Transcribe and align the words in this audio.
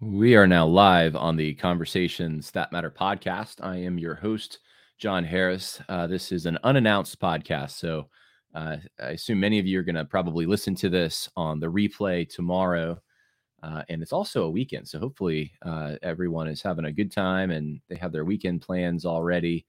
We 0.00 0.36
are 0.36 0.46
now 0.46 0.64
live 0.64 1.16
on 1.16 1.34
the 1.34 1.54
Conversations 1.54 2.52
That 2.52 2.70
Matter 2.70 2.88
podcast. 2.88 3.56
I 3.64 3.78
am 3.78 3.98
your 3.98 4.14
host, 4.14 4.60
Jon 4.96 5.24
Harris. 5.24 5.80
Uh, 5.88 6.06
this 6.06 6.30
is 6.30 6.46
an 6.46 6.56
unannounced 6.62 7.18
podcast. 7.18 7.72
So 7.72 8.08
uh, 8.54 8.76
I 9.02 9.08
assume 9.08 9.40
many 9.40 9.58
of 9.58 9.66
you 9.66 9.80
are 9.80 9.82
going 9.82 9.96
to 9.96 10.04
probably 10.04 10.46
listen 10.46 10.76
to 10.76 10.88
this 10.88 11.28
on 11.36 11.58
the 11.58 11.66
replay 11.66 12.28
tomorrow. 12.28 13.02
Uh, 13.60 13.82
and 13.88 14.00
it's 14.00 14.12
also 14.12 14.44
a 14.44 14.50
weekend. 14.50 14.86
So 14.86 15.00
hopefully 15.00 15.52
uh, 15.62 15.96
everyone 16.00 16.46
is 16.46 16.62
having 16.62 16.84
a 16.84 16.92
good 16.92 17.10
time 17.10 17.50
and 17.50 17.80
they 17.88 17.96
have 17.96 18.12
their 18.12 18.24
weekend 18.24 18.62
plans 18.62 19.04
already. 19.04 19.66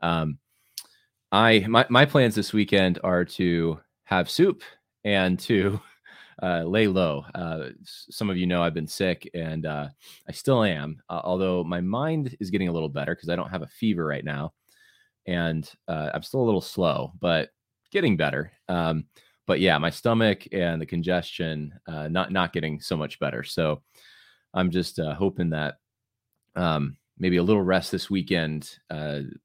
Um, 0.00 0.38
I 1.30 1.66
my, 1.68 1.84
my 1.90 2.06
plans 2.06 2.34
this 2.34 2.54
weekend 2.54 2.98
are 3.04 3.26
to 3.26 3.78
have 4.04 4.30
soup 4.30 4.62
and 5.04 5.38
to 5.40 5.78
uh, 6.42 6.62
lay 6.64 6.86
low. 6.86 7.24
Uh, 7.34 7.68
some 7.84 8.30
of 8.30 8.36
you 8.36 8.46
know 8.46 8.62
I've 8.62 8.74
been 8.74 8.86
sick 8.86 9.28
and 9.34 9.66
uh, 9.66 9.88
I 10.28 10.32
still 10.32 10.64
am, 10.64 11.00
uh, 11.08 11.20
although 11.24 11.64
my 11.64 11.80
mind 11.80 12.36
is 12.40 12.50
getting 12.50 12.68
a 12.68 12.72
little 12.72 12.88
better 12.88 13.14
because 13.14 13.28
I 13.28 13.36
don't 13.36 13.50
have 13.50 13.62
a 13.62 13.68
fever 13.68 14.04
right 14.04 14.24
now. 14.24 14.52
And 15.26 15.68
uh, 15.88 16.10
I'm 16.14 16.22
still 16.22 16.40
a 16.40 16.44
little 16.44 16.60
slow, 16.60 17.12
but 17.20 17.50
getting 17.90 18.16
better. 18.16 18.52
Um, 18.68 19.06
but 19.46 19.60
yeah, 19.60 19.78
my 19.78 19.90
stomach 19.90 20.46
and 20.52 20.80
the 20.80 20.86
congestion 20.86 21.72
uh, 21.86 22.08
not 22.08 22.32
not 22.32 22.52
getting 22.52 22.80
so 22.80 22.96
much 22.96 23.18
better. 23.18 23.42
So 23.42 23.82
I'm 24.54 24.70
just 24.70 24.98
hoping 24.98 25.50
that 25.50 25.76
um, 26.54 26.96
maybe 27.18 27.36
a 27.36 27.42
little 27.42 27.62
rest 27.62 27.90
this 27.92 28.10
weekend 28.10 28.78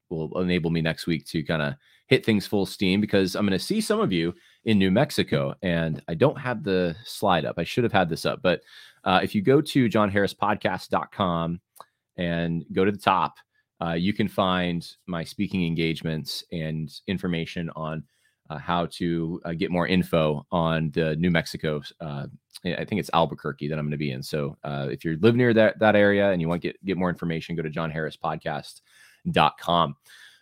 will 0.10 0.42
enable 0.42 0.72
me 0.72 0.82
next 0.82 1.08
week 1.08 1.26
to 1.28 1.44
kind 1.44 1.62
of 1.62 1.76
hit 2.12 2.26
things 2.26 2.46
full 2.46 2.66
steam 2.66 3.00
because 3.00 3.36
I'm 3.36 3.48
going 3.48 3.58
to 3.58 3.66
see 3.66 3.80
some 3.80 4.02
of 4.02 4.12
you 4.12 4.34
in 4.66 4.78
New 4.78 4.92
Mexico. 4.92 5.56
And 5.62 6.04
I 6.10 6.14
don't 6.14 6.38
have 6.38 6.62
the 6.62 6.94
slide 7.06 7.46
up. 7.46 7.56
I 7.58 7.64
should 7.64 7.86
have 7.86 7.94
had 7.94 8.10
this 8.10 8.26
up. 8.26 8.42
But 8.42 8.62
uh, 9.06 9.22
if 9.24 9.34
you 9.34 9.42
go 9.42 9.62
to 9.62 9.88
johnharrispodcast.com 9.88 11.62
and 12.18 12.66
go 12.74 12.84
to 12.84 12.92
the 12.92 12.98
top, 12.98 13.36
uh, 13.82 13.94
you 13.94 14.12
can 14.14 14.28
find 14.28 14.86
my 15.08 15.24
speaking 15.24 15.66
engagements 15.66 16.44
and 16.52 16.92
information 17.08 17.70
on 17.78 18.04
uh, 18.52 18.58
how 18.58 18.88
to 18.88 19.40
uh, 19.46 19.54
get 19.54 19.72
more 19.72 19.88
info 19.88 20.46
on 20.52 20.92
the 20.92 21.16
New 21.16 21.32
Mexico. 21.32 21.82
Uh, 22.02 22.28
I 22.66 22.84
think 22.84 23.00
it's 23.00 23.10
Albuquerque 23.14 23.70
that 23.70 23.80
I'm 23.80 23.86
going 23.86 23.92
to 23.92 23.98
be 23.98 24.12
in. 24.12 24.22
So 24.22 24.58
uh, 24.64 24.90
if 24.92 25.06
you 25.06 25.18
live 25.22 25.38
near 25.38 25.54
that 25.54 25.80
that 25.80 25.96
area 25.96 26.32
and 26.32 26.42
you 26.42 26.50
want 26.50 26.62
to 26.62 26.68
get 26.68 26.86
get 26.86 26.98
more 26.98 27.10
information, 27.10 27.56
go 27.56 27.64
to 27.64 27.70
johnharrispodcast.com. 27.70 29.96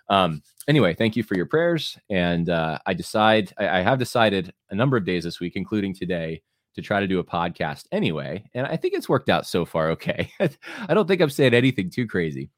Um, 0.10 0.42
anyway, 0.68 0.96
thank 0.96 1.16
you 1.16 1.22
for 1.22 1.36
your 1.36 1.46
prayers. 1.46 2.00
And 2.10 2.50
uh, 2.50 2.80
I 2.88 2.96
decide, 2.96 3.54
I, 3.60 3.80
I 3.80 3.82
have 3.82 4.00
decided 4.00 4.52
a 4.72 4.76
number 4.76 4.98
of 4.98 5.06
days 5.06 5.24
this 5.24 5.40
week, 5.40 5.56
including 5.56 5.94
today, 5.94 6.42
to 6.74 6.82
try 6.82 7.00
to 7.00 7.08
do 7.08 7.20
a 7.20 7.24
podcast 7.24 7.86
anyway. 7.92 8.44
And 8.56 8.66
I 8.66 8.76
think 8.76 8.96
it's 8.96 9.08
worked 9.08 9.30
out 9.30 9.46
so 9.46 9.66
far 9.66 9.92
okay. 9.92 10.32
I 10.40 10.96
don't 10.96 11.08
think 11.08 11.22
I'm 11.22 11.30
saying 11.30 11.54
anything 11.54 11.92
too 11.92 12.08
crazy. 12.08 12.50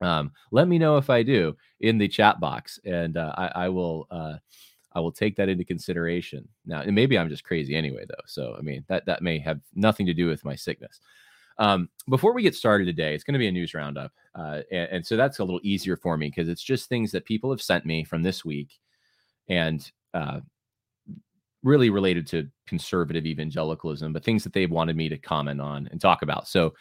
Um, 0.00 0.32
let 0.50 0.68
me 0.68 0.78
know 0.78 0.96
if 0.96 1.10
I 1.10 1.22
do 1.22 1.56
in 1.80 1.98
the 1.98 2.08
chat 2.08 2.40
box, 2.40 2.78
and 2.84 3.16
uh, 3.16 3.34
I, 3.36 3.64
I, 3.64 3.68
will. 3.68 4.06
Uh, 4.10 4.34
I 4.98 5.00
will 5.00 5.12
take 5.12 5.36
that 5.36 5.48
into 5.48 5.64
consideration. 5.64 6.48
Now, 6.66 6.80
and 6.80 6.92
maybe 6.92 7.16
I'm 7.16 7.28
just 7.28 7.44
crazy 7.44 7.76
anyway, 7.76 8.04
though. 8.08 8.24
So, 8.26 8.56
I 8.58 8.62
mean, 8.62 8.84
that 8.88 9.06
that 9.06 9.22
may 9.22 9.38
have 9.38 9.60
nothing 9.76 10.06
to 10.06 10.14
do 10.14 10.26
with 10.26 10.44
my 10.44 10.56
sickness. 10.56 10.98
Um, 11.58 11.88
before 12.08 12.34
we 12.34 12.42
get 12.42 12.56
started 12.56 12.86
today, 12.86 13.14
it's 13.14 13.22
going 13.22 13.34
to 13.34 13.38
be 13.38 13.46
a 13.46 13.52
news 13.52 13.74
roundup. 13.74 14.12
Uh, 14.34 14.62
and, 14.72 14.90
and, 14.90 15.06
so 15.06 15.16
that's 15.16 15.38
a 15.38 15.44
little 15.44 15.60
easier 15.62 15.96
for 15.96 16.16
me 16.16 16.28
because 16.28 16.48
it's 16.48 16.62
just 16.62 16.88
things 16.88 17.10
that 17.12 17.24
people 17.24 17.50
have 17.50 17.62
sent 17.62 17.84
me 17.84 18.04
from 18.04 18.22
this 18.22 18.44
week 18.44 18.78
and 19.48 19.90
uh, 20.14 20.38
really 21.62 21.90
related 21.90 22.26
to 22.28 22.48
conservative 22.66 23.26
evangelicalism, 23.26 24.12
but 24.12 24.24
things 24.24 24.44
that 24.44 24.52
they've 24.52 24.70
wanted 24.70 24.96
me 24.96 25.08
to 25.08 25.18
comment 25.18 25.60
on 25.60 25.88
and 25.90 26.00
talk 26.00 26.22
about. 26.22 26.46
So 26.46 26.74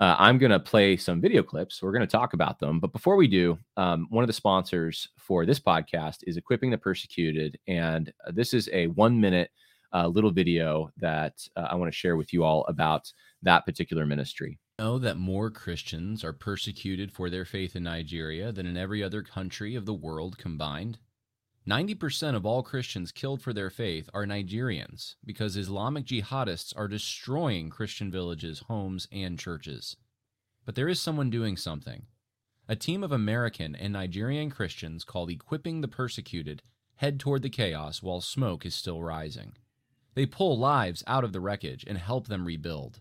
uh, 0.00 0.16
I'm 0.18 0.38
going 0.38 0.50
to 0.52 0.60
play 0.60 0.96
some 0.96 1.20
video 1.20 1.42
clips. 1.42 1.82
We're 1.82 1.92
going 1.92 2.00
to 2.00 2.06
talk 2.06 2.32
about 2.32 2.58
them. 2.58 2.80
But 2.80 2.92
before 2.92 3.16
we 3.16 3.28
do, 3.28 3.58
um, 3.76 4.06
one 4.10 4.24
of 4.24 4.28
the 4.28 4.32
sponsors 4.32 5.08
for 5.18 5.46
this 5.46 5.60
podcast 5.60 6.18
is 6.26 6.36
Equipping 6.36 6.70
the 6.70 6.78
Persecuted. 6.78 7.58
And 7.68 8.12
uh, 8.26 8.32
this 8.34 8.52
is 8.52 8.68
a 8.72 8.88
one 8.88 9.20
minute 9.20 9.50
uh, 9.94 10.06
little 10.06 10.30
video 10.30 10.90
that 10.96 11.34
uh, 11.56 11.68
I 11.70 11.74
want 11.74 11.92
to 11.92 11.96
share 11.96 12.16
with 12.16 12.32
you 12.32 12.44
all 12.44 12.64
about 12.64 13.12
that 13.42 13.66
particular 13.66 14.06
ministry. 14.06 14.58
Know 14.78 14.98
that 14.98 15.18
more 15.18 15.50
Christians 15.50 16.24
are 16.24 16.32
persecuted 16.32 17.12
for 17.12 17.30
their 17.30 17.44
faith 17.44 17.76
in 17.76 17.84
Nigeria 17.84 18.52
than 18.52 18.66
in 18.66 18.76
every 18.76 19.02
other 19.02 19.22
country 19.22 19.74
of 19.74 19.86
the 19.86 19.94
world 19.94 20.38
combined? 20.38 20.98
90% 21.68 22.34
of 22.34 22.44
all 22.44 22.64
Christians 22.64 23.12
killed 23.12 23.40
for 23.40 23.52
their 23.52 23.70
faith 23.70 24.10
are 24.12 24.26
Nigerians 24.26 25.14
because 25.24 25.56
Islamic 25.56 26.04
jihadists 26.06 26.72
are 26.76 26.88
destroying 26.88 27.70
Christian 27.70 28.10
villages, 28.10 28.64
homes, 28.66 29.06
and 29.12 29.38
churches. 29.38 29.96
But 30.64 30.74
there 30.74 30.88
is 30.88 31.00
someone 31.00 31.30
doing 31.30 31.56
something. 31.56 32.06
A 32.68 32.74
team 32.74 33.04
of 33.04 33.12
American 33.12 33.76
and 33.76 33.92
Nigerian 33.92 34.50
Christians 34.50 35.04
called 35.04 35.30
Equipping 35.30 35.82
the 35.82 35.88
Persecuted 35.88 36.62
head 36.96 37.20
toward 37.20 37.42
the 37.42 37.50
chaos 37.50 38.02
while 38.02 38.20
smoke 38.20 38.66
is 38.66 38.74
still 38.74 39.02
rising. 39.02 39.52
They 40.14 40.26
pull 40.26 40.58
lives 40.58 41.04
out 41.06 41.24
of 41.24 41.32
the 41.32 41.40
wreckage 41.40 41.84
and 41.86 41.98
help 41.98 42.26
them 42.26 42.44
rebuild. 42.44 43.00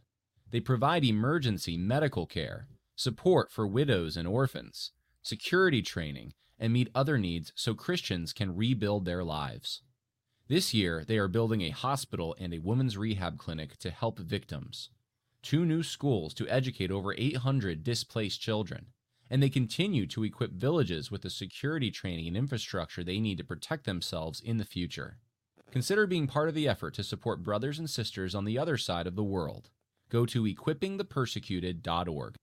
They 0.52 0.60
provide 0.60 1.04
emergency 1.04 1.78
medical 1.78 2.26
care, 2.28 2.68
support 2.96 3.52
for 3.52 3.66
widows 3.66 4.18
and 4.18 4.28
orphans, 4.28 4.92
security 5.24 5.82
training, 5.82 6.34
and 6.62 6.72
meet 6.72 6.90
other 6.96 7.18
needs 7.18 7.52
so 7.56 7.74
Christians 7.74 8.32
can 8.32 8.56
rebuild 8.56 9.04
their 9.04 9.24
lives. 9.24 9.82
This 10.48 10.74
year, 10.74 11.04
they 11.06 11.18
are 11.18 11.28
building 11.28 11.62
a 11.62 11.72
hospital 11.72 12.36
and 12.40 12.54
a 12.54 12.60
women's 12.60 12.98
rehab 12.98 13.38
clinic 13.38 13.78
to 13.80 13.90
help 13.90 14.20
victims, 14.20 14.90
two 15.42 15.66
new 15.66 15.82
schools 15.82 16.34
to 16.36 16.48
educate 16.48 16.92
over 16.92 17.16
800 17.18 17.84
displaced 17.84 18.40
children, 18.40 18.88
and 19.30 19.42
they 19.42 19.50
continue 19.50 20.06
to 20.08 20.24
equip 20.24 20.52
villages 20.52 21.10
with 21.10 21.24
the 21.24 21.30
security 21.30 21.90
training 21.90 22.28
and 22.28 22.38
infrastructure 22.38 23.04
they 23.04 23.20
need 23.20 23.40
to 23.40 23.44
protect 23.44 23.86
themselves 23.86 24.40
in 24.40 24.58
the 24.58 24.66
future. 24.66 25.18
Consider 25.72 26.06
being 26.06 26.28
part 26.28 26.50
of 26.50 26.54
the 26.56 26.68
effort 26.68 26.94
to 26.96 27.04
support 27.04 27.44
brothers 27.44 27.80
and 27.80 27.90
sisters 27.90 28.36
on 28.36 28.46
the 28.46 28.60
other 28.60 28.78
side 28.78 29.08
of 29.08 29.16
the 29.16 29.24
world 29.24 29.70
go 30.10 30.26
to 30.26 30.44
equippingthepersecuted.org. 30.44 32.36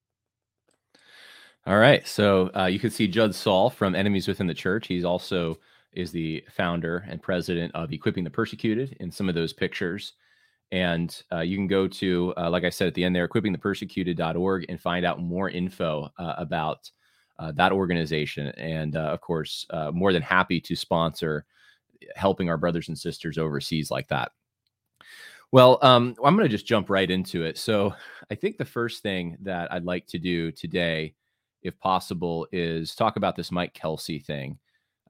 All 1.68 1.76
right. 1.76 2.08
So 2.08 2.50
uh, 2.56 2.64
you 2.64 2.78
can 2.78 2.90
see 2.90 3.06
Judd 3.06 3.34
Saul 3.34 3.68
from 3.68 3.94
Enemies 3.94 4.26
Within 4.26 4.46
the 4.46 4.54
Church. 4.54 4.86
He's 4.86 5.04
also 5.04 5.58
is 5.92 6.10
the 6.10 6.42
founder 6.50 7.04
and 7.10 7.20
president 7.20 7.74
of 7.74 7.92
Equipping 7.92 8.24
the 8.24 8.30
Persecuted 8.30 8.96
in 9.00 9.10
some 9.10 9.28
of 9.28 9.34
those 9.34 9.52
pictures. 9.52 10.14
And 10.72 11.14
uh, 11.30 11.40
you 11.40 11.58
can 11.58 11.66
go 11.66 11.86
to, 11.86 12.32
uh, 12.38 12.48
like 12.48 12.64
I 12.64 12.70
said 12.70 12.88
at 12.88 12.94
the 12.94 13.04
end 13.04 13.14
there, 13.14 13.28
equippingthepersecuted.org 13.28 14.64
and 14.70 14.80
find 14.80 15.04
out 15.04 15.20
more 15.20 15.50
info 15.50 16.10
uh, 16.18 16.36
about 16.38 16.90
uh, 17.38 17.52
that 17.52 17.72
organization. 17.72 18.46
And 18.56 18.96
uh, 18.96 19.00
of 19.00 19.20
course, 19.20 19.66
more 19.92 20.14
than 20.14 20.22
happy 20.22 20.62
to 20.62 20.74
sponsor 20.74 21.44
helping 22.16 22.48
our 22.48 22.56
brothers 22.56 22.88
and 22.88 22.98
sisters 22.98 23.36
overseas 23.36 23.90
like 23.90 24.08
that. 24.08 24.32
Well, 25.52 25.78
um, 25.82 26.14
I'm 26.24 26.34
going 26.34 26.48
to 26.48 26.56
just 26.56 26.66
jump 26.66 26.88
right 26.88 27.10
into 27.10 27.42
it. 27.42 27.58
So, 27.58 27.94
I 28.30 28.36
think 28.36 28.56
the 28.56 28.64
first 28.64 29.02
thing 29.02 29.36
that 29.42 29.70
I'd 29.70 29.84
like 29.84 30.06
to 30.08 30.18
do 30.18 30.50
today, 30.52 31.14
if 31.68 31.78
possible, 31.78 32.46
is 32.52 32.94
talk 32.94 33.16
about 33.16 33.36
this 33.36 33.52
Mike 33.52 33.74
Kelsey 33.74 34.18
thing. 34.18 34.58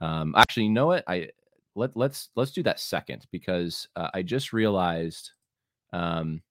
Um, 0.00 0.34
actually, 0.36 0.64
you 0.64 0.70
know 0.72 0.86
what? 0.86 1.04
I 1.08 1.30
let 1.74 1.96
let's 1.96 2.28
let's 2.36 2.52
do 2.52 2.62
that 2.64 2.80
second 2.80 3.26
because 3.32 3.88
uh, 3.96 4.10
I 4.12 4.22
just 4.22 4.52
realized 4.52 5.30
um, 5.92 6.42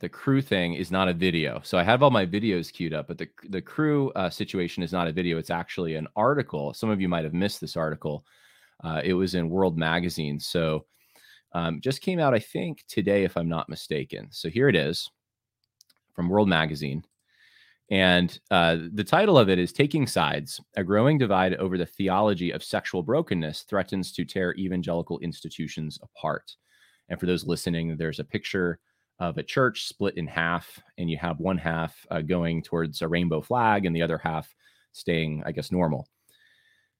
the 0.00 0.08
Cru 0.08 0.42
thing 0.42 0.74
is 0.74 0.90
not 0.90 1.08
a 1.08 1.14
video. 1.14 1.60
So 1.64 1.78
I 1.78 1.82
have 1.82 2.02
all 2.02 2.10
my 2.10 2.26
videos 2.26 2.72
queued 2.72 2.94
up, 2.94 3.08
but 3.08 3.18
the 3.18 3.28
the 3.48 3.62
Cru 3.62 4.10
uh, 4.10 4.30
situation 4.30 4.82
is 4.82 4.92
not 4.92 5.08
a 5.08 5.12
video. 5.12 5.38
It's 5.38 5.50
actually 5.50 5.96
an 5.96 6.08
article. 6.16 6.74
Some 6.74 6.90
of 6.90 7.00
you 7.00 7.08
might 7.08 7.24
have 7.24 7.34
missed 7.34 7.60
this 7.60 7.76
article. 7.76 8.24
Uh, 8.82 9.00
it 9.04 9.14
was 9.14 9.34
in 9.34 9.48
World 9.48 9.78
Magazine. 9.78 10.40
So 10.40 10.86
um, 11.52 11.80
just 11.80 12.00
came 12.00 12.18
out, 12.18 12.34
I 12.34 12.40
think, 12.40 12.84
today, 12.88 13.24
if 13.24 13.36
I'm 13.36 13.48
not 13.48 13.68
mistaken. 13.68 14.28
So 14.30 14.48
here 14.48 14.68
it 14.68 14.74
is 14.74 15.10
from 16.14 16.28
World 16.28 16.48
Magazine. 16.48 17.04
And 17.92 18.40
uh, 18.50 18.78
the 18.94 19.04
title 19.04 19.36
of 19.36 19.50
it 19.50 19.58
is 19.58 19.70
Taking 19.70 20.06
Sides 20.06 20.58
A 20.78 20.82
Growing 20.82 21.18
Divide 21.18 21.52
Over 21.56 21.76
the 21.76 21.84
Theology 21.84 22.50
of 22.50 22.64
Sexual 22.64 23.02
Brokenness 23.02 23.64
Threatens 23.68 24.12
to 24.12 24.24
Tear 24.24 24.54
Evangelical 24.54 25.18
Institutions 25.18 25.98
Apart. 26.02 26.56
And 27.10 27.20
for 27.20 27.26
those 27.26 27.46
listening, 27.46 27.98
there's 27.98 28.18
a 28.18 28.24
picture 28.24 28.78
of 29.18 29.36
a 29.36 29.42
church 29.42 29.88
split 29.88 30.16
in 30.16 30.26
half, 30.26 30.82
and 30.96 31.10
you 31.10 31.18
have 31.18 31.38
one 31.38 31.58
half 31.58 32.06
uh, 32.10 32.22
going 32.22 32.62
towards 32.62 33.02
a 33.02 33.08
rainbow 33.08 33.42
flag 33.42 33.84
and 33.84 33.94
the 33.94 34.00
other 34.00 34.16
half 34.16 34.54
staying, 34.92 35.42
I 35.44 35.52
guess, 35.52 35.70
normal. 35.70 36.08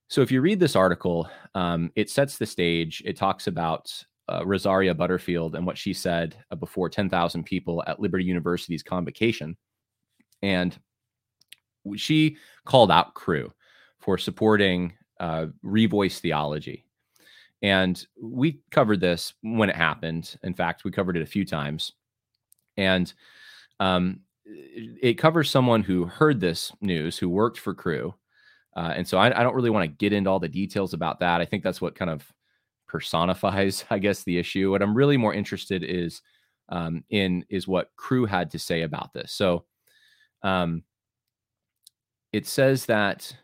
So 0.09 0.21
if 0.21 0.31
you 0.31 0.41
read 0.41 0.59
this 0.59 0.75
article, 0.75 1.27
um, 1.55 1.91
it 1.95 2.11
sets 2.11 2.37
the 2.37 2.45
stage. 2.45 3.01
It 3.03 3.17
talks 3.17 3.47
about 3.47 3.91
uh, 4.31 4.45
Rosaria 4.45 4.93
Butterfield 4.93 5.55
and 5.55 5.65
what 5.65 5.79
she 5.79 5.91
said 5.91 6.37
uh, 6.51 6.55
before 6.55 6.87
10,000 6.87 7.45
people 7.45 7.83
at 7.87 7.99
Liberty 7.99 8.25
University's 8.25 8.83
convocation. 8.83 9.57
And 10.43 10.77
she 11.95 12.37
called 12.65 12.91
out 12.91 13.15
Cru 13.15 13.51
for 13.97 14.19
supporting 14.19 14.93
uh, 15.19 15.47
revoice 15.65 16.19
theology. 16.19 16.85
And 17.63 18.05
we 18.21 18.61
covered 18.69 18.99
this 18.99 19.33
when 19.41 19.69
it 19.69 19.75
happened. 19.75 20.37
In 20.43 20.53
fact, 20.53 20.83
we 20.83 20.91
covered 20.91 21.17
it 21.17 21.23
a 21.23 21.25
few 21.25 21.45
times. 21.45 21.93
And 22.77 23.11
Um, 23.79 24.19
it 25.01 25.17
covers 25.17 25.49
someone 25.49 25.83
who 25.83 26.05
heard 26.05 26.39
this 26.41 26.71
news, 26.81 27.17
who 27.17 27.29
worked 27.29 27.57
for 27.59 27.73
Cru. 27.73 28.13
Uh, 28.75 28.93
and 28.97 29.07
so 29.07 29.17
I, 29.17 29.27
I 29.39 29.43
don't 29.43 29.55
really 29.55 29.69
want 29.69 29.89
to 29.89 29.97
get 29.97 30.13
into 30.13 30.29
all 30.29 30.39
the 30.39 30.49
details 30.49 30.93
about 30.93 31.19
that. 31.19 31.41
I 31.41 31.45
think 31.45 31.63
that's 31.63 31.81
what 31.81 31.95
kind 31.95 32.11
of 32.11 32.29
personifies, 32.87 33.85
I 33.89 33.99
guess, 33.99 34.23
the 34.23 34.37
issue. 34.37 34.71
What 34.71 34.81
I'm 34.81 34.95
really 34.97 35.17
more 35.17 35.33
interested 35.33 35.83
is 35.83 36.21
um, 36.69 37.03
in 37.09 37.45
is 37.49 37.67
what 37.67 37.91
Cru 37.95 38.25
had 38.25 38.51
to 38.51 38.59
say 38.59 38.81
about 38.83 39.13
this. 39.13 39.31
So 39.31 39.65
um, 40.43 40.83
it 42.31 42.45
says 42.47 42.85
that 42.87 43.35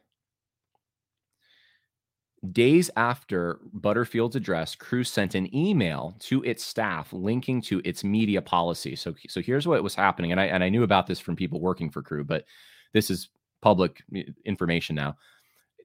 Days 2.54 2.90
after 2.96 3.60
Butterfield's 3.74 4.38
address, 4.38 4.74
Cru 4.74 5.04
sent 5.04 5.36
an 5.36 5.54
email 5.54 6.16
to 6.20 6.42
its 6.44 6.64
staff 6.64 7.12
linking 7.12 7.62
to 7.64 7.82
its 7.84 8.02
media 8.02 8.42
policy. 8.42 8.96
So, 8.96 9.14
so 9.28 9.42
here's 9.42 9.68
what 9.68 9.84
was 9.84 9.94
happening, 9.94 10.32
and 10.32 10.40
I 10.40 10.46
and 10.46 10.64
I 10.64 10.70
knew 10.70 10.84
about 10.84 11.06
this 11.06 11.20
from 11.20 11.36
people 11.36 11.60
working 11.60 11.90
for 11.90 12.02
Cru, 12.02 12.24
but 12.24 12.46
this 12.94 13.12
is 13.12 13.30
public 13.62 14.02
information 14.46 14.96
now. 14.96 15.18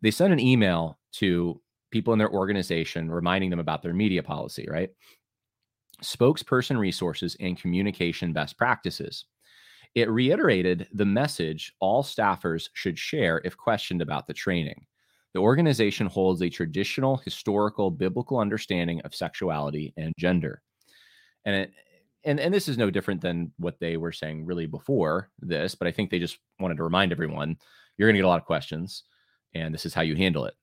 They 0.01 0.13
sent 0.13 0.33
an 0.33 0.39
email 0.39 0.97
to 1.15 1.61
people 1.91 2.13
in 2.13 2.21
their 2.21 2.31
organization 2.31 3.11
reminding 3.11 3.51
them 3.51 3.59
about 3.59 3.83
their 3.83 3.95
media 3.95 4.23
policy, 4.23 4.69
right? 4.71 4.91
Spokesperson 6.05 6.79
resources 6.79 7.37
and 7.41 7.59
communication 7.59 8.33
best 8.33 8.57
practices. 8.57 9.25
It 9.94 10.11
reiterated 10.11 10.88
the 10.93 11.05
message 11.05 11.73
all 11.81 12.02
staffers 12.02 12.69
should 12.75 12.99
share 12.99 13.41
if 13.44 13.56
questioned 13.56 14.02
about 14.02 14.26
the 14.26 14.35
training. 14.35 14.87
The 15.35 15.41
organization 15.41 16.06
holds 16.06 16.43
a 16.43 16.49
traditional, 16.49 17.17
historical, 17.19 17.91
biblical 17.91 18.38
understanding 18.38 19.00
of 19.02 19.14
sexuality 19.14 19.93
and 19.96 20.12
gender. 20.19 20.62
And 21.44 21.56
it, 21.56 21.73
and 22.25 22.41
and 22.41 22.55
this 22.55 22.69
is 22.69 22.79
no 22.79 22.91
different 22.91 23.20
than 23.20 23.52
what 23.58 23.79
they 23.79 23.96
were 23.96 24.12
saying 24.12 24.46
really 24.46 24.67
before 24.67 25.31
this, 25.41 25.75
but 25.75 25.87
I 25.87 25.93
think 25.93 26.11
they 26.11 26.19
just 26.19 26.38
wanted 26.58 26.76
to 26.79 26.85
remind 26.85 27.12
everyone 27.12 27.56
you're 27.96 28.08
going 28.08 28.14
to 28.14 28.19
get 28.19 28.25
a 28.25 28.29
lot 28.29 28.41
of 28.41 28.46
questions, 28.46 29.05
and 29.55 29.73
this 29.75 29.87
is 29.87 29.94
how 29.94 30.02
you 30.02 30.17
handle 30.17 30.46
it. 30.46 30.55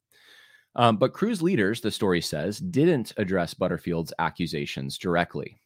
Um, 0.75 0.97
but 0.97 1.13
Cru's 1.13 1.41
leaders, 1.41 1.81
the 1.81 1.91
story 1.91 2.21
says, 2.21 2.57
didn't 2.59 3.13
address 3.17 3.53
Butterfield's 3.53 4.13
accusations 4.19 4.97
directly. 4.97 5.59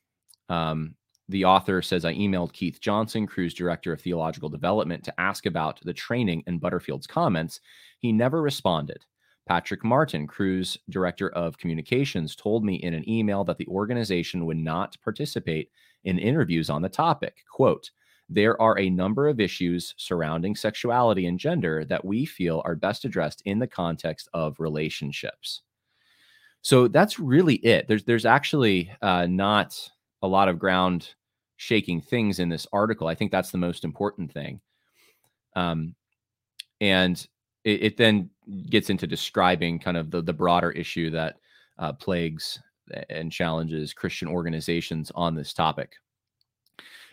Um, 0.49 0.95
the 1.29 1.45
author 1.45 1.81
says, 1.81 2.05
I 2.05 2.13
emailed 2.13 2.53
Keith 2.53 2.79
Johnson, 2.79 3.25
Cru's 3.25 3.53
director 3.53 3.91
of 3.91 4.01
theological 4.01 4.49
development, 4.49 5.03
to 5.05 5.19
ask 5.19 5.45
about 5.45 5.79
the 5.81 5.93
training 5.93 6.43
and 6.45 6.61
Butterfield's 6.61 7.07
comments. 7.07 7.59
He 7.99 8.11
never 8.11 8.41
responded. 8.41 9.05
Patrick 9.47 9.83
Martin, 9.83 10.27
Cru's 10.27 10.77
director 10.89 11.29
of 11.29 11.57
communications, 11.57 12.35
told 12.35 12.63
me 12.63 12.75
in 12.75 12.93
an 12.93 13.07
email 13.09 13.43
that 13.43 13.57
the 13.57 13.67
organization 13.67 14.45
would 14.45 14.57
not 14.57 14.97
participate 15.03 15.69
in 16.03 16.19
interviews 16.19 16.69
on 16.69 16.81
the 16.81 16.89
topic. 16.89 17.43
Quote, 17.51 17.91
there 18.27 18.59
are 18.59 18.77
a 18.79 18.89
number 18.89 19.27
of 19.27 19.39
issues 19.39 19.93
surrounding 19.97 20.55
sexuality 20.55 21.27
and 21.27 21.39
gender 21.39 21.85
that 21.85 22.03
we 22.03 22.25
feel 22.25 22.61
are 22.65 22.75
best 22.75 23.05
addressed 23.05 23.41
in 23.45 23.59
the 23.59 23.67
context 23.67 24.29
of 24.33 24.59
relationships. 24.59 25.61
So 26.61 26.87
that's 26.87 27.19
really 27.19 27.55
it. 27.57 27.87
There's 27.87 28.03
there's 28.05 28.25
actually 28.25 28.91
uh, 29.03 29.27
not 29.27 29.79
a 30.25 30.27
lot 30.27 30.49
of 30.49 30.59
ground 30.59 31.13
shaking 31.57 32.01
things 32.01 32.39
in 32.39 32.49
this 32.49 32.67
article. 32.73 33.07
I 33.07 33.15
think 33.15 33.31
that's 33.31 33.51
the 33.51 33.57
most 33.57 33.83
important 33.85 34.31
thing. 34.31 34.59
Um, 35.55 35.95
and 36.81 37.25
it, 37.63 37.83
it 37.83 37.97
then 37.97 38.29
gets 38.69 38.89
into 38.89 39.07
describing 39.07 39.79
kind 39.79 39.97
of 39.97 40.11
the, 40.11 40.21
the 40.21 40.33
broader 40.33 40.71
issue 40.71 41.09
that 41.11 41.37
uh, 41.79 41.93
plagues 41.93 42.59
and 43.09 43.31
challenges 43.31 43.93
Christian 43.93 44.27
organizations 44.27 45.11
on 45.15 45.35
this 45.35 45.53
topic. 45.53 45.93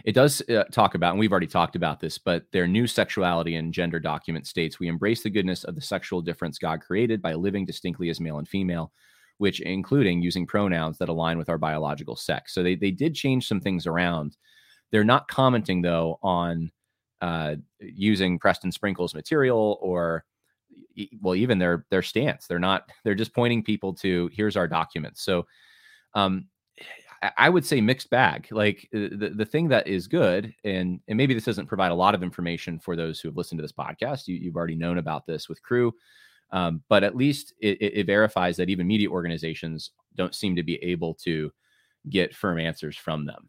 It 0.05 0.13
does 0.13 0.43
uh, 0.49 0.65
talk 0.73 0.97
about, 0.97 1.13
and 1.13 1.21
we've 1.21 1.31
already 1.31 1.47
talked 1.47 1.77
about 1.77 2.01
this, 2.01 2.19
but 2.19 2.45
their 2.51 2.67
new 2.67 2.89
sexuality 2.89 3.55
and 3.55 3.73
gender 3.73 4.01
document 4.01 4.47
states 4.47 4.81
we 4.81 4.89
embrace 4.89 5.23
the 5.23 5.31
goodness 5.31 5.63
of 5.65 5.77
the 5.77 5.81
sexual 5.81 6.21
difference 6.21 6.59
God 6.59 6.81
created 6.81 7.23
by 7.23 7.35
living 7.35 7.65
distinctly 7.65 8.11
as 8.11 8.21
male 8.21 8.39
and 8.39 8.49
female, 8.49 8.93
which 9.43 9.61
including 9.63 10.23
using 10.23 10.47
pronouns 10.47 10.99
that 10.99 11.09
align 11.09 11.37
with 11.37 11.49
our 11.49 11.59
biological 11.59 12.15
sex. 12.15 12.55
So 12.55 12.63
they, 12.63 12.77
they 12.77 12.93
did 12.93 13.13
change 13.13 13.49
some 13.49 13.61
things 13.61 13.89
around. 13.89 14.37
They're 14.93 15.03
not 15.03 15.27
commenting 15.27 15.83
though 15.83 16.21
on 16.23 16.71
uh, 17.21 17.57
using 17.81 18.39
Preston 18.39 18.71
Sprinkle's 18.71 19.17
material 19.17 19.81
or 19.83 20.25
well 21.21 21.35
even 21.35 21.59
their 21.59 21.85
their 21.91 22.03
stance. 22.03 22.47
They're 22.47 22.61
not. 22.61 22.89
They're 23.03 23.17
just 23.17 23.35
pointing 23.35 23.65
people 23.65 23.93
to 23.95 24.31
here's 24.33 24.57
our 24.57 24.69
documents. 24.69 25.25
So 25.25 25.45
um, 26.15 26.47
I 27.37 27.49
would 27.49 27.67
say 27.67 27.81
mixed 27.81 28.11
bag. 28.11 28.47
Like 28.53 28.89
uh, 28.95 29.11
the, 29.11 29.33
the 29.35 29.45
thing 29.45 29.67
that 29.71 29.89
is 29.89 30.07
good, 30.07 30.55
and 30.63 31.01
and 31.09 31.17
maybe 31.17 31.35
this 31.35 31.47
doesn't 31.47 31.67
provide 31.67 31.91
a 31.91 31.97
lot 31.97 32.15
of 32.15 32.23
information 32.23 32.79
for 32.79 32.95
those 32.95 33.19
who 33.19 33.29
have 33.29 33.37
listened 33.37 33.59
to 33.59 33.63
this 33.63 33.73
podcast. 33.73 34.29
You, 34.29 34.51
have 34.51 34.57
already 34.57 34.77
known 34.77 34.99
about 34.99 35.27
this 35.27 35.49
with 35.49 35.61
Cru, 35.63 35.93
um, 36.53 36.83
but 36.89 37.03
at 37.03 37.17
least 37.17 37.55
it, 37.61 37.79
it, 37.81 38.07
verifies 38.07 38.57
that 38.57 38.69
even 38.69 38.87
media 38.87 39.09
organizations 39.09 39.91
don't 40.15 40.35
seem 40.35 40.55
to 40.55 40.63
be 40.63 40.77
able 40.77 41.15
to 41.15 41.51
get 42.11 42.35
firm 42.35 42.59
answers 42.59 42.97
from 42.97 43.25
them. 43.25 43.49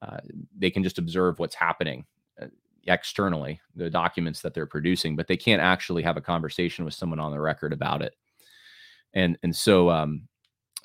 Uh, 0.00 0.18
they 0.56 0.70
can 0.70 0.82
just 0.82 0.98
observe 0.98 1.38
what's 1.38 1.54
happening 1.54 2.06
uh, 2.40 2.46
externally, 2.86 3.60
the 3.76 3.90
documents 3.90 4.40
that 4.40 4.54
they're 4.54 4.66
producing, 4.66 5.16
but 5.16 5.26
they 5.26 5.36
can't 5.36 5.60
actually 5.60 6.02
have 6.02 6.16
a 6.16 6.22
conversation 6.22 6.84
with 6.84 6.94
someone 6.94 7.20
on 7.20 7.30
the 7.30 7.40
record 7.40 7.74
about 7.74 8.00
it. 8.00 8.14
And 9.12 9.36
and 9.42 9.54
so 9.54 9.90
um, 9.90 10.28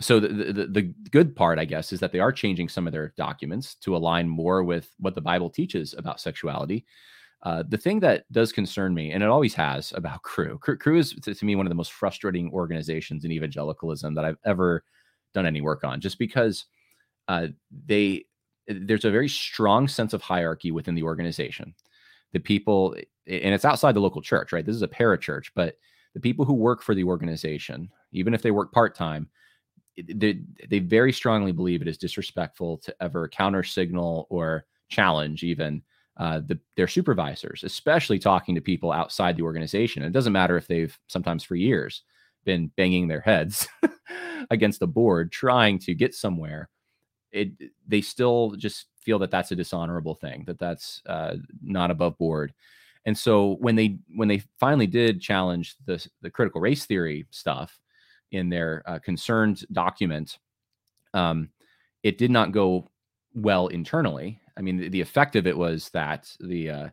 so 0.01 0.19
the, 0.19 0.27
the, 0.27 0.67
the 0.67 0.93
good 1.11 1.35
part, 1.35 1.57
I 1.57 1.65
guess, 1.65 1.93
is 1.93 2.01
that 2.01 2.11
they 2.11 2.19
are 2.19 2.31
changing 2.31 2.67
some 2.67 2.85
of 2.85 2.91
their 2.91 3.13
documents 3.15 3.75
to 3.75 3.95
align 3.95 4.27
more 4.27 4.63
with 4.63 4.91
what 4.97 5.15
the 5.15 5.21
Bible 5.21 5.49
teaches 5.49 5.93
about 5.97 6.19
sexuality. 6.19 6.85
Uh, 7.45 7.63
the 7.69 7.77
thing 7.77 7.99
that 7.99 8.25
does 8.31 8.51
concern 8.51 8.93
me, 8.93 9.11
and 9.11 9.21
it 9.21 9.29
always 9.29 9.53
has 9.53 9.93
about 9.95 10.21
Cru, 10.23 10.57
Crew, 10.57 10.77
Cru 10.77 10.97
is 10.97 11.13
to, 11.13 11.33
to, 11.33 11.45
me 11.45 11.55
one 11.55 11.67
of 11.67 11.69
the 11.69 11.75
most 11.75 11.93
frustrating 11.93 12.51
organizations 12.51 13.23
in 13.23 13.31
evangelicalism 13.31 14.15
that 14.15 14.25
I've 14.25 14.39
ever 14.45 14.83
done 15.33 15.45
any 15.45 15.61
work 15.61 15.83
on, 15.83 16.01
just 16.01 16.17
because 16.17 16.65
uh, 17.27 17.47
they 17.85 18.25
there's 18.67 19.05
a 19.05 19.11
very 19.11 19.29
strong 19.29 19.87
sense 19.87 20.13
of 20.13 20.23
hierarchy 20.23 20.71
within 20.71 20.95
the 20.95 21.03
organization. 21.03 21.75
The 22.33 22.39
people, 22.39 22.95
and 23.27 23.53
it's 23.53 23.63
outside 23.63 23.95
the 23.95 24.01
local 24.01 24.23
church, 24.23 24.51
right? 24.51 24.65
This 24.65 24.75
is 24.75 24.81
a 24.81 24.87
parachurch, 24.87 25.51
but 25.55 25.75
the 26.15 26.19
people 26.19 26.45
who 26.45 26.53
work 26.53 26.81
for 26.81 26.95
the 26.95 27.03
organization, 27.03 27.91
even 28.11 28.33
if 28.33 28.41
they 28.41 28.49
work 28.49 28.71
part 28.71 28.95
time, 28.95 29.29
they, 29.95 30.39
they 30.67 30.79
very 30.79 31.13
strongly 31.13 31.51
believe 31.51 31.83
it 31.83 31.87
is 31.87 31.97
disrespectful 31.97 32.79
to 32.79 32.95
ever 33.01 33.29
counter 33.29 33.63
signal 33.63 34.25
or 34.31 34.65
challenge 34.89 35.43
even 35.43 35.83
uh, 36.17 36.39
the, 36.45 36.59
their 36.77 36.87
supervisors, 36.87 37.63
especially 37.63 38.19
talking 38.19 38.55
to 38.55 38.61
people 38.61 38.91
outside 38.91 39.35
the 39.35 39.43
organization. 39.43 40.03
it 40.03 40.11
doesn't 40.11 40.33
matter 40.33 40.57
if 40.57 40.67
they've 40.67 40.97
sometimes 41.07 41.43
for 41.43 41.55
years 41.55 42.03
been 42.45 42.71
banging 42.77 43.07
their 43.07 43.21
heads 43.21 43.67
against 44.49 44.79
the 44.79 44.87
board 44.87 45.31
trying 45.31 45.79
to 45.79 45.93
get 45.93 46.13
somewhere. 46.13 46.69
It 47.31 47.51
they 47.87 48.01
still 48.01 48.51
just 48.57 48.87
feel 49.01 49.19
that 49.19 49.31
that's 49.31 49.51
a 49.51 49.55
dishonorable 49.55 50.15
thing, 50.15 50.43
that 50.47 50.59
that's 50.59 51.01
uh, 51.05 51.35
not 51.61 51.91
above 51.91 52.17
board. 52.17 52.53
And 53.05 53.17
so 53.17 53.57
when 53.59 53.75
they 53.75 53.97
when 54.15 54.27
they 54.27 54.43
finally 54.59 54.87
did 54.87 55.21
challenge 55.21 55.75
the 55.85 56.05
the 56.21 56.29
critical 56.29 56.61
race 56.61 56.85
theory 56.85 57.25
stuff, 57.31 57.77
in 58.31 58.49
their 58.49 58.83
uh, 58.85 58.99
concerned 58.99 59.65
document, 59.71 60.37
um, 61.13 61.49
it 62.03 62.17
did 62.17 62.31
not 62.31 62.51
go 62.51 62.89
well 63.33 63.67
internally. 63.67 64.39
I 64.57 64.61
mean, 64.61 64.77
the, 64.77 64.89
the 64.89 65.01
effect 65.01 65.35
of 65.35 65.47
it 65.47 65.57
was 65.57 65.89
that 65.89 66.31
the 66.39 66.69
uh, 66.69 66.89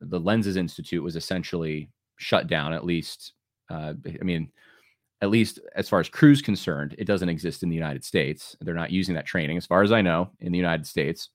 the 0.00 0.20
Lenses 0.20 0.56
Institute 0.56 1.02
was 1.02 1.16
essentially 1.16 1.90
shut 2.16 2.46
down. 2.46 2.72
At 2.72 2.84
least, 2.84 3.32
uh, 3.70 3.94
I 4.06 4.24
mean, 4.24 4.50
at 5.20 5.30
least 5.30 5.60
as 5.74 5.88
far 5.88 6.00
as 6.00 6.08
Cru's 6.08 6.42
concerned, 6.42 6.94
it 6.98 7.06
doesn't 7.06 7.28
exist 7.28 7.62
in 7.62 7.68
the 7.68 7.74
United 7.74 8.04
States. 8.04 8.56
They're 8.60 8.74
not 8.74 8.90
using 8.90 9.14
that 9.14 9.26
training, 9.26 9.56
as 9.56 9.66
far 9.66 9.82
as 9.82 9.92
I 9.92 10.02
know, 10.02 10.30
in 10.40 10.52
the 10.52 10.58
United 10.58 10.86
States. 10.86 11.30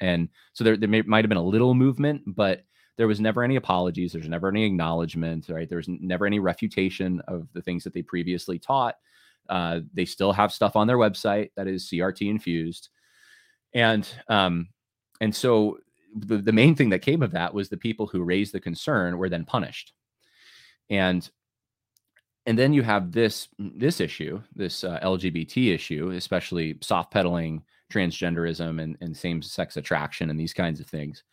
And 0.00 0.28
so 0.52 0.64
there, 0.64 0.76
there 0.76 0.88
might 0.88 1.24
have 1.24 1.28
been 1.28 1.36
a 1.38 1.42
little 1.42 1.74
movement, 1.74 2.22
but 2.26 2.64
there 2.96 3.06
was 3.06 3.20
never 3.20 3.42
any 3.42 3.56
apologies. 3.56 4.12
There's 4.12 4.28
never 4.28 4.48
any 4.48 4.64
acknowledgement, 4.64 5.48
right? 5.48 5.68
There's 5.68 5.88
never 5.88 6.26
any 6.26 6.38
refutation 6.38 7.20
of 7.28 7.46
the 7.52 7.62
things 7.62 7.84
that 7.84 7.94
they 7.94 8.02
previously 8.02 8.58
taught. 8.58 8.96
Uh, 9.48 9.80
they 9.94 10.04
still 10.04 10.32
have 10.32 10.52
stuff 10.52 10.76
on 10.76 10.86
their 10.86 10.98
website 10.98 11.50
that 11.56 11.66
is 11.66 11.88
CRT 11.88 12.28
infused, 12.28 12.88
and 13.74 14.08
um, 14.28 14.68
and 15.20 15.34
so 15.34 15.78
the, 16.14 16.38
the 16.38 16.52
main 16.52 16.74
thing 16.74 16.90
that 16.90 17.02
came 17.02 17.22
of 17.22 17.32
that 17.32 17.54
was 17.54 17.68
the 17.68 17.76
people 17.76 18.06
who 18.06 18.22
raised 18.22 18.52
the 18.52 18.60
concern 18.60 19.18
were 19.18 19.28
then 19.28 19.44
punished, 19.44 19.92
and 20.88 21.28
and 22.46 22.58
then 22.58 22.72
you 22.72 22.82
have 22.82 23.12
this 23.12 23.48
this 23.58 24.00
issue, 24.00 24.40
this 24.54 24.84
uh, 24.84 24.98
LGBT 25.00 25.74
issue, 25.74 26.10
especially 26.10 26.78
soft 26.80 27.12
peddling 27.12 27.62
transgenderism 27.90 28.80
and, 28.80 28.96
and 29.00 29.16
same 29.16 29.42
sex 29.42 29.76
attraction 29.76 30.30
and 30.30 30.38
these 30.38 30.54
kinds 30.54 30.80
of 30.80 30.86
things. 30.86 31.24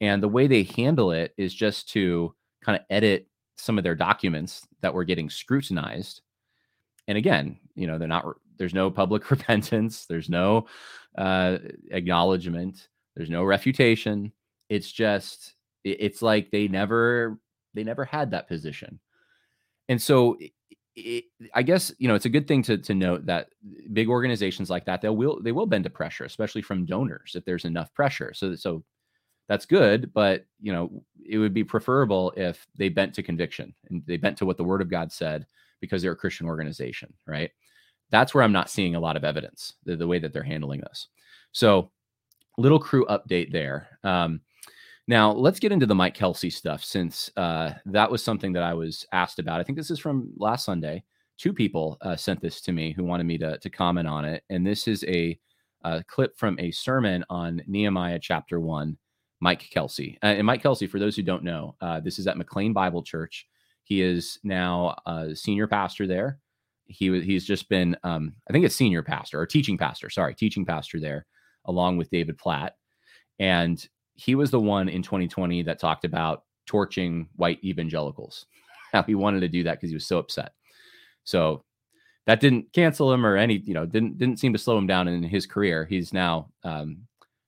And 0.00 0.22
the 0.22 0.28
way 0.28 0.46
they 0.46 0.64
handle 0.64 1.12
it 1.12 1.32
is 1.36 1.54
just 1.54 1.88
to 1.90 2.34
kind 2.62 2.76
of 2.76 2.84
edit 2.90 3.28
some 3.56 3.78
of 3.78 3.84
their 3.84 3.94
documents 3.94 4.66
that 4.80 4.92
were 4.92 5.04
getting 5.04 5.30
scrutinized. 5.30 6.22
And 7.06 7.16
again, 7.16 7.58
you 7.74 7.86
know, 7.86 7.98
they're 7.98 8.08
not, 8.08 8.26
there's 8.56 8.74
no 8.74 8.90
public 8.90 9.30
repentance, 9.30 10.06
there's 10.06 10.28
no 10.28 10.66
uh, 11.16 11.58
acknowledgement, 11.90 12.88
there's 13.16 13.30
no 13.30 13.44
refutation. 13.44 14.32
it's 14.68 14.90
just 14.90 15.54
it's 15.84 16.22
like 16.22 16.50
they 16.50 16.68
never 16.68 17.38
they 17.74 17.84
never 17.84 18.04
had 18.04 18.30
that 18.30 18.48
position 18.48 19.00
and 19.88 20.00
so 20.00 20.36
it, 20.94 21.24
I 21.54 21.62
guess 21.62 21.92
you 21.98 22.08
know 22.08 22.14
it's 22.14 22.26
a 22.26 22.30
good 22.30 22.46
thing 22.46 22.62
to 22.64 22.78
to 22.78 22.94
note 22.94 23.26
that 23.26 23.48
big 23.92 24.08
organizations 24.08 24.70
like 24.70 24.84
that 24.86 25.00
they 25.00 25.08
will 25.08 25.40
they 25.42 25.52
will 25.52 25.66
bend 25.66 25.84
to 25.84 25.90
pressure, 25.90 26.24
especially 26.24 26.62
from 26.62 26.86
donors 26.86 27.34
if 27.34 27.44
there's 27.44 27.64
enough 27.64 27.92
pressure. 27.94 28.32
So 28.34 28.54
so 28.54 28.84
that's 29.48 29.66
good, 29.66 30.12
but 30.12 30.46
you 30.60 30.72
know 30.72 31.02
it 31.26 31.38
would 31.38 31.54
be 31.54 31.64
preferable 31.64 32.32
if 32.36 32.66
they 32.76 32.88
bent 32.88 33.14
to 33.14 33.22
conviction 33.22 33.74
and 33.88 34.02
they 34.06 34.16
bent 34.16 34.36
to 34.38 34.46
what 34.46 34.56
the 34.56 34.64
Word 34.64 34.82
of 34.82 34.90
God 34.90 35.10
said 35.12 35.46
because 35.80 36.02
they're 36.02 36.12
a 36.12 36.16
Christian 36.16 36.46
organization, 36.46 37.12
right? 37.26 37.50
That's 38.10 38.34
where 38.34 38.44
I'm 38.44 38.52
not 38.52 38.70
seeing 38.70 38.94
a 38.94 39.00
lot 39.00 39.16
of 39.16 39.24
evidence 39.24 39.74
the, 39.84 39.96
the 39.96 40.06
way 40.06 40.18
that 40.18 40.32
they're 40.32 40.42
handling 40.42 40.80
this. 40.80 41.08
So 41.52 41.90
little 42.58 42.78
Cru 42.78 43.06
update 43.06 43.52
there. 43.52 43.98
Um, 44.04 44.40
now, 45.08 45.32
let's 45.32 45.58
get 45.58 45.72
into 45.72 45.86
the 45.86 45.94
Mike 45.94 46.14
Kelsey 46.14 46.50
stuff 46.50 46.84
since 46.84 47.30
uh, 47.36 47.72
that 47.86 48.10
was 48.10 48.22
something 48.22 48.52
that 48.52 48.62
I 48.62 48.74
was 48.74 49.04
asked 49.12 49.38
about. 49.38 49.60
I 49.60 49.64
think 49.64 49.76
this 49.76 49.90
is 49.90 49.98
from 49.98 50.30
last 50.36 50.64
Sunday. 50.64 51.02
Two 51.38 51.52
people 51.52 51.98
uh, 52.02 52.14
sent 52.14 52.40
this 52.40 52.60
to 52.60 52.72
me 52.72 52.92
who 52.92 53.04
wanted 53.04 53.24
me 53.24 53.36
to, 53.38 53.58
to 53.58 53.70
comment 53.70 54.06
on 54.06 54.24
it. 54.24 54.44
And 54.48 54.64
this 54.64 54.86
is 54.86 55.04
a, 55.08 55.38
a 55.82 56.04
clip 56.04 56.38
from 56.38 56.58
a 56.60 56.70
sermon 56.70 57.24
on 57.30 57.62
Nehemiah 57.66 58.20
chapter 58.20 58.60
one, 58.60 58.96
Mike 59.40 59.68
Kelsey. 59.70 60.18
Uh, 60.22 60.26
and 60.26 60.46
Mike 60.46 60.62
Kelsey, 60.62 60.86
for 60.86 61.00
those 61.00 61.16
who 61.16 61.22
don't 61.22 61.42
know, 61.42 61.74
uh, 61.80 61.98
this 61.98 62.20
is 62.20 62.28
at 62.28 62.38
McLean 62.38 62.72
Bible 62.72 63.02
Church. 63.02 63.48
He 63.82 64.02
is 64.02 64.38
now 64.44 64.94
a 65.04 65.34
senior 65.34 65.66
pastor 65.66 66.06
there. 66.06 66.38
He 66.86 67.20
he's 67.22 67.44
just 67.44 67.68
been, 67.68 67.96
um, 68.04 68.34
I 68.48 68.52
think 68.52 68.64
it's 68.64 68.76
senior 68.76 69.02
pastor 69.02 69.40
or 69.40 69.46
teaching 69.46 69.76
pastor, 69.76 70.10
sorry, 70.10 70.34
teaching 70.34 70.64
pastor 70.64 71.00
there, 71.00 71.26
along 71.66 71.96
with 71.96 72.10
David 72.10 72.38
Platt. 72.38 72.76
And 73.38 73.84
he 74.14 74.34
was 74.34 74.50
the 74.50 74.60
one 74.60 74.88
in 74.88 75.02
2020 75.02 75.62
that 75.62 75.78
talked 75.78 76.04
about 76.04 76.44
torching 76.66 77.28
white 77.36 77.62
evangelicals. 77.64 78.46
How 78.92 79.02
he 79.02 79.14
wanted 79.14 79.40
to 79.40 79.48
do 79.48 79.64
that 79.64 79.78
because 79.78 79.90
he 79.90 79.96
was 79.96 80.06
so 80.06 80.18
upset. 80.18 80.52
So 81.24 81.64
that 82.26 82.40
didn't 82.40 82.72
cancel 82.72 83.12
him 83.12 83.26
or 83.26 83.36
any, 83.36 83.58
you 83.58 83.74
know, 83.74 83.86
didn't 83.86 84.18
didn't 84.18 84.38
seem 84.38 84.52
to 84.52 84.58
slow 84.58 84.78
him 84.78 84.86
down 84.86 85.08
in 85.08 85.22
his 85.22 85.46
career. 85.46 85.84
He's 85.84 86.12
now 86.12 86.50
um, 86.62 86.98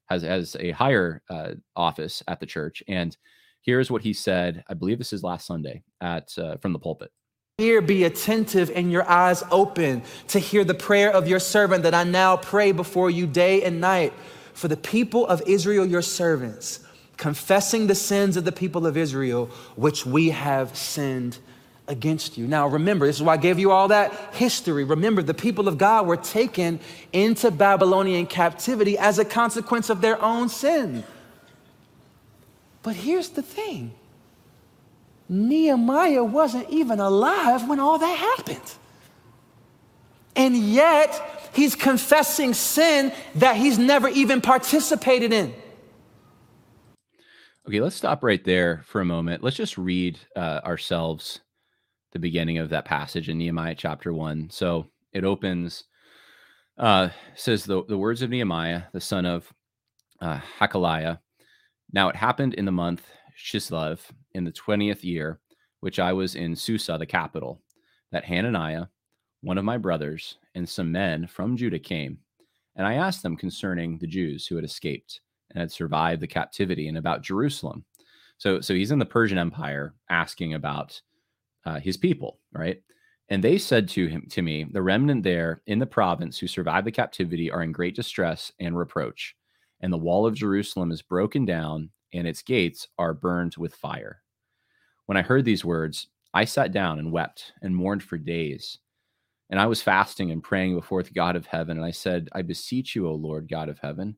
has 0.06 0.22
has 0.22 0.56
a 0.58 0.70
higher 0.72 1.22
uh, 1.30 1.52
office 1.76 2.22
at 2.28 2.40
the 2.40 2.46
church, 2.46 2.82
and 2.88 3.16
here's 3.62 3.90
what 3.90 4.02
he 4.02 4.12
said. 4.12 4.64
I 4.68 4.74
believe 4.74 4.98
this 4.98 5.12
is 5.12 5.22
last 5.22 5.46
Sunday 5.46 5.82
at 6.00 6.36
uh, 6.38 6.56
from 6.56 6.72
the 6.72 6.78
pulpit. 6.78 7.12
Ear 7.60 7.80
be 7.80 8.02
attentive 8.02 8.68
and 8.74 8.90
your 8.90 9.08
eyes 9.08 9.44
open 9.52 10.02
to 10.26 10.40
hear 10.40 10.64
the 10.64 10.74
prayer 10.74 11.12
of 11.12 11.28
your 11.28 11.38
servant 11.38 11.84
that 11.84 11.94
I 11.94 12.02
now 12.02 12.36
pray 12.36 12.72
before 12.72 13.10
you 13.10 13.28
day 13.28 13.62
and 13.62 13.80
night 13.80 14.12
for 14.54 14.66
the 14.66 14.76
people 14.76 15.24
of 15.28 15.40
Israel, 15.46 15.86
your 15.86 16.02
servants, 16.02 16.80
confessing 17.16 17.86
the 17.86 17.94
sins 17.94 18.36
of 18.36 18.44
the 18.44 18.50
people 18.50 18.88
of 18.88 18.96
Israel, 18.96 19.46
which 19.76 20.04
we 20.04 20.30
have 20.30 20.76
sinned 20.76 21.38
against 21.86 22.36
you. 22.36 22.48
Now, 22.48 22.66
remember, 22.66 23.06
this 23.06 23.18
is 23.18 23.22
why 23.22 23.34
I 23.34 23.36
gave 23.36 23.60
you 23.60 23.70
all 23.70 23.86
that 23.86 24.12
history. 24.34 24.82
Remember, 24.82 25.22
the 25.22 25.32
people 25.32 25.68
of 25.68 25.78
God 25.78 26.08
were 26.08 26.16
taken 26.16 26.80
into 27.12 27.52
Babylonian 27.52 28.26
captivity 28.26 28.98
as 28.98 29.20
a 29.20 29.24
consequence 29.24 29.90
of 29.90 30.00
their 30.00 30.20
own 30.20 30.48
sin. 30.48 31.04
But 32.82 32.96
here's 32.96 33.28
the 33.28 33.42
thing 33.42 33.94
Nehemiah 35.28 36.24
wasn't 36.24 36.68
even 36.70 37.00
alive 37.00 37.68
when 37.68 37.80
all 37.80 37.98
that 37.98 38.18
happened. 38.18 38.74
And 40.36 40.56
yet, 40.56 41.50
he's 41.54 41.74
confessing 41.74 42.54
sin 42.54 43.12
that 43.36 43.56
he's 43.56 43.78
never 43.78 44.08
even 44.08 44.40
participated 44.40 45.32
in. 45.32 45.54
Okay, 47.66 47.80
let's 47.80 47.96
stop 47.96 48.22
right 48.22 48.44
there 48.44 48.82
for 48.84 49.00
a 49.00 49.06
moment. 49.06 49.42
Let's 49.42 49.56
just 49.56 49.78
read 49.78 50.18
uh, 50.36 50.60
ourselves 50.64 51.40
the 52.12 52.18
beginning 52.18 52.58
of 52.58 52.68
that 52.70 52.84
passage 52.84 53.28
in 53.28 53.38
Nehemiah 53.38 53.74
chapter 53.74 54.12
one. 54.12 54.50
So 54.50 54.86
it 55.12 55.24
opens, 55.24 55.84
uh, 56.76 57.08
says 57.34 57.64
the, 57.64 57.82
the 57.84 57.96
words 57.96 58.20
of 58.20 58.30
Nehemiah, 58.30 58.82
the 58.92 59.00
son 59.00 59.24
of 59.24 59.52
uh, 60.20 60.40
Hacaliah. 60.58 61.20
Now 61.92 62.08
it 62.08 62.16
happened 62.16 62.54
in 62.54 62.66
the 62.66 62.72
month 62.72 63.02
Chislev 63.38 64.00
in 64.34 64.44
the 64.44 64.52
20th 64.52 65.04
year, 65.04 65.40
which 65.80 65.98
I 65.98 66.12
was 66.12 66.34
in 66.34 66.56
Susa, 66.56 66.96
the 66.98 67.06
capital, 67.06 67.60
that 68.12 68.24
Hananiah, 68.24 68.86
one 69.42 69.58
of 69.58 69.64
my 69.64 69.76
brothers, 69.76 70.38
and 70.54 70.68
some 70.68 70.90
men 70.92 71.26
from 71.26 71.56
Judah 71.56 71.78
came, 71.78 72.18
and 72.76 72.86
I 72.86 72.94
asked 72.94 73.22
them 73.22 73.36
concerning 73.36 73.98
the 73.98 74.06
Jews 74.06 74.46
who 74.46 74.56
had 74.56 74.64
escaped 74.64 75.20
and 75.50 75.60
had 75.60 75.70
survived 75.70 76.20
the 76.20 76.26
captivity 76.26 76.88
and 76.88 76.98
about 76.98 77.22
Jerusalem. 77.22 77.84
So, 78.38 78.60
so 78.60 78.74
he's 78.74 78.90
in 78.90 78.98
the 78.98 79.04
Persian 79.04 79.38
Empire 79.38 79.94
asking 80.10 80.54
about 80.54 81.00
uh, 81.64 81.78
his 81.78 81.96
people, 81.96 82.40
right? 82.52 82.82
And 83.28 83.42
they 83.42 83.58
said 83.58 83.88
to 83.90 84.06
him, 84.06 84.26
to 84.30 84.42
me, 84.42 84.64
the 84.64 84.82
remnant 84.82 85.22
there 85.22 85.62
in 85.66 85.78
the 85.78 85.86
province 85.86 86.38
who 86.38 86.46
survived 86.46 86.86
the 86.86 86.92
captivity 86.92 87.50
are 87.50 87.62
in 87.62 87.72
great 87.72 87.96
distress 87.96 88.52
and 88.60 88.76
reproach, 88.76 89.34
and 89.80 89.92
the 89.92 89.98
wall 89.98 90.26
of 90.26 90.34
Jerusalem 90.34 90.90
is 90.90 91.00
broken 91.00 91.44
down, 91.44 91.90
and 92.12 92.26
its 92.26 92.42
gates 92.42 92.88
are 92.98 93.14
burned 93.14 93.56
with 93.56 93.74
fire. 93.74 94.22
When 95.06 95.16
I 95.16 95.22
heard 95.22 95.44
these 95.44 95.64
words, 95.64 96.08
I 96.32 96.44
sat 96.44 96.72
down 96.72 96.98
and 96.98 97.12
wept 97.12 97.52
and 97.62 97.76
mourned 97.76 98.02
for 98.02 98.18
days. 98.18 98.78
And 99.50 99.60
I 99.60 99.66
was 99.66 99.82
fasting 99.82 100.30
and 100.30 100.42
praying 100.42 100.74
before 100.74 101.02
the 101.02 101.10
God 101.10 101.36
of 101.36 101.46
heaven. 101.46 101.76
And 101.76 101.84
I 101.84 101.90
said, 101.90 102.28
I 102.32 102.42
beseech 102.42 102.96
you, 102.96 103.06
O 103.06 103.14
Lord, 103.14 103.48
God 103.48 103.68
of 103.68 103.78
heaven, 103.78 104.16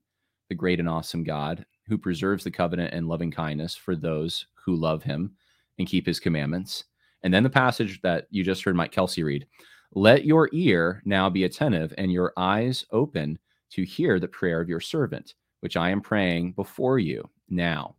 the 0.48 0.54
great 0.54 0.80
and 0.80 0.88
awesome 0.88 1.24
God, 1.24 1.66
who 1.88 1.98
preserves 1.98 2.44
the 2.44 2.50
covenant 2.50 2.94
and 2.94 3.08
loving 3.08 3.30
kindness 3.30 3.74
for 3.74 3.96
those 3.96 4.46
who 4.54 4.76
love 4.76 5.02
him 5.02 5.34
and 5.78 5.88
keep 5.88 6.06
his 6.06 6.20
commandments. 6.20 6.84
And 7.22 7.34
then 7.34 7.42
the 7.42 7.50
passage 7.50 8.00
that 8.02 8.26
you 8.30 8.44
just 8.44 8.62
heard 8.62 8.76
Mike 8.76 8.92
Kelsey 8.92 9.22
read 9.22 9.46
let 9.92 10.24
your 10.24 10.48
ear 10.52 11.02
now 11.04 11.30
be 11.30 11.44
attentive 11.44 11.94
and 11.96 12.12
your 12.12 12.32
eyes 12.36 12.84
open 12.90 13.38
to 13.70 13.82
hear 13.82 14.20
the 14.20 14.28
prayer 14.28 14.60
of 14.60 14.68
your 14.68 14.80
servant, 14.80 15.34
which 15.60 15.76
I 15.76 15.90
am 15.90 16.00
praying 16.00 16.52
before 16.52 16.98
you 16.98 17.28
now, 17.48 17.95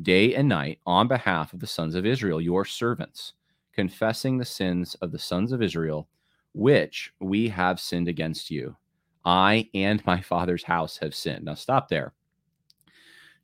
day 0.00 0.34
and 0.34 0.48
night, 0.48 0.78
on 0.86 1.08
behalf 1.08 1.52
of 1.52 1.60
the 1.60 1.66
sons 1.66 1.94
of 1.94 2.06
Israel, 2.06 2.40
your 2.40 2.64
servants, 2.64 3.34
confessing 3.72 4.38
the 4.38 4.44
sins 4.44 4.94
of 4.96 5.12
the 5.12 5.18
sons 5.18 5.52
of 5.52 5.62
Israel 5.62 6.08
which 6.54 7.12
we 7.20 7.48
have 7.48 7.80
sinned 7.80 8.08
against 8.08 8.50
you. 8.50 8.76
I 9.24 9.68
and 9.74 10.04
my 10.06 10.20
father's 10.20 10.64
house 10.64 10.98
have 10.98 11.14
sinned. 11.14 11.44
Now, 11.44 11.54
stop 11.54 11.88
there. 11.88 12.12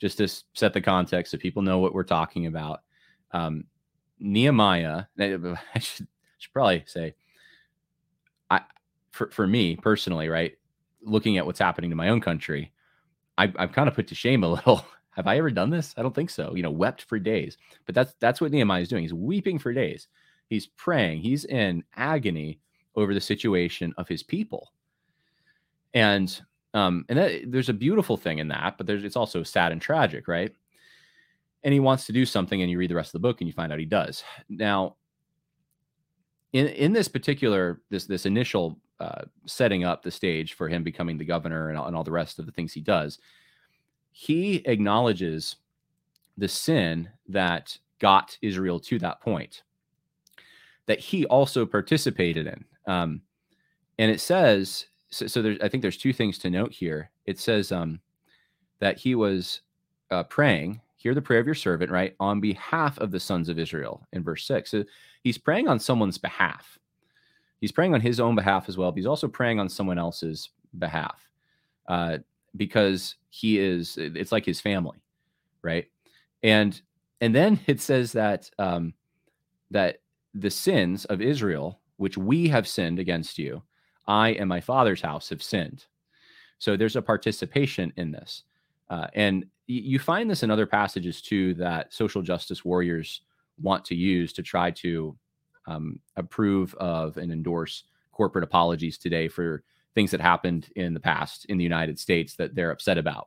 Just 0.01 0.19
to 0.19 0.29
set 0.55 0.73
the 0.73 0.81
context 0.81 1.33
so 1.33 1.39
people 1.39 1.63
know 1.63 1.79
what 1.79 1.95
we're 1.95 2.05
talking 2.05 2.47
about. 2.47 2.81
Um, 3.33 3.65
Nehemiah, 4.21 5.05
I 5.19 5.79
should, 5.79 6.07
should 6.39 6.53
probably 6.53 6.85
say, 6.87 7.15
I 8.51 8.61
for, 9.11 9.31
for 9.31 9.47
me 9.47 9.77
personally, 9.77 10.29
right, 10.29 10.57
looking 11.03 11.39
at 11.39 11.47
what's 11.47 11.59
happening 11.59 11.91
to 11.91 11.97
my 11.97 12.09
own 12.09 12.21
country, 12.21 12.73
I, 13.37 13.53
I've 13.57 13.73
kind 13.73 13.89
of 13.89 13.95
put 13.95 14.09
to 14.09 14.15
shame 14.15 14.45
a 14.45 14.49
little. 14.49 14.85
Have 15.19 15.27
I 15.27 15.37
ever 15.37 15.51
done 15.51 15.69
this? 15.69 15.95
I 15.97 16.03
don't 16.03 16.15
think 16.15 16.31
so. 16.31 16.55
You 16.55 16.63
know, 16.63 16.71
wept 16.71 17.03
for 17.03 17.19
days. 17.19 17.59
But 17.87 17.97
that's 17.97 18.15
that's 18.21 18.41
what 18.41 18.53
Nehemiah 18.53 18.83
is 18.83 18.89
doing. 18.89 19.03
He's 19.03 19.13
weeping 19.13 19.59
for 19.59 19.73
days. 19.73 20.07
He's 20.49 20.69
praying. 20.69 21.23
He's 21.23 21.45
in 21.45 21.83
agony 21.97 22.61
over 22.95 23.13
the 23.13 23.21
situation 23.21 23.93
of 23.99 24.07
his 24.07 24.23
people. 24.23 24.71
And 25.93 26.41
um, 26.73 27.05
and 27.09 27.19
that, 27.19 27.51
there's 27.51 27.69
a 27.69 27.75
beautiful 27.75 28.17
thing 28.17 28.39
in 28.39 28.47
that, 28.49 28.79
but 28.79 28.87
there's 28.87 29.03
it's 29.03 29.17
also 29.17 29.43
sad 29.43 29.73
and 29.73 29.83
tragic, 29.83 30.29
right? 30.29 30.55
And 31.65 31.75
he 31.75 31.81
wants 31.81 32.07
to 32.07 32.13
do 32.13 32.25
something, 32.25 32.63
and 32.63 32.71
you 32.71 32.79
read 32.79 32.91
the 32.91 32.95
rest 32.95 33.09
of 33.09 33.21
the 33.21 33.27
book, 33.27 33.41
and 33.41 33.49
you 33.49 33.53
find 33.53 33.73
out 33.73 33.81
he 33.81 33.87
does. 33.87 34.23
Now, 34.49 34.95
in 36.53 36.69
in 36.69 36.93
this 36.93 37.09
particular 37.09 37.81
this 37.91 38.07
this 38.07 38.25
initial 38.25 38.79
uh, 39.01 39.23
setting 39.47 39.83
up 39.83 40.05
the 40.05 40.13
stage 40.13 40.53
for 40.53 40.69
him 40.69 40.85
becoming 40.85 41.19
the 41.19 41.25
governor 41.25 41.71
and, 41.71 41.79
and 41.79 41.97
all 41.97 42.05
the 42.05 42.13
rest 42.13 42.39
of 42.39 42.47
the 42.47 42.53
things 42.53 42.73
he 42.73 42.81
does, 42.81 43.19
he 44.21 44.57
acknowledges 44.65 45.55
the 46.39 46.49
sin 46.49 47.09
that 47.29 47.79
got 48.01 48.37
Israel 48.43 48.81
to 48.81 48.99
that 48.99 49.21
point 49.21 49.63
that 50.87 50.99
he 50.99 51.25
also 51.27 51.65
participated 51.65 52.49
in. 52.49 52.65
Um, 52.93 53.23
and 53.97 54.11
it 54.11 54.21
says, 54.21 54.87
so, 55.09 55.29
so 55.29 55.41
there's, 55.41 55.59
I 55.61 55.69
think 55.69 55.83
there's 55.83 55.97
two 55.97 56.13
things 56.13 56.37
to 56.39 56.51
note 56.51 56.73
here. 56.73 57.13
It 57.27 57.39
says 57.39 57.71
um, 57.71 58.01
that 58.81 58.99
he 58.99 59.15
was 59.15 59.61
uh, 60.11 60.25
praying, 60.25 60.81
hear 60.97 61.15
the 61.15 61.23
prayer 61.23 61.39
of 61.39 61.47
your 61.47 61.55
servant, 61.55 61.93
right, 61.93 62.17
on 62.19 62.41
behalf 62.41 62.99
of 62.99 63.13
the 63.13 63.21
sons 63.21 63.49
of 63.49 63.57
Israel 63.57 64.05
in 64.13 64.25
verse 64.25 64.45
six. 64.45 64.73
So 64.73 64.83
he's 65.23 65.39
praying 65.39 65.69
on 65.69 65.79
someone's 65.79 66.19
behalf. 66.19 66.77
He's 67.61 67.71
praying 67.71 67.95
on 67.95 68.01
his 68.01 68.19
own 68.19 68.35
behalf 68.35 68.69
as 68.69 68.77
well, 68.77 68.91
but 68.91 68.97
he's 68.97 69.07
also 69.07 69.29
praying 69.29 69.61
on 69.61 69.69
someone 69.69 69.99
else's 69.99 70.51
behalf 70.77 71.21
uh, 71.87 72.19
because 72.57 73.17
he 73.31 73.59
is, 73.59 73.97
it's 73.99 74.33
like 74.33 74.45
his 74.45 74.61
family, 74.61 74.99
right? 75.63 75.87
And 76.43 76.81
and 77.21 77.35
then 77.35 77.59
it 77.67 77.81
says 77.81 78.13
that 78.13 78.51
um, 78.59 78.95
that 79.71 79.99
the 80.35 80.51
sins 80.51 81.05
of 81.07 81.21
Israel 81.21 81.81
which 81.99 82.17
we 82.17 82.49
have 82.49 82.67
sinned 82.67 82.99
against 82.99 83.39
you. 83.39 83.63
I 84.07 84.31
and 84.31 84.49
my 84.49 84.61
father's 84.61 85.03
house 85.03 85.29
have 85.29 85.43
sinned. 85.43 85.85
So 86.59 86.77
there's 86.77 86.97
a 86.97 87.03
participation 87.03 87.93
in 87.97 88.11
this. 88.11 88.45
Uh, 88.89 89.09
and 89.15 89.45
you 89.67 89.99
find 89.99 90.31
this 90.31 90.43
in 90.43 90.51
other 90.51 90.67
passages 90.67 91.21
too 91.21 91.53
that 91.55 91.93
social 91.93 92.23
justice 92.23 92.65
warriors 92.65 93.21
want 93.61 93.85
to 93.85 93.95
use 93.95 94.33
to 94.33 94.43
try 94.43 94.71
to 94.71 95.15
um, 95.67 96.01
approve 96.17 96.75
of 96.77 97.19
and 97.19 97.31
endorse 97.31 97.85
corporate 98.13 98.45
apologies 98.45 98.97
today 98.97 99.29
for 99.29 99.63
things 99.99 100.13
that 100.13 100.21
happened 100.21 100.69
in 100.77 100.95
the 100.95 101.01
past 101.01 101.45
in 101.47 101.59
the 101.59 101.65
United 101.65 101.99
States 101.99 102.37
that 102.37 102.55
they're 102.55 102.71
upset 102.71 102.99
about. 102.99 103.27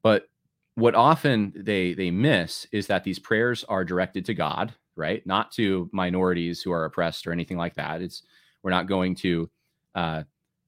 But 0.00 0.28
what 0.76 0.94
often 0.94 1.52
they 1.56 1.92
they 1.92 2.12
miss 2.12 2.68
is 2.70 2.86
that 2.86 3.02
these 3.02 3.18
prayers 3.18 3.64
are 3.64 3.84
directed 3.84 4.24
to 4.26 4.34
God, 4.34 4.72
right? 4.94 5.26
Not 5.26 5.50
to 5.52 5.90
minorities 5.92 6.62
who 6.62 6.70
are 6.70 6.84
oppressed 6.84 7.26
or 7.26 7.32
anything 7.32 7.56
like 7.56 7.74
that. 7.74 8.00
It's 8.00 8.22
we're 8.62 8.70
not 8.70 8.86
going 8.86 9.16
to 9.16 9.50
uh, 9.96 10.22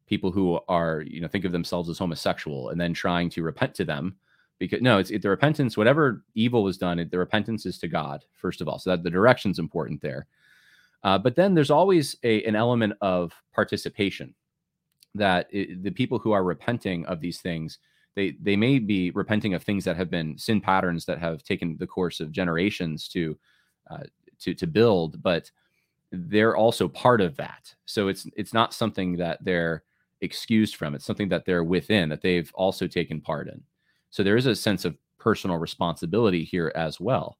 people 0.08 0.32
who 0.32 0.58
are 0.66 1.04
you 1.06 1.20
know 1.20 1.28
think 1.28 1.44
of 1.44 1.52
themselves 1.52 1.88
as 1.88 1.98
homosexual 1.98 2.70
and 2.70 2.80
then 2.80 2.92
trying 2.92 3.30
to 3.30 3.44
repent 3.44 3.72
to 3.76 3.84
them 3.84 4.16
because 4.58 4.82
no 4.82 4.98
it's 4.98 5.10
it, 5.10 5.22
the 5.22 5.30
repentance 5.30 5.76
whatever 5.76 6.24
evil 6.34 6.64
was 6.64 6.76
done 6.76 6.98
it, 6.98 7.12
the 7.12 7.18
repentance 7.18 7.64
is 7.64 7.78
to 7.78 7.86
god 7.86 8.24
first 8.32 8.60
of 8.60 8.66
all 8.66 8.80
so 8.80 8.90
that 8.90 9.04
the 9.04 9.10
direction's 9.10 9.60
important 9.60 10.00
there 10.00 10.26
uh, 11.04 11.16
but 11.16 11.36
then 11.36 11.54
there's 11.54 11.70
always 11.70 12.16
a, 12.24 12.42
an 12.42 12.56
element 12.56 12.92
of 13.00 13.32
participation 13.54 14.34
that 15.14 15.48
it, 15.50 15.82
the 15.82 15.90
people 15.90 16.18
who 16.18 16.32
are 16.32 16.44
repenting 16.44 17.04
of 17.06 17.20
these 17.20 17.40
things 17.40 17.78
they 18.16 18.36
they 18.42 18.56
may 18.56 18.78
be 18.78 19.10
repenting 19.12 19.54
of 19.54 19.62
things 19.62 19.84
that 19.84 19.96
have 19.96 20.10
been 20.10 20.36
sin 20.36 20.60
patterns 20.60 21.04
that 21.04 21.18
have 21.18 21.42
taken 21.42 21.76
the 21.78 21.86
course 21.86 22.20
of 22.20 22.32
generations 22.32 23.08
to 23.08 23.36
uh, 23.90 24.04
to 24.38 24.54
to 24.54 24.66
build 24.66 25.22
but 25.22 25.50
they're 26.12 26.56
also 26.56 26.88
part 26.88 27.20
of 27.20 27.36
that 27.36 27.74
so 27.86 28.08
it's 28.08 28.26
it's 28.36 28.52
not 28.52 28.74
something 28.74 29.16
that 29.16 29.42
they're 29.44 29.84
excused 30.22 30.76
from 30.76 30.94
it's 30.94 31.04
something 31.04 31.28
that 31.28 31.44
they're 31.44 31.64
within 31.64 32.08
that 32.08 32.20
they've 32.20 32.50
also 32.54 32.86
taken 32.86 33.20
part 33.20 33.48
in 33.48 33.62
so 34.10 34.22
there 34.22 34.36
is 34.36 34.46
a 34.46 34.56
sense 34.56 34.84
of 34.84 34.96
personal 35.20 35.58
responsibility 35.58 36.42
here 36.42 36.72
as 36.74 36.98
well. 36.98 37.38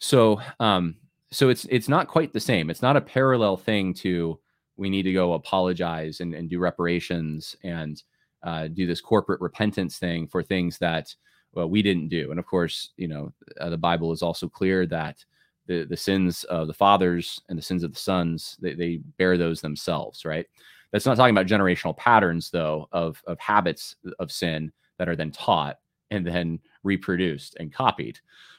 So 0.00 0.40
um, 0.58 0.96
so 1.30 1.48
it's 1.48 1.66
it's 1.70 1.88
not 1.88 2.08
quite 2.08 2.32
the 2.32 2.40
same. 2.40 2.70
It's 2.70 2.82
not 2.82 2.96
a 2.96 3.00
parallel 3.00 3.56
thing 3.56 3.94
to 3.94 4.40
we 4.80 4.88
need 4.88 5.02
to 5.02 5.12
go 5.12 5.34
apologize 5.34 6.20
and, 6.20 6.34
and 6.34 6.48
do 6.48 6.58
reparations 6.58 7.54
and 7.62 8.02
uh, 8.42 8.66
do 8.66 8.86
this 8.86 9.02
corporate 9.02 9.40
repentance 9.42 9.98
thing 9.98 10.26
for 10.26 10.42
things 10.42 10.78
that 10.78 11.14
well, 11.52 11.68
we 11.68 11.82
didn't 11.82 12.08
do. 12.08 12.30
And 12.30 12.38
of 12.38 12.46
course, 12.46 12.90
you 12.96 13.08
know, 13.08 13.32
uh, 13.60 13.68
the 13.70 13.76
Bible 13.76 14.10
is 14.12 14.22
also 14.22 14.48
clear 14.48 14.86
that 14.86 15.22
the 15.66 15.84
the 15.84 15.96
sins 15.96 16.44
of 16.44 16.66
the 16.66 16.72
fathers 16.72 17.42
and 17.48 17.58
the 17.58 17.62
sins 17.62 17.82
of 17.84 17.92
the 17.92 17.98
sons 17.98 18.56
they, 18.62 18.72
they 18.72 18.96
bear 19.18 19.36
those 19.36 19.60
themselves, 19.60 20.24
right? 20.24 20.46
That's 20.92 21.04
not 21.04 21.16
talking 21.18 21.36
about 21.36 21.46
generational 21.46 21.96
patterns 21.96 22.50
though 22.50 22.88
of 22.92 23.22
of 23.26 23.38
habits 23.38 23.96
of 24.18 24.32
sin 24.32 24.72
that 24.96 25.10
are 25.10 25.16
then 25.16 25.30
taught 25.30 25.78
and 26.10 26.26
then 26.26 26.58
reproduced 26.82 27.56
and 27.60 27.72
copied, 27.72 28.18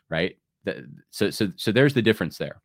right? 0.10 0.38
so, 1.10 1.32
so, 1.32 1.48
so 1.56 1.72
there's 1.72 1.96
the 1.96 2.04
difference 2.04 2.38
there. 2.38 2.62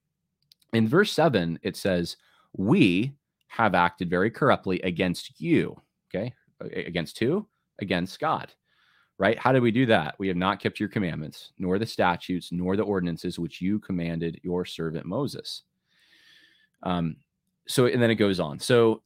In 0.75 0.87
verse 0.87 1.11
seven, 1.11 1.59
it 1.63 1.75
says, 1.75 2.19
"We 2.53 3.15
have 3.49 3.75
acted 3.75 4.11
very 4.11 4.31
corruptly 4.31 4.81
against 4.83 5.41
you." 5.41 5.81
Okay, 6.15 6.33
against 6.61 7.19
who? 7.19 7.47
Against 7.81 8.19
God. 8.19 8.53
Right? 9.19 9.39
How 9.39 9.53
did 9.53 9.63
we 9.63 9.71
do 9.71 9.87
that? 9.87 10.15
We 10.19 10.29
have 10.29 10.37
not 10.37 10.61
kept 10.61 10.79
your 10.79 10.91
commandments, 10.91 11.53
nor 11.59 11.79
the 11.79 11.87
statutes, 11.87 12.53
nor 12.53 12.77
the 12.77 12.83
ordinances 12.83 13.39
which 13.39 13.63
you 13.63 13.79
commanded 13.79 14.39
your 14.43 14.67
servant 14.67 15.07
Moses. 15.07 15.63
Um, 16.83 17.17
so, 17.67 17.87
and 17.87 18.03
then 18.03 18.11
it 18.11 18.17
goes 18.17 18.39
on. 18.41 18.59
So, 18.59 19.03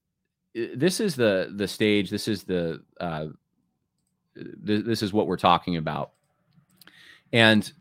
this 0.54 0.98
is 0.98 1.14
the 1.14 1.52
the 1.56 1.68
stage. 1.68 2.10
This 2.10 2.26
is 2.26 2.42
the 2.42 2.82
uh, 3.00 3.26
th- 4.34 4.84
this 4.84 5.02
is 5.02 5.12
what 5.12 5.26
we're 5.26 5.36
talking 5.36 5.76
about. 5.76 6.12
And 7.32 7.72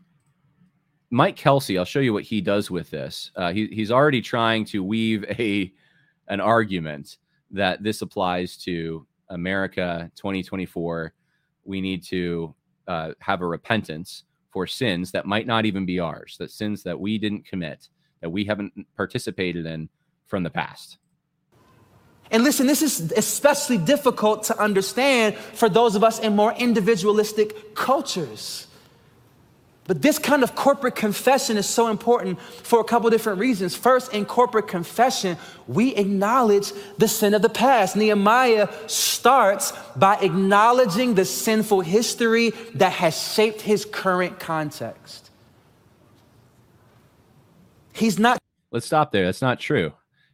Mike 1.10 1.36
Kelsey, 1.36 1.76
I'll 1.76 1.84
show 1.84 2.00
you 2.00 2.12
what 2.12 2.22
he 2.22 2.40
does 2.40 2.70
with 2.70 2.90
this. 2.90 3.32
Uh, 3.34 3.52
he, 3.52 3.66
he's 3.66 3.90
already 3.90 4.20
trying 4.20 4.64
to 4.66 4.82
weave 4.84 5.24
a 5.28 5.72
an 6.30 6.40
argument 6.40 7.18
that 7.50 7.82
this 7.82 8.00
applies 8.00 8.56
to 8.56 9.06
America 9.28 10.10
2024. 10.16 11.12
We 11.64 11.80
need 11.80 12.02
to 12.04 12.54
uh, 12.88 13.12
have 13.18 13.42
a 13.42 13.46
repentance 13.46 14.24
for 14.50 14.66
sins 14.66 15.12
that 15.12 15.26
might 15.26 15.46
not 15.46 15.66
even 15.66 15.84
be 15.84 15.98
ours, 15.98 16.36
that 16.38 16.50
sins 16.50 16.82
that 16.84 16.98
we 16.98 17.18
didn't 17.18 17.44
commit, 17.44 17.88
that 18.20 18.30
we 18.30 18.44
haven't 18.44 18.72
participated 18.96 19.66
in 19.66 19.88
from 20.26 20.42
the 20.42 20.50
past. 20.50 20.98
And 22.30 22.44
listen, 22.44 22.66
this 22.68 22.80
is 22.80 23.12
especially 23.12 23.78
difficult 23.78 24.44
to 24.44 24.58
understand 24.58 25.34
for 25.34 25.68
those 25.68 25.96
of 25.96 26.04
us 26.04 26.20
in 26.20 26.36
more 26.36 26.52
individualistic 26.52 27.74
cultures. 27.74 28.68
But 29.90 30.02
this 30.02 30.20
kind 30.20 30.44
of 30.44 30.54
corporate 30.54 30.94
confession 30.94 31.56
is 31.56 31.66
so 31.66 31.88
important 31.88 32.40
for 32.40 32.78
a 32.78 32.84
couple 32.84 33.10
different 33.10 33.40
reasons. 33.40 33.74
First, 33.74 34.14
in 34.14 34.24
corporate 34.24 34.68
confession, 34.68 35.36
we 35.66 35.96
acknowledge 35.96 36.70
the 36.98 37.08
sin 37.08 37.34
of 37.34 37.42
the 37.42 37.48
past. 37.48 37.96
Nehemiah 37.96 38.68
starts 38.86 39.72
by 39.96 40.16
acknowledging 40.18 41.16
the 41.16 41.24
sinful 41.24 41.80
history 41.80 42.50
that 42.74 42.92
has 42.92 43.20
shaped 43.20 43.62
his 43.62 43.84
current 43.84 44.38
context. 44.38 45.28
He's 47.92 48.16
not. 48.16 48.38
Let's 48.70 48.86
stop 48.86 49.10
there. 49.10 49.24
That's 49.24 49.42
not 49.42 49.58
true 49.58 49.92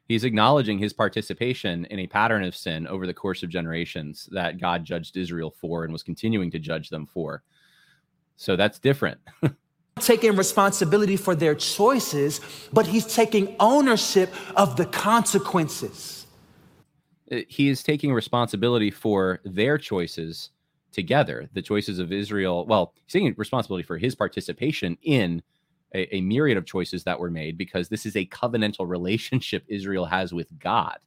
he's 0.09 0.25
acknowledging 0.25 0.79
his 0.79 0.93
participation 0.93 1.85
in 1.87 1.99
a 1.99 2.07
pattern 2.07 2.45
of 2.45 2.57
sin 2.57 2.87
over 2.87 3.07
the 3.07 3.15
course 3.15 3.43
of 3.43 3.51
generations 3.51 4.29
that 4.33 4.59
God 4.59 4.85
judged 4.85 5.17
Israel 5.17 5.51
for 5.51 5.85
and 5.85 5.93
was 5.93 6.03
continuing 6.03 6.51
to 6.53 6.59
judge 6.59 6.91
them 6.91 7.07
for. 7.07 7.43
So 8.37 8.57
that's 8.57 8.79
different. 8.79 9.19
taking 10.01 10.37
responsibility 10.37 11.17
for 11.17 11.35
their 11.35 11.55
choices, 11.55 12.41
but 12.73 12.87
he's 12.87 13.07
taking 13.07 13.57
ownership 13.61 14.33
of 14.57 14.77
the 14.77 14.87
consequences. 14.87 16.27
Uh, 17.31 17.39
he 17.49 17.69
is 17.69 17.83
taking 17.83 18.13
responsibility 18.13 18.91
for 18.91 19.41
their 19.45 19.79
choices 19.79 20.51
together, 20.93 21.49
the 21.55 21.63
choices 21.63 21.99
of 21.99 22.13
Israel. 22.13 22.67
Well, 22.67 22.93
he's 23.05 23.13
taking 23.13 23.35
responsibility 23.37 23.85
for 23.85 23.99
his 23.99 24.15
participation 24.15 24.97
in 25.03 25.43
a, 25.95 26.17
a 26.17 26.21
myriad 26.21 26.59
of 26.59 26.67
choices 26.67 27.05
that 27.05 27.19
were 27.19 27.31
made 27.31 27.57
because 27.57 27.89
this 27.89 28.07
is 28.07 28.17
a 28.17 28.27
covenantal 28.27 28.89
relationship 28.89 29.65
Israel 29.69 30.05
has 30.05 30.33
with 30.33 30.57
God. 30.59 30.99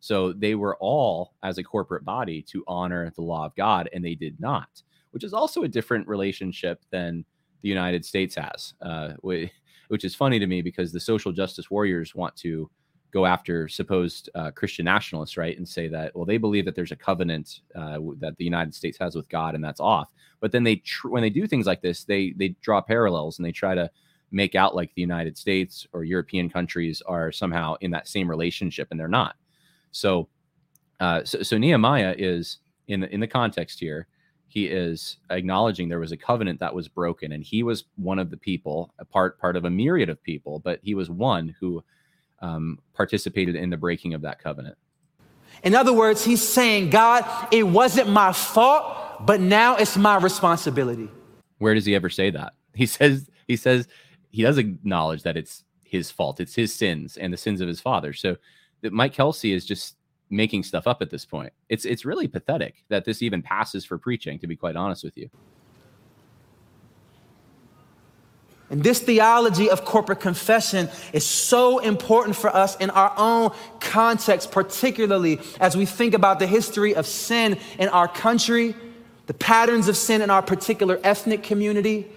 So 0.00 0.32
they 0.32 0.54
were 0.54 0.76
all, 0.76 1.32
as 1.42 1.58
a 1.58 1.64
corporate 1.64 2.04
body, 2.04 2.42
to 2.50 2.62
honor 2.68 3.10
the 3.16 3.22
law 3.22 3.46
of 3.46 3.56
God, 3.56 3.88
and 3.92 4.04
they 4.04 4.14
did 4.14 4.38
not, 4.38 4.82
which 5.16 5.24
is 5.24 5.32
also 5.32 5.62
a 5.62 5.68
different 5.68 6.06
relationship 6.06 6.84
than 6.90 7.24
the 7.62 7.70
United 7.70 8.04
States 8.04 8.34
has, 8.34 8.74
uh, 8.82 9.12
which 9.22 10.04
is 10.04 10.14
funny 10.14 10.38
to 10.38 10.46
me 10.46 10.60
because 10.60 10.92
the 10.92 11.00
social 11.00 11.32
justice 11.32 11.70
warriors 11.70 12.14
want 12.14 12.36
to 12.36 12.70
go 13.12 13.24
after 13.24 13.66
supposed 13.66 14.28
uh, 14.34 14.50
Christian 14.50 14.84
nationalists, 14.84 15.38
right, 15.38 15.56
and 15.56 15.66
say 15.66 15.88
that 15.88 16.14
well 16.14 16.26
they 16.26 16.36
believe 16.36 16.66
that 16.66 16.74
there's 16.74 16.92
a 16.92 16.96
covenant 16.96 17.60
uh, 17.74 17.98
that 18.18 18.36
the 18.36 18.44
United 18.44 18.74
States 18.74 18.98
has 18.98 19.16
with 19.16 19.26
God, 19.30 19.54
and 19.54 19.64
that's 19.64 19.80
off. 19.80 20.10
But 20.40 20.52
then 20.52 20.64
they 20.64 20.76
tr- 20.76 21.08
when 21.08 21.22
they 21.22 21.30
do 21.30 21.46
things 21.46 21.64
like 21.64 21.80
this, 21.80 22.04
they 22.04 22.34
they 22.36 22.48
draw 22.60 22.82
parallels 22.82 23.38
and 23.38 23.46
they 23.46 23.52
try 23.52 23.74
to 23.74 23.90
make 24.32 24.54
out 24.54 24.76
like 24.76 24.92
the 24.94 25.00
United 25.00 25.38
States 25.38 25.86
or 25.94 26.04
European 26.04 26.50
countries 26.50 27.00
are 27.06 27.32
somehow 27.32 27.76
in 27.80 27.90
that 27.92 28.06
same 28.06 28.28
relationship, 28.28 28.88
and 28.90 29.00
they're 29.00 29.08
not. 29.08 29.36
So, 29.92 30.28
uh, 31.00 31.24
so, 31.24 31.42
so 31.42 31.56
Nehemiah 31.56 32.14
is 32.18 32.58
in 32.86 33.02
in 33.04 33.20
the 33.20 33.26
context 33.26 33.80
here. 33.80 34.08
He 34.48 34.66
is 34.66 35.18
acknowledging 35.30 35.88
there 35.88 36.00
was 36.00 36.12
a 36.12 36.16
covenant 36.16 36.60
that 36.60 36.74
was 36.74 36.88
broken, 36.88 37.32
and 37.32 37.42
he 37.42 37.62
was 37.62 37.84
one 37.96 38.18
of 38.18 38.30
the 38.30 38.36
people, 38.36 38.92
a 38.98 39.04
part 39.04 39.38
part 39.38 39.56
of 39.56 39.64
a 39.64 39.70
myriad 39.70 40.08
of 40.08 40.22
people, 40.22 40.60
but 40.60 40.80
he 40.82 40.94
was 40.94 41.10
one 41.10 41.54
who 41.60 41.82
um, 42.40 42.78
participated 42.94 43.56
in 43.56 43.70
the 43.70 43.76
breaking 43.76 44.14
of 44.14 44.22
that 44.22 44.38
covenant. 44.38 44.76
In 45.62 45.74
other 45.74 45.92
words, 45.92 46.24
he's 46.24 46.46
saying, 46.46 46.90
God, 46.90 47.24
it 47.50 47.64
wasn't 47.64 48.08
my 48.08 48.32
fault, 48.32 49.26
but 49.26 49.40
now 49.40 49.76
it's 49.76 49.96
my 49.96 50.16
responsibility. 50.16 51.10
Where 51.58 51.74
does 51.74 51.86
he 51.86 51.94
ever 51.94 52.10
say 52.10 52.30
that? 52.30 52.52
He 52.74 52.86
says, 52.86 53.28
he 53.48 53.56
says, 53.56 53.88
he 54.30 54.42
does 54.42 54.58
acknowledge 54.58 55.22
that 55.22 55.36
it's 55.36 55.64
his 55.82 56.10
fault. 56.10 56.40
It's 56.40 56.54
his 56.54 56.74
sins 56.74 57.16
and 57.16 57.32
the 57.32 57.38
sins 57.38 57.60
of 57.60 57.68
his 57.68 57.80
father. 57.80 58.12
So 58.12 58.36
that 58.82 58.92
Mike 58.92 59.14
Kelsey 59.14 59.52
is 59.52 59.64
just 59.64 59.95
making 60.30 60.62
stuff 60.64 60.86
up 60.86 61.02
at 61.02 61.10
this 61.10 61.24
point. 61.24 61.52
It's 61.68 61.84
it's 61.84 62.04
really 62.04 62.28
pathetic 62.28 62.84
that 62.88 63.04
this 63.04 63.22
even 63.22 63.42
passes 63.42 63.84
for 63.84 63.98
preaching, 63.98 64.38
to 64.40 64.46
be 64.46 64.56
quite 64.56 64.76
honest 64.76 65.04
with 65.04 65.16
you. 65.16 65.30
And 68.68 68.82
this 68.82 68.98
theology 68.98 69.70
of 69.70 69.84
corporate 69.84 70.18
confession 70.18 70.88
is 71.12 71.24
so 71.24 71.78
important 71.78 72.34
for 72.34 72.54
us 72.54 72.76
in 72.76 72.90
our 72.90 73.12
own 73.16 73.52
context, 73.78 74.50
particularly 74.50 75.38
as 75.60 75.76
we 75.76 75.86
think 75.86 76.14
about 76.14 76.40
the 76.40 76.48
history 76.48 76.94
of 76.94 77.06
sin 77.06 77.58
in 77.78 77.88
our 77.90 78.08
country, 78.08 78.74
the 79.26 79.34
patterns 79.34 79.86
of 79.86 79.96
sin 79.96 80.20
in 80.20 80.30
our 80.30 80.42
particular 80.42 80.98
ethnic 81.04 81.44
community, 81.44 82.10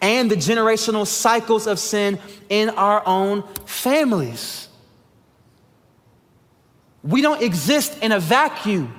and 0.00 0.30
the 0.30 0.36
generational 0.36 1.06
cycles 1.06 1.66
of 1.66 1.78
sin 1.78 2.18
in 2.48 2.70
our 2.70 3.06
own 3.06 3.44
families. 3.66 4.68
We 7.02 7.20
don't 7.20 7.42
exist 7.42 7.98
in 8.02 8.12
a 8.12 8.20
vacuum. 8.20 8.98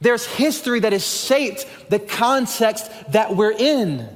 There's 0.00 0.26
history 0.26 0.80
that 0.80 0.92
has 0.92 1.06
shaped 1.06 1.66
the 1.88 1.98
context 1.98 2.90
that 3.12 3.34
we're 3.34 3.52
in. 3.52 4.08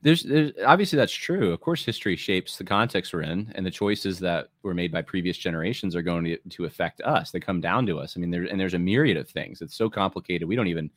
There's, 0.00 0.22
there's, 0.22 0.52
obviously 0.64 0.96
that's 0.96 1.12
true. 1.12 1.52
Of 1.52 1.60
course, 1.60 1.84
history 1.84 2.16
shapes 2.16 2.56
the 2.56 2.64
context 2.64 3.12
we're 3.12 3.22
in, 3.22 3.52
and 3.56 3.66
the 3.66 3.70
choices 3.70 4.18
that 4.20 4.48
were 4.62 4.72
made 4.72 4.92
by 4.92 5.02
previous 5.02 5.36
generations 5.36 5.96
are 5.96 6.02
going 6.02 6.24
to, 6.24 6.38
to 6.50 6.64
affect 6.66 7.00
us. 7.00 7.30
They 7.30 7.40
come 7.40 7.60
down 7.60 7.84
to 7.86 7.98
us. 7.98 8.16
I 8.16 8.20
mean, 8.20 8.30
there 8.30 8.44
and 8.44 8.60
there's 8.60 8.74
a 8.74 8.78
myriad 8.78 9.16
of 9.16 9.28
things. 9.28 9.60
It's 9.60 9.74
so 9.74 9.90
complicated. 9.90 10.46
We 10.46 10.54
don't 10.54 10.68
even 10.68 10.90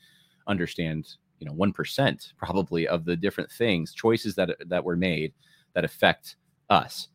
understand, 0.48 1.16
you 1.40 1.48
know, 1.48 1.54
one 1.54 1.74
percent 1.74 2.34
probably 2.38 2.88
of 2.88 3.04
the 3.04 3.16
different 3.16 3.52
things, 3.52 3.94
choices 3.94 4.36
that 4.36 4.56
that 4.68 4.84
were 4.84 4.96
made 4.96 5.34
that 5.74 5.84
affect 5.84 6.36
us. 6.70 7.08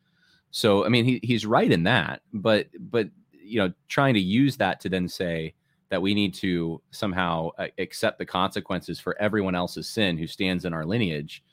So, 0.51 0.85
I 0.85 0.89
mean, 0.89 1.05
he, 1.05 1.21
he's 1.23 1.45
right 1.45 1.71
in 1.71 1.85
that, 1.85 2.23
but 2.33 2.69
but 2.79 3.09
you 3.33 3.59
know, 3.59 3.73
trying 3.89 4.15
to 4.15 4.21
use 4.21 4.57
that 4.57 4.81
to 4.81 4.89
then 4.89 5.09
say 5.09 5.55
that 5.89 6.03
we 6.03 6.15
need 6.15 6.35
to 6.35 6.81
somehow 6.91 7.51
uh, 7.59 7.69
accept 7.79 8.19
the 8.19 8.27
consequences 8.27 8.99
for 8.99 9.17
everyone 9.21 9.55
else's 9.55 9.89
sin 9.89 10.19
who 10.19 10.27
stands 10.27 10.65
in 10.65 10.73
our 10.73 10.85
lineage 10.85 11.45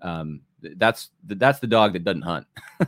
um, 0.00 0.40
that's 0.76 1.10
that's 1.24 1.60
the 1.60 1.66
dog 1.66 1.92
that 1.92 2.04
doesn't 2.04 2.22
hunt. 2.22 2.46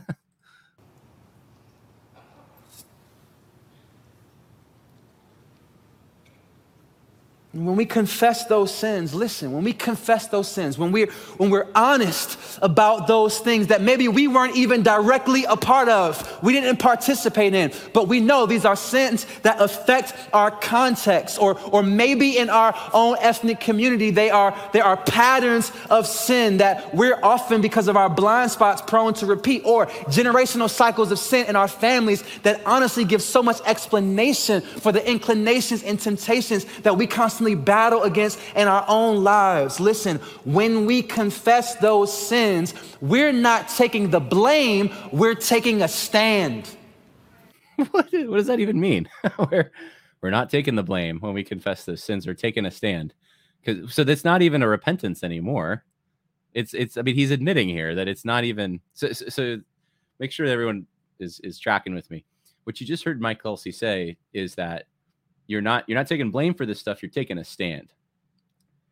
When 7.51 7.75
we 7.75 7.85
confess 7.85 8.45
those 8.45 8.71
sins, 8.71 9.15
listen, 9.15 9.51
when 9.51 9.63
we 9.63 9.73
confess 9.73 10.27
those 10.27 10.47
sins, 10.47 10.77
when 10.77 10.91
we're, 10.91 11.09
when 11.37 11.49
we're 11.49 11.65
honest 11.73 12.37
about 12.61 13.07
those 13.07 13.39
things 13.39 13.67
that 13.67 13.81
maybe 13.81 14.07
we 14.07 14.27
weren't 14.27 14.55
even 14.55 14.83
directly 14.83 15.45
a 15.45 15.57
part 15.57 15.89
of, 15.89 16.43
we 16.43 16.53
didn't 16.53 16.77
participate 16.77 17.55
in, 17.55 17.71
but 17.91 18.07
we 18.07 18.19
know 18.19 18.45
these 18.45 18.65
are 18.65 18.75
sins 18.75 19.25
that 19.41 19.59
affect 19.59 20.13
our 20.31 20.51
context, 20.51 21.41
or, 21.41 21.59
or 21.71 21.81
maybe 21.81 22.37
in 22.37 22.51
our 22.51 22.75
own 22.93 23.17
ethnic 23.19 23.59
community, 23.59 24.11
they 24.11 24.29
are, 24.29 24.55
they 24.71 24.81
are 24.81 24.97
patterns 24.97 25.71
of 25.89 26.05
sin 26.05 26.57
that 26.57 26.93
we're 26.93 27.19
often, 27.23 27.61
because 27.61 27.87
of 27.87 27.97
our 27.97 28.11
blind 28.11 28.51
spots, 28.51 28.79
prone 28.83 29.15
to 29.15 29.25
repeat, 29.25 29.63
or 29.65 29.87
generational 30.05 30.69
cycles 30.69 31.11
of 31.11 31.17
sin 31.17 31.47
in 31.47 31.55
our 31.55 31.67
families 31.67 32.23
that 32.43 32.61
honestly 32.67 33.05
give 33.05 33.23
so 33.23 33.41
much 33.41 33.59
explanation 33.65 34.61
for 34.61 34.91
the 34.91 35.09
inclinations 35.09 35.81
and 35.81 35.99
temptations 35.99 36.65
that 36.83 36.95
we 36.95 37.07
constantly 37.07 37.38
constantly 37.39 37.55
battle 37.55 38.03
against 38.03 38.37
in 38.55 38.67
our 38.67 38.83
own 38.89 39.23
lives. 39.23 39.79
Listen, 39.79 40.17
when 40.43 40.85
we 40.85 41.01
confess 41.01 41.75
those 41.75 42.11
sins, 42.11 42.73
we're 42.99 43.31
not 43.31 43.69
taking 43.69 44.09
the 44.09 44.19
blame, 44.19 44.89
we're 45.13 45.35
taking 45.35 45.81
a 45.81 45.87
stand. 45.87 46.67
what, 47.77 48.11
what 48.11 48.11
does 48.11 48.47
that 48.47 48.59
even 48.59 48.77
mean? 48.77 49.07
we're, 49.51 49.71
we're 50.21 50.29
not 50.31 50.49
taking 50.49 50.75
the 50.75 50.83
blame 50.83 51.19
when 51.19 51.33
we 51.33 51.45
confess 51.45 51.85
those 51.85 52.03
sins, 52.03 52.27
we're 52.27 52.33
taking 52.33 52.65
a 52.65 52.71
stand. 52.71 53.13
So 53.87 54.03
that's 54.03 54.25
not 54.25 54.41
even 54.41 54.61
a 54.61 54.67
repentance 54.67 55.23
anymore. 55.23 55.85
It's 56.53 56.73
it's 56.73 56.97
I 56.97 57.03
mean 57.03 57.15
he's 57.15 57.29
admitting 57.29 57.69
here 57.69 57.93
that 57.93 58.07
it's 58.07 58.25
not 58.25 58.43
even 58.43 58.79
so 58.93 59.11
so, 59.11 59.29
so 59.29 59.61
make 60.17 60.31
sure 60.31 60.45
everyone 60.47 60.87
is 61.19 61.39
is 61.41 61.59
tracking 61.59 61.93
with 61.93 62.09
me. 62.09 62.25
What 62.63 62.81
you 62.81 62.87
just 62.87 63.03
heard 63.03 63.21
Mike 63.21 63.43
Kelsey 63.43 63.71
say 63.71 64.17
is 64.33 64.55
that 64.55 64.85
you're 65.49 65.61
not 65.61 65.83
you're 65.87 65.97
not 65.97 66.07
taking 66.07 66.29
blame 66.29 66.53
for 66.53 66.65
this 66.67 66.79
stuff 66.79 67.01
you're 67.01 67.09
taking 67.09 67.39
a 67.39 67.43
stand. 67.43 67.91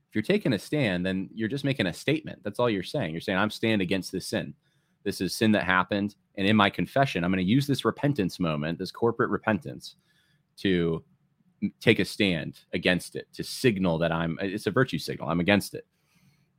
If 0.09 0.15
you're 0.15 0.23
taking 0.23 0.53
a 0.53 0.59
stand 0.59 1.05
then 1.05 1.29
you're 1.33 1.47
just 1.47 1.63
making 1.63 1.85
a 1.85 1.93
statement. 1.93 2.39
That's 2.43 2.59
all 2.59 2.69
you're 2.69 2.81
saying. 2.81 3.11
You're 3.11 3.21
saying 3.21 3.37
i'm 3.37 3.51
stand 3.51 3.81
against 3.81 4.11
this 4.11 4.27
sin. 4.27 4.55
This 5.03 5.21
is 5.21 5.35
sin 5.35 5.51
that 5.51 5.63
happened 5.63 6.15
and 6.35 6.47
in 6.47 6.55
my 6.55 6.69
confession 6.69 7.23
i'm 7.23 7.31
going 7.31 7.45
to 7.45 7.49
use 7.49 7.67
this 7.67 7.85
repentance 7.85 8.39
moment 8.39 8.79
this 8.79 8.91
corporate 8.91 9.29
repentance 9.29 9.95
to 10.57 11.03
take 11.79 11.99
a 11.99 12.05
stand 12.05 12.59
against 12.73 13.15
it 13.15 13.27
to 13.33 13.43
signal 13.43 13.97
that 13.97 14.11
i'm 14.11 14.37
it's 14.41 14.67
a 14.67 14.71
virtue 14.71 14.99
signal 14.99 15.29
i'm 15.29 15.39
against 15.39 15.75
it. 15.75 15.85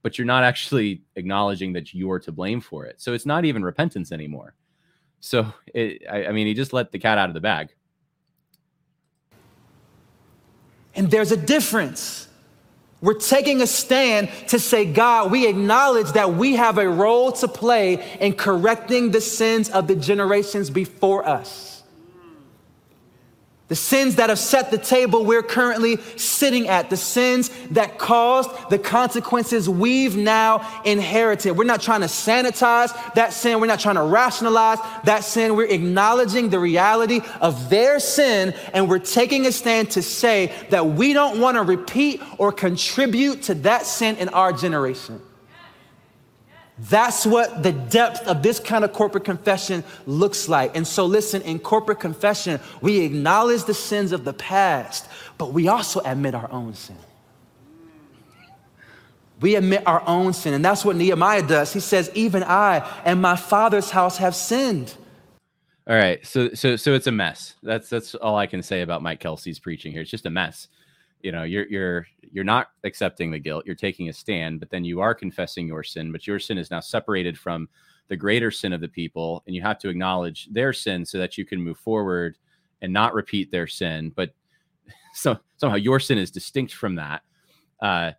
But 0.03 0.17
you're 0.17 0.27
not 0.27 0.45
actually 0.45 1.03
acknowledging 1.17 1.73
that 1.73 1.93
you're 1.93 2.21
to 2.21 2.31
blame 2.31 2.61
for 2.61 2.87
it. 2.87 3.01
So 3.01 3.15
it's 3.15 3.27
not 3.27 3.45
even 3.45 3.65
repentance 3.65 4.13
anymore. 4.13 4.55
So 5.19 5.53
it, 5.75 6.05
I, 6.09 6.27
I 6.27 6.33
mean 6.33 6.47
he 6.47 6.55
just 6.55 6.73
let 6.73 6.93
the 6.93 7.01
cat 7.01 7.19
out 7.19 7.29
of 7.29 7.35
the 7.35 7.41
bag 7.41 7.75
And 10.99 11.11
there's 11.13 11.31
a 11.31 11.37
difference. 11.37 12.27
We're 13.01 13.15
taking 13.15 13.63
a 13.63 13.69
stand 13.69 14.31
to 14.49 14.59
say, 14.59 14.85
God, 14.85 15.31
we 15.31 15.47
acknowledge 15.47 16.11
that 16.13 16.35
we 16.35 16.57
have 16.57 16.77
a 16.77 16.89
role 16.89 17.31
to 17.33 17.47
play 17.47 18.17
in 18.19 18.33
correcting 18.33 19.13
the 19.13 19.21
sins 19.21 19.71
of 19.71 19.87
the 19.87 19.95
generations 19.95 20.71
before 20.71 21.25
us. 21.25 21.78
The 23.69 23.77
sins 23.77 24.17
that 24.17 24.31
have 24.31 24.39
set 24.39 24.71
the 24.71 24.79
table 24.79 25.27
we're 25.27 25.43
currently 25.43 25.99
sitting 26.17 26.69
at, 26.69 26.89
the 26.89 26.97
sins 26.97 27.51
that 27.73 27.99
caused 27.99 28.49
the 28.71 28.79
consequences 28.79 29.69
we've 29.69 30.17
now 30.17 30.67
inherited. 30.87 31.53
We're 31.53 31.65
not 31.65 31.83
trying 31.83 32.01
to 32.01 32.07
sanitize 32.07 32.95
that 33.13 33.35
sin. 33.35 33.61
We're 33.61 33.67
not 33.67 33.81
trying 33.81 33.97
to 33.97 34.03
rationalize 34.03 34.79
that 35.05 35.23
sin. 35.23 35.55
We're 35.55 35.67
acknowledging 35.67 36.49
the 36.49 36.59
reality 36.59 37.21
of 37.43 37.69
their 37.69 38.01
sin 38.01 38.55
and 38.73 38.89
we're 38.89 39.01
taking 39.01 39.45
a 39.45 39.53
stand 39.53 39.91
to 39.91 40.03
say 40.03 40.51
that 40.71 40.87
we 40.87 41.13
don't 41.13 41.39
want 41.39 41.59
to 41.59 41.63
repeat 41.63 42.23
or 42.39 42.53
contribute 42.53 43.43
to 43.43 43.55
that 43.55 43.85
sin 43.85 44.17
in 44.17 44.31
our 44.31 44.51
generation. 44.51 45.21
That's 46.79 47.27
what 47.27 47.63
the 47.63 47.73
depth 47.73 48.27
of 48.29 48.43
this 48.43 48.61
kind 48.61 48.85
of 48.85 48.93
corporate 48.93 49.25
confession 49.25 49.83
looks 50.07 50.49
like. 50.49 50.77
And 50.77 50.87
so, 50.87 51.07
listen, 51.07 51.43
in 51.43 51.59
corporate 51.59 51.99
confession, 51.99 52.61
we 52.81 53.01
acknowledge 53.01 53.65
the 53.65 53.75
sins 53.75 54.13
of 54.13 54.25
the 54.25 54.33
past, 54.33 55.09
but 55.39 55.53
we 55.53 55.67
also 55.67 56.01
admit 56.05 56.35
our 56.35 56.51
own 56.53 56.75
sin. 56.75 56.97
We 59.41 59.57
admit 59.57 59.85
our 59.87 60.07
own 60.07 60.33
sin. 60.33 60.55
And 60.55 60.65
that's 60.65 60.85
what 60.85 60.97
Nehemiah 60.97 61.47
does. 61.47 61.73
He 61.73 61.81
says, 61.81 62.11
Even 62.15 62.45
I 62.45 62.89
and 63.05 63.21
my 63.21 63.37
father's 63.37 63.91
house 63.91 64.19
have 64.19 64.35
sinned. 64.35 64.95
All 65.89 65.97
right. 65.97 66.25
So 66.27 66.51
so 66.55 66.77
so 66.77 66.95
it's 66.95 67.07
a 67.07 67.13
mess. 67.13 67.55
That's 67.63 67.89
that's 67.89 68.15
all 68.15 68.37
I 68.37 68.47
can 68.47 68.63
say 68.63 68.83
about 68.83 69.03
Mike 69.03 69.21
Kelsey's 69.21 69.59
preaching 69.59 69.93
here. 69.93 70.03
It's 70.03 70.11
just 70.11 70.27
a 70.27 70.31
mess 70.31 70.69
you 71.23 71.33
know 71.33 71.43
you're 71.43 71.67
you're 71.67 72.07
you're 72.33 72.45
not 72.45 72.69
accepting 72.85 73.31
the 73.31 73.39
guilt 73.39 73.65
you're 73.67 73.75
taking 73.75 74.09
a 74.09 74.13
stand 74.13 74.61
but 74.61 74.71
then 74.71 74.85
you 74.85 75.01
are 75.01 75.15
confessing 75.15 75.67
your 75.67 75.83
sin 75.83 76.13
but 76.13 76.27
your 76.27 76.39
sin 76.39 76.59
is 76.59 76.71
now 76.71 76.81
separated 76.81 77.39
from 77.39 77.69
the 78.09 78.17
greater 78.17 78.51
sin 78.51 78.73
of 78.73 78.81
the 78.81 78.89
people 78.89 79.43
and 79.47 79.55
you 79.55 79.63
have 79.63 79.79
to 79.79 79.89
acknowledge 79.89 80.49
their 80.51 80.73
sin 80.73 81.05
so 81.05 81.19
that 81.19 81.37
you 81.37 81.45
can 81.45 81.61
move 81.61 81.79
forward 81.79 82.37
and 82.83 82.93
not 82.93 83.15
repeat 83.15 83.51
their 83.51 83.67
sin 83.67 84.13
but 84.15 84.35
so 85.15 85.39
somehow 85.57 85.77
your 85.77 86.01
sin 86.01 86.19
is 86.19 86.31
distinct 86.31 86.75
from 86.75 86.95
that. 86.95 87.23
Uh 87.81 88.13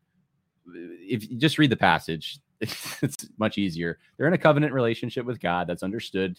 if 0.66 1.30
you 1.30 1.38
just 1.38 1.58
read 1.58 1.72
the 1.72 1.78
passage 1.78 2.40
it's 2.62 3.26
much 3.38 3.58
easier. 3.58 3.98
They're 4.18 4.28
in 4.28 4.34
a 4.34 4.38
covenant 4.38 4.74
relationship 4.74 5.26
with 5.26 5.40
god. 5.40 5.66
That's 5.68 5.84
understood 5.84 6.38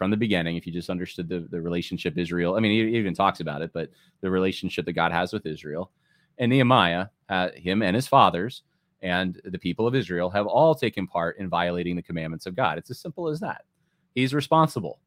from 0.00 0.10
the 0.10 0.16
beginning, 0.16 0.56
if 0.56 0.66
you 0.66 0.72
just 0.72 0.88
understood 0.88 1.28
the, 1.28 1.40
the 1.50 1.60
relationship 1.60 2.16
Israel, 2.16 2.56
I 2.56 2.60
mean, 2.60 2.72
he 2.72 2.96
even 2.96 3.12
talks 3.12 3.40
about 3.40 3.60
it, 3.60 3.70
but 3.74 3.90
the 4.22 4.30
relationship 4.30 4.86
that 4.86 4.94
God 4.94 5.12
has 5.12 5.30
with 5.30 5.44
Israel. 5.44 5.90
And 6.40 6.50
Nehemiah, 6.50 7.06
uh, 7.28 7.50
him 7.54 7.82
and 7.82 7.94
his 7.94 8.08
fathers, 8.08 8.62
and 9.02 9.40
the 9.44 9.58
people 9.58 9.86
of 9.86 9.94
Israel 9.94 10.30
have 10.30 10.46
all 10.46 10.74
taken 10.74 11.06
part 11.06 11.38
in 11.38 11.48
violating 11.48 11.94
the 11.94 12.02
commandments 12.02 12.46
of 12.46 12.56
God. 12.56 12.78
It's 12.78 12.90
as 12.90 12.98
simple 12.98 13.28
as 13.28 13.40
that. 13.40 13.64
He's 14.14 14.34
responsible. 14.34 14.98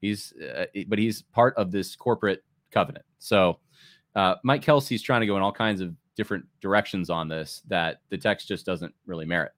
He's, 0.00 0.32
uh, 0.32 0.66
but 0.88 0.98
he's 0.98 1.22
part 1.22 1.54
of 1.56 1.70
this 1.70 1.94
corporate 1.94 2.42
covenant. 2.70 3.04
So 3.18 3.58
uh, 4.14 4.36
Mike 4.42 4.62
Kelsey's 4.62 5.02
trying 5.02 5.20
to 5.20 5.26
go 5.26 5.36
in 5.36 5.42
all 5.42 5.52
kinds 5.52 5.80
of 5.80 5.94
different 6.16 6.46
directions 6.60 7.10
on 7.10 7.28
this 7.28 7.62
that 7.68 8.00
the 8.08 8.16
text 8.16 8.48
just 8.48 8.64
doesn't 8.64 8.94
really 9.06 9.26
merit. 9.26 9.52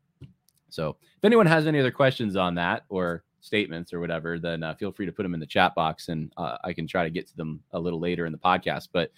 So 0.71 0.97
if 1.17 1.25
anyone 1.25 1.47
has 1.47 1.67
any 1.67 1.79
other 1.79 1.91
questions 1.91 2.37
on 2.37 2.55
that 2.57 2.85
or 2.89 3.25
statements 3.41 3.93
or 3.93 4.01
whatever, 4.01 4.39
then 4.39 4.63
uh, 4.63 4.75
feel 4.75 4.93
free 4.93 5.07
to 5.07 5.13
put 5.13 5.23
them 5.23 5.35
in 5.35 5.41
the 5.41 5.47
chat 5.47 5.75
box 5.75 6.09
and 6.09 6.33
uh, 6.37 6.59
I 6.65 6.73
can 6.73 6.87
try 6.87 7.05
to 7.05 7.11
get 7.11 7.29
to 7.29 7.37
them 7.37 7.63
a 7.73 7.79
little 7.79 8.01
later 8.01 8.27
in 8.27 8.33
the 8.33 8.39
podcast. 8.39 8.89
But 8.93 9.13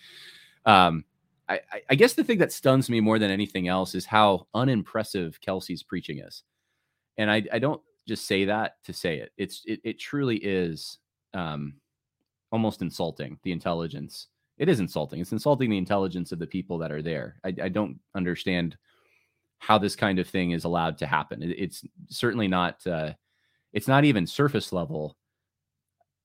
um, 0.67 1.05
I, 1.51 1.83
I, 1.91 1.95
guess 1.97 2.13
the 2.13 2.23
thing 2.23 2.39
that 2.39 2.53
stuns 2.53 2.89
me 2.89 3.01
more 3.01 3.19
than 3.19 3.31
anything 3.31 3.67
else 3.67 3.95
is 3.95 4.07
how 4.07 4.47
unimpressive 4.55 5.41
Kelsey's 5.41 5.83
preaching 5.83 6.21
is. 6.21 6.45
And 7.19 7.31
I, 7.31 7.43
I 7.53 7.59
don't 7.59 7.83
just 8.07 8.27
say 8.27 8.45
that 8.45 8.77
to 8.85 8.93
say 8.93 9.19
it. 9.19 9.33
It's 9.37 9.63
it, 9.67 9.81
it 9.83 9.99
truly 9.99 10.37
is 10.37 10.99
um, 11.35 11.75
almost 12.53 12.83
insulting 12.83 13.39
the 13.43 13.53
intelligence. 13.53 14.29
It 14.59 14.69
is 14.69 14.81
insulting. 14.81 15.21
It's 15.21 15.33
insulting 15.33 15.71
the 15.71 15.79
intelligence 15.79 16.33
of 16.33 16.39
the 16.39 16.47
people 16.47 16.79
that 16.79 16.93
are 16.93 17.03
there. 17.03 17.37
I, 17.45 17.55
I 17.63 17.69
don't 17.69 17.99
understand 18.15 18.77
how 19.59 19.77
this 19.77 19.97
kind 19.97 20.19
of 20.19 20.29
thing 20.29 20.53
is 20.53 20.65
allowed 20.65 20.99
to 20.99 21.07
happen. 21.07 21.43
It, 21.43 21.51
it's 21.59 21.85
certainly 22.09 22.49
not. 22.49 22.87
Uh, 22.87 23.15
it's 23.73 23.89
not 23.89 24.05
even 24.05 24.27
surface 24.27 24.73
level 24.73 25.17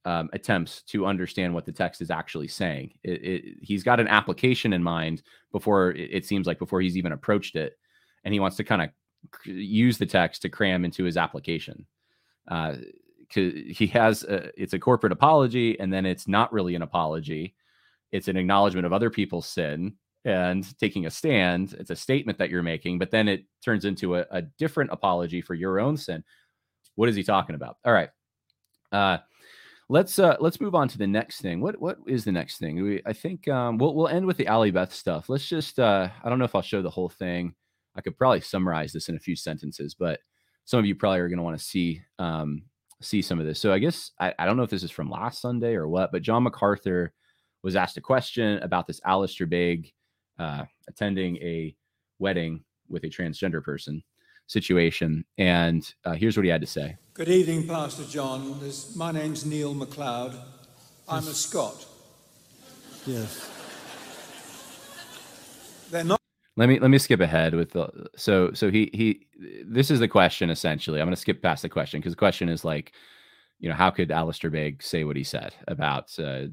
um, 0.06 0.30
attempts 0.34 0.84
to 0.84 1.06
understand 1.06 1.54
what 1.54 1.66
the 1.66 1.72
text 1.72 2.00
is 2.00 2.12
actually 2.12 2.48
saying. 2.48 2.94
It, 3.04 3.24
it, 3.24 3.44
he's 3.62 3.84
got 3.84 4.00
an 4.00 4.08
application 4.08 4.72
in 4.72 4.84
mind 4.84 5.24
before 5.52 5.92
it, 5.92 6.10
it, 6.12 6.26
seems 6.26 6.46
like 6.46 6.60
before 6.60 6.80
he's 6.80 6.96
even 6.96 7.12
approached 7.12 7.56
it, 7.56 7.78
and 8.24 8.34
he 8.34 8.40
wants 8.40 8.56
to 8.58 8.64
kind 8.64 8.84
of 8.84 8.90
use 9.46 9.98
the 9.98 10.06
text 10.06 10.44
to 10.44 10.50
cram 10.50 10.86
into 10.86 11.04
his 11.04 11.18
application. 11.18 11.86
Uh, 12.48 12.76
he 13.30 13.88
has 13.88 14.24
a, 14.24 14.52
it's 14.62 14.74
a 14.74 14.80
corporate 14.80 15.12
apology, 15.12 15.80
and 15.80 15.92
then 15.92 16.06
it's 16.06 16.28
not 16.28 16.54
really 16.54 16.76
an 16.76 16.84
apology. 16.84 17.56
it's 18.12 18.28
an 18.28 18.38
acknowledgement 18.38 18.86
of 18.86 18.94
other 18.94 19.10
people's 19.10 19.48
sin 19.48 19.94
and 20.24 20.78
taking 20.80 21.08
a 21.08 21.12
stand. 21.12 21.76
It's 21.80 21.90
a 21.90 21.96
statement 21.96 22.38
that 22.38 22.52
you're 22.52 22.64
making, 22.64 23.00
but 23.00 23.10
then 23.10 23.28
it 23.28 23.46
turns 23.64 23.86
into 23.86 24.16
a, 24.16 24.26
a 24.30 24.44
different 24.44 24.92
apology 24.92 25.42
for 25.42 25.56
your 25.56 25.80
own 25.80 25.98
sin. 25.98 26.24
What 26.94 27.10
is 27.10 27.16
he 27.16 27.24
talking 27.24 27.56
about? 27.56 27.78
All 27.84 27.92
right. 27.92 28.10
Uh, 28.92 29.18
let's 29.90 30.18
uh 30.18 30.36
let's 30.40 30.60
move 30.60 30.76
on 30.76 30.88
to 30.88 30.98
the 30.98 31.08
next 31.08 31.42
thing. 31.42 31.62
What 31.62 31.80
what 31.80 31.98
is 32.08 32.24
the 32.24 32.32
next 32.32 32.58
thing? 32.58 32.82
We 32.82 33.02
i 33.06 33.14
think 33.14 33.48
um 33.48 33.78
we'll 33.78 33.94
we'll 33.94 34.08
end 34.08 34.26
with 34.26 34.38
the 34.38 34.48
Allie 34.48 34.72
Beth 34.72 34.94
stuff. 34.94 35.30
Let's 35.30 35.48
just 35.48 35.80
uh 35.80 36.10
i 36.24 36.30
don't 36.30 36.40
know 36.40 36.46
if 36.46 36.56
i'll 36.56 36.62
show 36.62 36.82
the 36.82 36.90
whole 36.90 37.10
thing. 37.10 37.54
I 37.96 38.02
could 38.02 38.18
probably 38.18 38.42
summarize 38.42 38.92
this 38.92 39.10
in 39.10 39.16
a 39.16 39.20
few 39.20 39.36
sentences 39.36 39.94
but 39.94 40.20
some 40.66 40.80
of 40.80 40.86
you 40.86 40.96
probably 40.96 41.20
are 41.20 41.30
going 41.30 41.38
to 41.38 41.44
want 41.44 41.58
to 41.58 41.64
see 41.64 42.02
um 42.20 42.64
see 43.02 43.22
some 43.22 43.40
of 43.40 43.46
this. 43.46 43.60
So 43.60 43.72
i 43.72 43.80
guess 43.80 44.12
I, 44.20 44.34
I 44.40 44.46
don't 44.46 44.58
know 44.58 44.64
if 44.64 44.70
this 44.70 44.84
is 44.84 44.92
from 44.92 45.10
last 45.10 45.42
sunday 45.42 45.76
or 45.76 45.88
what 45.88 46.12
but 46.12 46.22
john 46.22 46.44
macarthur 46.44 47.14
was 47.66 47.76
asked 47.76 47.98
a 47.98 48.02
question 48.02 48.60
about 48.60 48.86
this 48.86 49.02
Alistair 49.04 49.48
Begg 49.48 49.92
uh, 50.38 50.66
attending 50.88 51.38
a 51.38 51.76
wedding 52.20 52.64
with 52.88 53.04
a 53.06 53.10
transgender 53.10 53.62
person 53.64 54.04
situation. 54.48 55.26
And 55.38 55.88
uh, 56.04 56.14
here's 56.14 56.38
what 56.38 56.44
he 56.44 56.50
had 56.50 56.62
to 56.62 56.68
say. 56.68 56.98
Good 57.14 57.30
evening, 57.30 57.68
Pastor 57.68 58.04
John. 58.04 58.60
This, 58.60 58.96
my 58.96 59.12
name's 59.12 59.46
Neil 59.46 59.74
McLeod. 59.74 60.38
I'm 61.08 61.28
a 61.28 61.34
Scot. 61.34 61.86
Yes. 63.06 63.52
They're 65.92 66.04
not. 66.04 66.20
Let 66.58 66.70
me 66.70 66.80
let 66.80 66.90
me 66.90 66.98
skip 66.98 67.20
ahead 67.20 67.54
with 67.54 67.72
the 67.72 68.08
so 68.16 68.54
so 68.54 68.72
he 68.72 68.90
he 68.94 69.28
this 69.66 69.92
is 69.92 70.00
the 70.00 70.08
question 70.08 70.50
essentially. 70.50 71.02
I'm 71.02 71.06
going 71.06 71.16
to 71.16 71.22
skip 71.22 71.42
past 71.42 71.62
the 71.62 71.70
question 71.70 72.00
because 72.00 72.14
the 72.14 72.18
question 72.18 72.48
is 72.48 72.64
like, 72.64 72.94
you 73.60 73.68
know, 73.68 73.76
how 73.76 73.90
could 73.90 74.10
Alistair 74.10 74.50
Begg 74.50 74.82
say 74.82 75.04
what 75.04 75.18
he 75.18 75.24
said 75.24 75.54
about 75.68 76.18
uh, 76.18 76.46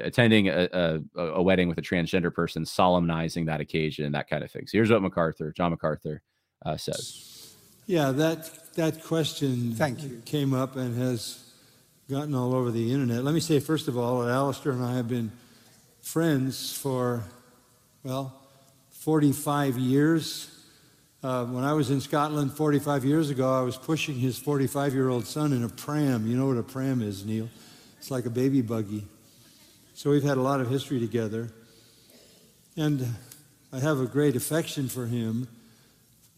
attending 0.00 0.48
a, 0.48 0.68
a, 0.72 1.20
a, 1.20 1.42
wedding 1.42 1.68
with 1.68 1.78
a 1.78 1.82
transgender 1.82 2.32
person, 2.32 2.66
solemnizing 2.66 3.46
that 3.46 3.60
occasion, 3.60 4.12
that 4.12 4.28
kind 4.28 4.42
of 4.42 4.50
thing. 4.50 4.66
So 4.66 4.78
here's 4.78 4.90
what 4.90 5.02
MacArthur, 5.02 5.52
John 5.56 5.70
MacArthur, 5.70 6.22
uh, 6.64 6.76
says. 6.76 7.54
Yeah, 7.86 8.12
that 8.12 8.74
that 8.74 9.04
question 9.04 9.74
Thank 9.74 10.02
you. 10.02 10.22
came 10.24 10.52
up 10.52 10.76
and 10.76 10.96
has 10.98 11.42
gotten 12.10 12.34
all 12.34 12.54
over 12.54 12.70
the 12.70 12.92
internet. 12.92 13.24
Let 13.24 13.34
me 13.34 13.40
say 13.40 13.60
first 13.60 13.88
of 13.88 13.96
all, 13.96 14.22
that 14.22 14.32
Alistair 14.32 14.72
and 14.72 14.84
I 14.84 14.96
have 14.96 15.08
been 15.08 15.30
friends 16.00 16.76
for 16.76 17.24
well, 18.04 18.32
45 18.90 19.78
years. 19.78 20.48
Uh, 21.22 21.44
when 21.46 21.64
I 21.64 21.72
was 21.72 21.90
in 21.90 22.00
Scotland 22.00 22.52
45 22.52 23.04
years 23.04 23.30
ago, 23.30 23.52
I 23.52 23.62
was 23.62 23.76
pushing 23.76 24.14
his 24.14 24.38
45 24.38 24.94
year 24.94 25.08
old 25.08 25.26
son 25.26 25.52
in 25.52 25.64
a 25.64 25.68
pram. 25.68 26.26
You 26.26 26.36
know 26.36 26.46
what 26.46 26.56
a 26.56 26.62
pram 26.62 27.02
is, 27.02 27.24
Neil? 27.24 27.48
It's 27.98 28.10
like 28.10 28.26
a 28.26 28.30
baby 28.30 28.62
buggy. 28.62 29.04
So 29.94 30.10
we've 30.10 30.22
had 30.22 30.36
a 30.36 30.40
lot 30.40 30.60
of 30.60 30.68
history 30.68 31.00
together. 31.00 31.50
And 32.76 33.04
I 33.72 33.80
have 33.80 33.98
a 33.98 34.06
great 34.06 34.36
affection 34.36 34.88
for 34.88 35.06
him. 35.06 35.48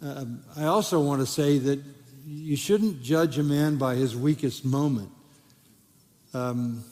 Uh, 0.01 0.25
I 0.57 0.65
also 0.65 1.01
want 1.01 1.21
to 1.21 1.27
say 1.27 1.59
that 1.59 1.83
you 2.25 2.57
shouldn't 2.57 3.03
judge 3.03 3.37
a 3.39 3.43
man 3.43 3.79
by 3.79 3.97
his 3.97 4.15
weakest 4.15 4.65
moment. 4.65 5.11
Um, 6.33 6.85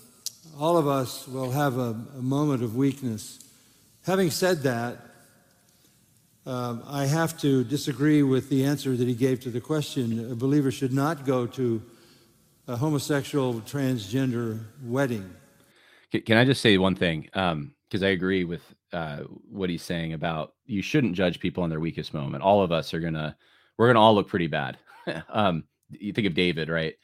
all 0.59 0.77
of 0.77 0.89
us 0.89 1.29
will 1.29 1.53
have 1.53 1.79
a, 1.79 1.95
a, 2.17 2.23
moment 2.23 2.65
of 2.65 2.75
weakness. 2.75 3.39
Having 4.07 4.31
said 4.31 4.63
that, 4.63 4.99
uh, 6.47 6.79
I 6.87 7.07
have 7.07 7.39
to 7.41 7.63
disagree 7.65 8.23
with 8.23 8.49
the 8.49 8.65
answer 8.65 8.97
that 8.97 9.07
he 9.07 9.15
gave 9.15 9.41
to 9.41 9.51
the 9.51 9.61
question. 9.61 10.33
A 10.33 10.35
believer 10.35 10.71
should 10.71 10.93
not 10.93 11.25
go 11.25 11.47
to 11.47 11.83
a 12.67 12.77
homosexual 12.77 13.55
transgender 13.61 14.65
wedding. 14.83 15.31
Can 16.25 16.39
I 16.39 16.45
just 16.45 16.61
say 16.61 16.79
one 16.79 16.97
thing? 16.97 17.29
Because 17.89 18.03
I 18.03 18.09
agree 18.09 18.45
with 18.45 18.63
uh, 18.93 19.21
what 19.49 19.71
he's 19.71 19.83
saying 19.83 20.13
about 20.13 20.55
you 20.65 20.83
shouldn't 20.83 21.15
judge 21.15 21.39
people 21.39 21.63
on 21.63 21.71
their 21.71 21.81
weakest 21.81 22.15
moment. 22.15 22.43
All 22.43 22.63
of 22.63 22.73
us 22.73 22.93
are 22.93 23.01
gonna, 23.01 23.37
we're 23.79 23.87
gonna 23.87 24.01
all 24.01 24.15
look 24.15 24.29
pretty 24.29 24.49
bad. 24.49 24.79
um, 25.29 25.65
you 25.91 26.13
think 26.13 26.27
of 26.27 26.35
David, 26.35 26.69
right? 26.69 26.95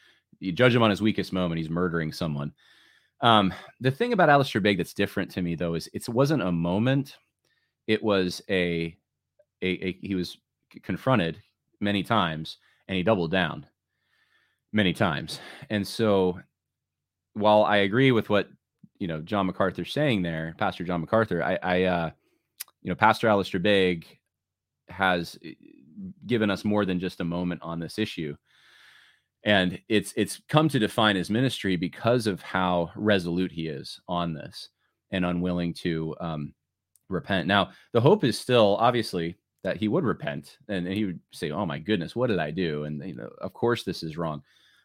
You 0.40 0.50
judge 0.52 0.74
him 0.74 0.82
on 0.82 0.90
his 0.90 1.02
weakest 1.02 1.32
moment; 1.32 1.58
he's 1.58 1.70
murdering 1.70 2.12
someone. 2.12 2.52
Um, 3.20 3.54
the 3.80 3.92
thing 3.92 4.12
about 4.12 4.28
Alistair 4.28 4.60
Begg 4.60 4.78
that's 4.78 4.94
different 4.94 5.30
to 5.32 5.42
me, 5.42 5.54
though, 5.54 5.74
is 5.74 5.88
it 5.92 6.08
wasn't 6.08 6.42
a 6.42 6.50
moment; 6.50 7.16
it 7.86 8.02
was 8.02 8.42
a, 8.50 8.96
a, 9.62 9.68
a 9.86 9.98
he 10.02 10.16
was 10.16 10.38
confronted 10.82 11.40
many 11.80 12.02
times, 12.02 12.58
and 12.88 12.96
he 12.96 13.04
doubled 13.04 13.30
down 13.30 13.66
many 14.72 14.92
times. 14.92 15.38
And 15.70 15.86
so, 15.86 16.40
while 17.34 17.64
I 17.64 17.78
agree 17.78 18.10
with 18.10 18.28
what 18.28 18.48
you 19.02 19.08
know 19.08 19.20
John 19.20 19.46
MacArthur 19.46 19.84
saying 19.84 20.22
there, 20.22 20.54
Pastor 20.58 20.84
John 20.84 21.00
MacArthur, 21.00 21.42
I, 21.42 21.58
I 21.60 21.82
uh, 21.82 22.10
you 22.82 22.88
know, 22.88 22.94
Pastor 22.94 23.26
Alistair 23.26 23.58
Begg 23.58 24.06
has 24.88 25.36
eh, 25.44 25.54
given 26.24 26.50
us 26.50 26.64
more 26.64 26.84
than 26.84 27.00
just 27.00 27.20
a 27.20 27.24
moment 27.24 27.60
on 27.64 27.80
this 27.80 27.98
issue, 27.98 28.36
and 29.42 29.80
it's 29.88 30.12
it's 30.16 30.40
come 30.48 30.68
to 30.68 30.78
define 30.78 31.16
his 31.16 31.30
ministry 31.30 31.74
because 31.74 32.28
of 32.28 32.42
how 32.42 32.92
resolute 32.94 33.50
he 33.50 33.66
is 33.66 34.00
on 34.06 34.34
this 34.34 34.68
and 35.10 35.26
unwilling 35.26 35.74
to 35.74 36.14
um, 36.20 36.54
repent. 37.08 37.48
Now, 37.48 37.70
the 37.90 38.00
hope 38.00 38.22
is 38.22 38.38
still 38.38 38.76
obviously 38.78 39.36
that 39.64 39.78
he 39.78 39.88
would 39.88 40.04
repent 40.04 40.58
and, 40.68 40.86
and 40.86 40.96
he 40.96 41.06
would 41.06 41.20
say, 41.32 41.50
"Oh 41.50 41.66
my 41.66 41.80
goodness, 41.80 42.14
what 42.14 42.28
did 42.28 42.38
I 42.38 42.52
do?" 42.52 42.84
And 42.84 43.04
you 43.04 43.16
know, 43.16 43.30
of 43.40 43.52
course, 43.52 43.82
this 43.82 44.04
is 44.04 44.16
wrong, 44.16 44.44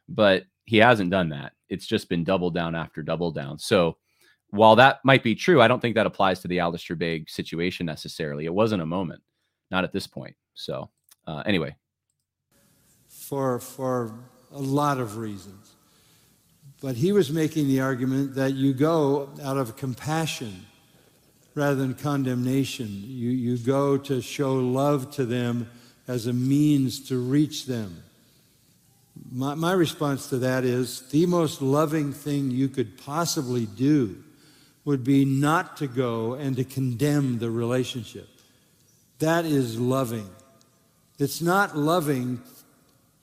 but 0.09 0.45
he 0.65 0.77
hasn't 0.77 1.11
done 1.11 1.29
that. 1.29 1.51
It's 1.69 1.85
just 1.85 2.09
been 2.09 2.23
double 2.23 2.49
down 2.49 2.73
after 2.73 3.03
double 3.03 3.29
down. 3.29 3.59
So 3.59 3.97
while 4.49 4.75
that 4.77 4.99
might 5.03 5.23
be 5.23 5.35
true, 5.35 5.61
I 5.61 5.67
don't 5.67 5.81
think 5.81 5.95
that 5.95 6.05
applies 6.05 6.39
to 6.41 6.47
the 6.47 6.59
Alistair 6.59 6.95
Begg 6.95 7.29
situation 7.29 7.85
necessarily. 7.85 8.45
It 8.45 8.53
wasn't 8.53 8.81
a 8.81 8.85
moment, 8.85 9.21
not 9.71 9.83
at 9.83 9.91
this 9.91 10.07
point. 10.07 10.35
So, 10.53 10.89
uh, 11.25 11.43
anyway. 11.45 11.75
For, 13.09 13.59
for 13.59 14.13
a 14.51 14.59
lot 14.59 14.99
of 14.99 15.17
reasons. 15.17 15.75
But 16.81 16.95
he 16.95 17.11
was 17.11 17.31
making 17.31 17.67
the 17.67 17.81
argument 17.81 18.35
that 18.35 18.53
you 18.53 18.73
go 18.73 19.29
out 19.43 19.57
of 19.57 19.75
compassion 19.75 20.65
rather 21.55 21.75
than 21.75 21.95
condemnation. 21.95 22.87
You, 23.03 23.31
you 23.31 23.57
go 23.57 23.97
to 23.97 24.21
show 24.21 24.55
love 24.55 25.11
to 25.15 25.25
them 25.25 25.69
as 26.07 26.27
a 26.27 26.33
means 26.33 27.07
to 27.09 27.17
reach 27.17 27.65
them. 27.65 28.03
My, 29.31 29.55
my 29.55 29.73
response 29.73 30.29
to 30.29 30.37
that 30.37 30.63
is 30.63 31.01
the 31.09 31.25
most 31.25 31.61
loving 31.61 32.13
thing 32.13 32.51
you 32.51 32.69
could 32.69 32.97
possibly 32.99 33.65
do 33.65 34.23
would 34.87 35.03
be 35.03 35.25
not 35.25 35.75
to 35.75 35.85
go 35.85 36.35
and 36.35 36.55
to 36.55 36.63
condemn 36.63 37.39
the 37.39 37.51
relationship. 37.51 38.25
That 39.19 39.43
is 39.43 39.77
loving. 39.77 40.29
It's 41.19 41.41
not 41.41 41.77
loving 41.77 42.41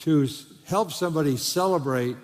to 0.01 0.29
help 0.67 0.93
somebody 0.93 1.39
celebrate 1.39 2.17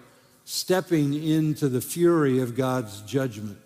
stepping 0.45 1.15
into 1.15 1.71
the 1.71 1.81
fury 1.81 2.41
of 2.41 2.55
God's 2.55 3.01
judgment. 3.01 3.57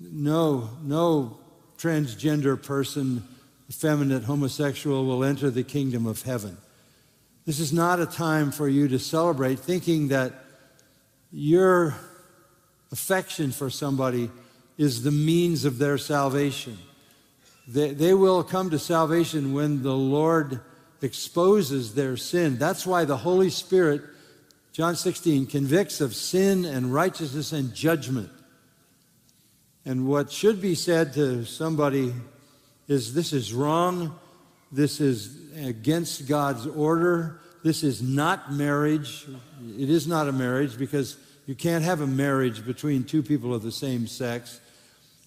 No, 0.00 0.70
no 0.82 1.36
transgender 1.76 2.60
person, 2.60 3.28
effeminate 3.68 4.24
homosexual 4.24 5.04
will 5.04 5.22
enter 5.22 5.50
the 5.50 5.64
kingdom 5.64 6.06
of 6.06 6.22
heaven. 6.22 6.56
This 7.44 7.60
is 7.60 7.74
not 7.74 8.00
a 8.00 8.06
time 8.06 8.50
for 8.52 8.70
you 8.70 8.88
to 8.88 8.98
celebrate 8.98 9.58
thinking 9.58 10.08
that 10.08 10.32
your 11.30 11.94
affection 12.90 13.52
for 13.52 13.68
somebody 13.68 14.30
is 14.78 15.02
the 15.02 15.10
means 15.10 15.64
of 15.64 15.78
their 15.78 15.98
salvation. 15.98 16.78
They, 17.66 17.92
they 17.92 18.14
will 18.14 18.42
come 18.44 18.70
to 18.70 18.78
salvation 18.78 19.52
when 19.52 19.82
the 19.82 19.94
Lord 19.94 20.60
exposes 21.02 21.94
their 21.94 22.16
sin. 22.16 22.58
That's 22.58 22.86
why 22.86 23.04
the 23.04 23.16
Holy 23.16 23.50
Spirit, 23.50 24.02
John 24.72 24.96
16, 24.96 25.46
convicts 25.46 26.00
of 26.00 26.14
sin 26.14 26.64
and 26.64 26.92
righteousness 26.92 27.52
and 27.52 27.74
judgment. 27.74 28.30
And 29.84 30.06
what 30.06 30.30
should 30.30 30.60
be 30.60 30.74
said 30.74 31.12
to 31.14 31.44
somebody 31.44 32.12
is 32.88 33.14
this 33.14 33.32
is 33.32 33.52
wrong, 33.52 34.16
this 34.70 35.00
is 35.00 35.52
against 35.56 36.28
God's 36.28 36.66
order, 36.66 37.40
this 37.66 37.82
is 37.82 38.00
not 38.00 38.52
marriage. 38.52 39.26
It 39.76 39.90
is 39.90 40.06
not 40.06 40.28
a 40.28 40.32
marriage 40.32 40.78
because 40.78 41.16
you 41.46 41.56
can't 41.56 41.82
have 41.82 42.00
a 42.00 42.06
marriage 42.06 42.64
between 42.64 43.02
two 43.02 43.24
people 43.24 43.52
of 43.52 43.64
the 43.64 43.72
same 43.72 44.06
sex. 44.06 44.60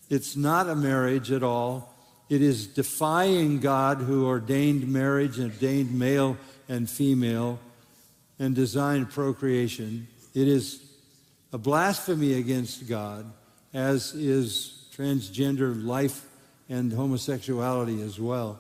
It's 0.10 0.36
not 0.36 0.68
a 0.70 0.76
marriage 0.76 1.32
at 1.32 1.44
all. 1.44 1.94
It 2.30 2.42
is 2.42 2.68
defying 2.68 3.60
God 3.60 3.98
who 3.98 4.28
ordained 4.28 4.88
marriage 4.88 5.40
and 5.40 5.52
ordained 5.52 5.98
male 5.98 6.38
and 6.68 6.90
female 6.90 7.60
and 8.38 8.56
designed 8.56 9.10
procreation. 9.12 10.08
It 10.34 10.48
is 10.48 10.82
a 11.52 11.58
blasphemy 11.58 12.34
against 12.34 12.88
God, 12.88 13.32
as 13.74 14.14
is 14.14 14.88
transgender 14.96 15.84
life 15.84 16.26
and 16.70 16.92
homosexuality 16.92 18.02
as 18.02 18.20
well. 18.20 18.60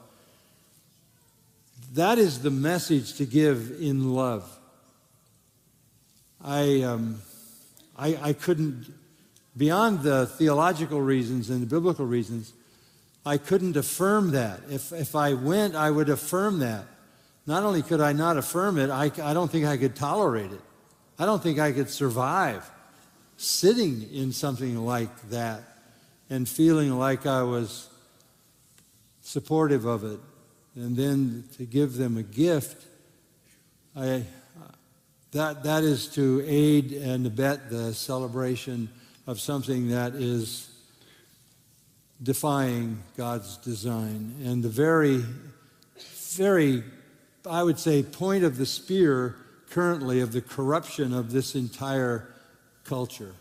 That 1.94 2.18
is 2.18 2.42
the 2.42 2.52
message 2.52 3.16
to 3.16 3.26
give 3.26 3.78
in 3.80 4.14
love. 4.14 4.50
I, 6.44 6.82
um, 6.82 7.22
I, 7.98 8.18
I 8.22 8.34
couldn't 8.34 8.86
beyond 9.60 10.04
the 10.04 10.26
theological 10.26 11.02
reasons 11.02 11.50
and 11.50 11.62
the 11.62 11.68
biblical 11.68 12.06
reasons, 12.06 12.54
I 13.26 13.38
couldn't 13.38 13.76
affirm 13.76 14.32
that. 14.32 14.62
If, 14.70 14.94
if 14.94 15.16
I 15.16 15.34
went, 15.34 15.76
I 15.76 15.92
would 15.92 16.08
affirm 16.08 16.60
that. 16.60 16.86
Not 17.46 17.64
only 17.64 17.82
could 17.82 18.00
I 18.00 18.14
not 18.14 18.38
affirm 18.38 18.78
it, 18.78 18.90
I, 18.90 19.12
I 19.22 19.34
don't 19.34 19.52
think 19.52 19.66
I 19.66 19.76
could 19.76 19.98
tolerate 19.98 20.52
it. 20.52 20.62
I 21.20 21.26
don't 21.26 21.44
think 21.44 21.60
I 21.60 21.74
could 21.74 21.90
survive 21.90 22.70
sitting 23.36 24.10
in 24.14 24.32
something 24.32 24.86
like 24.86 25.30
that 25.30 25.62
and 26.30 26.48
feeling 26.48 26.98
like 26.98 27.26
I 27.26 27.44
was 27.44 27.90
supportive 29.22 29.86
of 29.86 30.06
it. 30.06 30.20
And 30.76 30.96
then 30.96 31.44
to 31.58 31.66
give 31.66 31.96
them 31.96 32.16
a 32.16 32.24
gift, 32.24 32.86
I, 33.94 34.24
that, 35.34 35.64
that 35.64 35.84
is 35.84 36.08
to 36.14 36.42
aid 36.48 36.94
and 36.94 37.26
abet 37.26 37.70
the 37.70 37.94
celebration 37.94 38.90
of 39.30 39.40
something 39.40 39.90
that 39.90 40.16
is 40.16 40.72
defying 42.24 43.04
God's 43.16 43.58
design. 43.58 44.34
And 44.44 44.64
the 44.64 44.70
very, 44.70 45.24
very, 46.36 46.84
I 47.48 47.62
would 47.62 47.78
say, 47.78 48.02
point 48.02 48.44
of 48.44 48.58
the 48.58 48.66
spear 48.66 49.36
currently 49.70 50.20
of 50.22 50.32
the 50.32 50.42
corruption 50.42 51.14
of 51.14 51.32
this 51.32 51.54
entire 51.54 52.34
culture. 52.86 53.36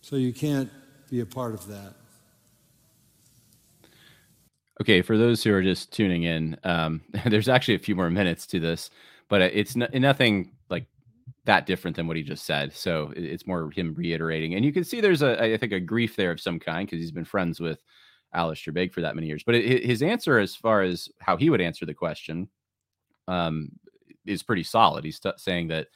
So 0.00 0.16
you 0.16 0.32
can't 0.32 0.68
be 1.08 1.20
a 1.20 1.26
part 1.26 1.54
of 1.54 1.68
that. 1.68 1.94
Okay, 4.80 5.00
for 5.00 5.16
those 5.16 5.44
who 5.44 5.54
are 5.54 5.62
just 5.62 5.92
tuning 5.92 6.24
in, 6.24 6.56
um, 6.64 7.02
there's 7.26 7.48
actually 7.48 7.76
a 7.76 7.78
few 7.78 7.94
more 7.94 8.10
minutes 8.10 8.48
to 8.48 8.58
this, 8.58 8.90
but 9.28 9.42
it's 9.42 9.76
nothing 9.76 10.50
that 11.44 11.66
different 11.66 11.96
than 11.96 12.06
what 12.06 12.16
he 12.16 12.22
just 12.22 12.44
said. 12.44 12.72
So 12.72 13.12
it's 13.16 13.46
more 13.46 13.70
him 13.70 13.94
reiterating, 13.94 14.54
and 14.54 14.64
you 14.64 14.72
can 14.72 14.84
see 14.84 15.00
there's 15.00 15.22
a, 15.22 15.54
I 15.54 15.56
think, 15.56 15.72
a 15.72 15.80
grief 15.80 16.14
there 16.16 16.30
of 16.30 16.40
some 16.40 16.60
kind 16.60 16.86
because 16.86 17.00
he's 17.00 17.10
been 17.10 17.24
friends 17.24 17.60
with 17.60 17.82
Alistair 18.32 18.72
Begg 18.72 18.92
for 18.92 19.00
that 19.00 19.14
many 19.14 19.26
years. 19.26 19.42
But 19.44 19.56
his 19.56 20.02
answer, 20.02 20.38
as 20.38 20.54
far 20.54 20.82
as 20.82 21.08
how 21.18 21.36
he 21.36 21.50
would 21.50 21.60
answer 21.60 21.84
the 21.84 21.94
question, 21.94 22.48
um, 23.28 23.70
is 24.24 24.42
pretty 24.42 24.62
solid. 24.62 25.04
He's 25.04 25.18
t- 25.18 25.30
saying 25.36 25.68
that, 25.68 25.88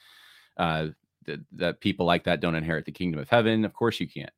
uh, 0.56 0.88
that 1.26 1.40
that 1.52 1.80
people 1.80 2.06
like 2.06 2.24
that 2.24 2.40
don't 2.40 2.54
inherit 2.54 2.85
the 2.85 2.92
kingdom 2.92 3.20
of 3.20 3.30
heaven. 3.30 3.64
Of 3.64 3.72
course, 3.72 4.00
you 4.00 4.09
can't. 4.09 4.32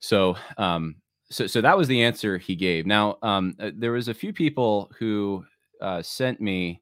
So, 0.00 0.36
um, 0.56 0.96
so, 1.30 1.46
so 1.46 1.60
that 1.60 1.76
was 1.76 1.88
the 1.88 2.02
answer 2.02 2.38
he 2.38 2.54
gave. 2.54 2.86
Now, 2.86 3.18
um, 3.22 3.56
uh, 3.58 3.72
there 3.74 3.92
was 3.92 4.08
a 4.08 4.14
few 4.14 4.32
people 4.32 4.90
who 4.98 5.44
uh, 5.82 6.00
sent 6.00 6.40
me, 6.40 6.80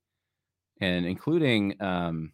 and 0.81 1.07
including 1.07 1.75
um, 1.81 2.33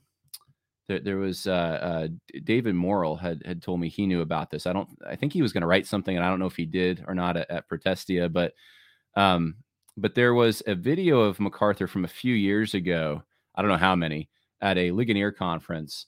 there, 0.93 1.01
there 1.01 1.17
was 1.17 1.47
uh, 1.47 1.51
uh, 1.53 2.09
David 2.45 2.75
Morrill 2.75 3.17
had 3.17 3.43
had 3.47 3.63
told 3.63 3.81
me 3.81 3.89
he 3.89 4.07
knew 4.07 4.21
about 4.21 4.51
this. 4.51 4.67
I 4.67 4.73
don't. 4.73 4.89
I 5.07 5.17
think 5.17 5.33
he 5.33 5.43
was 5.43 5.53
going 5.53 5.63
to 5.63 5.67
write 5.67 5.87
something, 5.87 6.15
and 6.15 6.25
I 6.25 6.29
don't 6.29 6.39
know 6.39 6.47
if 6.47 6.57
he 6.57 6.67
did 6.67 7.05
or 7.07 7.15
not 7.15 7.37
at, 7.37 7.51
at 7.51 7.69
Protestia, 7.69 8.29
but 8.29 8.53
um, 9.17 9.57
but 9.97 10.15
there 10.15 10.35
was 10.35 10.63
a 10.67 10.75
video 10.75 11.21
of 11.21 11.41
MacArthur 11.41 11.87
from 11.87 12.05
a 12.05 12.09
few 12.09 12.35
years 12.35 12.75
ago. 12.75 13.23
I 13.55 13.63
don't 13.63 13.71
know 13.71 13.77
how 13.77 13.97
many 13.97 14.29
at 14.61 14.79
a 14.79 14.93
Ligonier 14.93 15.33
conference, 15.33 16.07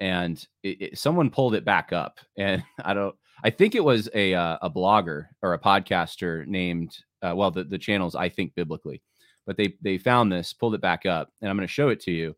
and 0.00 0.44
it, 0.62 0.80
it, 0.80 0.98
someone 0.98 1.30
pulled 1.30 1.54
it 1.54 1.64
back 1.64 1.92
up, 1.92 2.18
and 2.38 2.62
I 2.82 2.94
don't. 2.94 3.14
I 3.42 3.50
think 3.50 3.74
it 3.74 3.84
was 3.84 4.08
a 4.14 4.34
uh, 4.34 4.58
a 4.62 4.70
blogger 4.70 5.26
or 5.42 5.52
a 5.52 5.58
podcaster 5.58 6.46
named 6.46 6.96
uh, 7.22 7.34
well 7.36 7.50
the 7.50 7.64
the 7.64 7.78
channels 7.78 8.14
I 8.14 8.30
think 8.30 8.54
biblically, 8.54 9.02
but 9.46 9.56
they 9.58 9.74
they 9.82 9.98
found 9.98 10.32
this, 10.32 10.54
pulled 10.54 10.74
it 10.74 10.80
back 10.80 11.04
up, 11.04 11.30
and 11.40 11.50
I'm 11.50 11.56
going 11.56 11.68
to 11.68 11.72
show 11.72 11.90
it 11.90 12.00
to 12.02 12.12
you. 12.12 12.36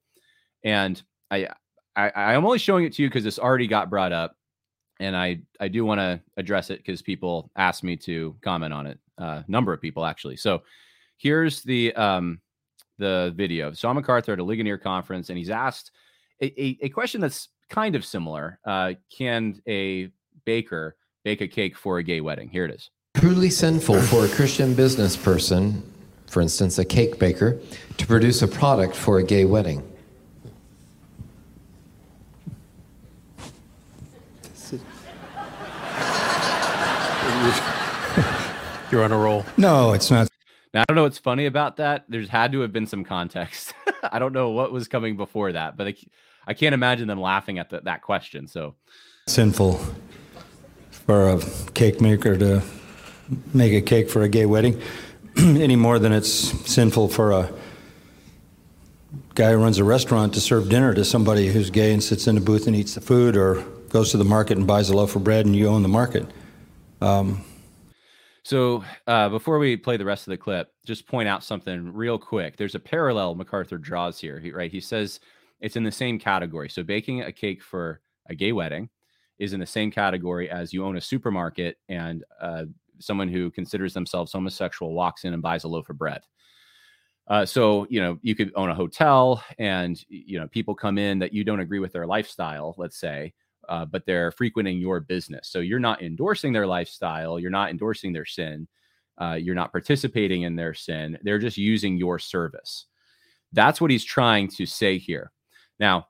And 0.64 1.00
I 1.30 1.48
I 1.96 2.12
I'm 2.14 2.44
only 2.44 2.58
showing 2.58 2.84
it 2.84 2.92
to 2.94 3.02
you 3.02 3.08
because 3.08 3.24
this 3.24 3.38
already 3.38 3.66
got 3.66 3.90
brought 3.90 4.12
up, 4.12 4.36
and 5.00 5.16
I 5.16 5.40
I 5.58 5.68
do 5.68 5.84
want 5.84 6.00
to 6.00 6.20
address 6.36 6.70
it 6.70 6.78
because 6.78 7.02
people 7.02 7.50
asked 7.56 7.82
me 7.82 7.96
to 7.98 8.36
comment 8.42 8.72
on 8.72 8.86
it. 8.86 8.98
A 9.18 9.24
uh, 9.24 9.42
number 9.48 9.72
of 9.72 9.80
people 9.80 10.04
actually. 10.04 10.36
So 10.36 10.62
here's 11.16 11.62
the 11.62 11.94
um 11.94 12.40
the 12.98 13.32
video. 13.36 13.70
John 13.70 13.96
MacArthur 13.96 14.32
at 14.32 14.38
a 14.38 14.44
Ligonier 14.44 14.78
conference, 14.78 15.30
and 15.30 15.38
he's 15.38 15.50
asked 15.50 15.90
a, 16.40 16.46
a, 16.62 16.78
a 16.82 16.88
question 16.88 17.20
that's 17.20 17.48
kind 17.68 17.96
of 17.96 18.04
similar. 18.04 18.58
Uh, 18.64 18.94
can 19.10 19.60
a 19.66 20.10
baker 20.44 20.96
bake 21.24 21.40
a 21.40 21.48
cake 21.48 21.76
for 21.76 21.98
a 21.98 22.02
gay 22.02 22.20
wedding? 22.20 22.48
Here 22.48 22.64
it 22.64 22.70
is. 22.70 22.90
Truly 23.16 23.50
sinful 23.50 24.00
for 24.02 24.26
a 24.26 24.28
Christian 24.28 24.74
business 24.74 25.16
person, 25.16 25.82
for 26.26 26.42
instance, 26.42 26.78
a 26.78 26.84
cake 26.84 27.18
baker, 27.18 27.58
to 27.96 28.06
produce 28.06 28.42
a 28.42 28.48
product 28.48 28.94
for 28.94 29.18
a 29.18 29.22
gay 29.22 29.44
wedding. 29.44 29.82
You're 38.96 39.04
on 39.04 39.12
a 39.12 39.18
roll. 39.18 39.44
No, 39.58 39.92
it's 39.92 40.10
not. 40.10 40.26
Now, 40.72 40.80
I 40.80 40.84
don't 40.88 40.96
know 40.96 41.02
what's 41.02 41.18
funny 41.18 41.44
about 41.44 41.76
that. 41.76 42.06
There's 42.08 42.30
had 42.30 42.52
to 42.52 42.60
have 42.60 42.72
been 42.72 42.86
some 42.86 43.04
context. 43.04 43.74
I 44.02 44.18
don't 44.18 44.32
know 44.32 44.48
what 44.48 44.72
was 44.72 44.88
coming 44.88 45.18
before 45.18 45.52
that, 45.52 45.76
but 45.76 45.88
I, 45.88 45.94
I 46.46 46.54
can't 46.54 46.72
imagine 46.72 47.06
them 47.06 47.20
laughing 47.20 47.58
at 47.58 47.68
the, 47.68 47.82
that 47.82 48.00
question. 48.00 48.46
So 48.46 48.74
sinful 49.26 49.84
for 50.90 51.28
a 51.28 51.40
cake 51.74 52.00
maker 52.00 52.38
to 52.38 52.62
make 53.52 53.74
a 53.74 53.82
cake 53.82 54.08
for 54.08 54.22
a 54.22 54.30
gay 54.30 54.46
wedding 54.46 54.80
any 55.36 55.76
more 55.76 55.98
than 55.98 56.12
it's 56.12 56.30
sinful 56.30 57.08
for 57.08 57.32
a 57.32 57.52
guy 59.34 59.50
who 59.50 59.58
runs 59.58 59.76
a 59.76 59.84
restaurant 59.84 60.32
to 60.32 60.40
serve 60.40 60.70
dinner 60.70 60.94
to 60.94 61.04
somebody 61.04 61.48
who's 61.48 61.68
gay 61.68 61.92
and 61.92 62.02
sits 62.02 62.26
in 62.26 62.38
a 62.38 62.40
booth 62.40 62.66
and 62.66 62.74
eats 62.74 62.94
the 62.94 63.02
food 63.02 63.36
or 63.36 63.60
goes 63.90 64.10
to 64.12 64.16
the 64.16 64.24
market 64.24 64.56
and 64.56 64.66
buys 64.66 64.88
a 64.88 64.96
loaf 64.96 65.14
of 65.14 65.22
bread 65.22 65.44
and 65.44 65.54
you 65.54 65.68
own 65.68 65.82
the 65.82 65.88
market. 65.88 66.24
Um, 67.02 67.44
so 68.46 68.84
uh, 69.08 69.28
before 69.28 69.58
we 69.58 69.76
play 69.76 69.96
the 69.96 70.04
rest 70.04 70.28
of 70.28 70.30
the 70.30 70.36
clip, 70.36 70.72
just 70.84 71.08
point 71.08 71.28
out 71.28 71.42
something 71.42 71.92
real 71.92 72.16
quick. 72.16 72.56
There's 72.56 72.76
a 72.76 72.78
parallel 72.78 73.34
MacArthur 73.34 73.76
draws 73.76 74.20
here, 74.20 74.40
right? 74.54 74.70
He 74.70 74.80
says 74.80 75.18
it's 75.60 75.74
in 75.74 75.82
the 75.82 75.90
same 75.90 76.16
category. 76.16 76.68
So 76.68 76.84
baking 76.84 77.22
a 77.22 77.32
cake 77.32 77.60
for 77.60 78.00
a 78.28 78.36
gay 78.36 78.52
wedding 78.52 78.88
is 79.40 79.52
in 79.52 79.58
the 79.58 79.66
same 79.66 79.90
category 79.90 80.48
as 80.48 80.72
you 80.72 80.84
own 80.84 80.96
a 80.96 81.00
supermarket 81.00 81.78
and 81.88 82.22
uh, 82.40 82.66
someone 83.00 83.28
who 83.28 83.50
considers 83.50 83.92
themselves 83.92 84.32
homosexual 84.32 84.94
walks 84.94 85.24
in 85.24 85.34
and 85.34 85.42
buys 85.42 85.64
a 85.64 85.68
loaf 85.68 85.90
of 85.90 85.98
bread. 85.98 86.20
Uh, 87.26 87.44
so 87.44 87.84
you 87.90 88.00
know 88.00 88.16
you 88.22 88.36
could 88.36 88.52
own 88.54 88.70
a 88.70 88.74
hotel 88.76 89.42
and 89.58 90.04
you 90.08 90.38
know 90.38 90.46
people 90.46 90.72
come 90.72 90.98
in 90.98 91.18
that 91.18 91.32
you 91.32 91.42
don't 91.42 91.58
agree 91.58 91.80
with 91.80 91.92
their 91.92 92.06
lifestyle 92.06 92.76
let's 92.78 93.00
say 93.00 93.32
uh, 93.68 93.84
but 93.84 94.06
they're 94.06 94.30
frequenting 94.30 94.78
your 94.78 95.00
business. 95.00 95.48
So 95.48 95.60
you're 95.60 95.78
not 95.78 96.02
endorsing 96.02 96.52
their 96.52 96.66
lifestyle 96.66 97.38
you're 97.38 97.50
not 97.50 97.70
endorsing 97.70 98.12
their 98.12 98.26
sin 98.26 98.68
uh, 99.18 99.38
you're 99.40 99.54
not 99.54 99.72
participating 99.72 100.42
in 100.42 100.56
their 100.56 100.74
sin 100.74 101.18
they're 101.22 101.38
just 101.38 101.56
using 101.56 101.96
your 101.96 102.18
service. 102.18 102.86
That's 103.52 103.80
what 103.80 103.90
he's 103.90 104.04
trying 104.04 104.48
to 104.48 104.66
say 104.66 104.98
here. 104.98 105.32
Now 105.78 106.08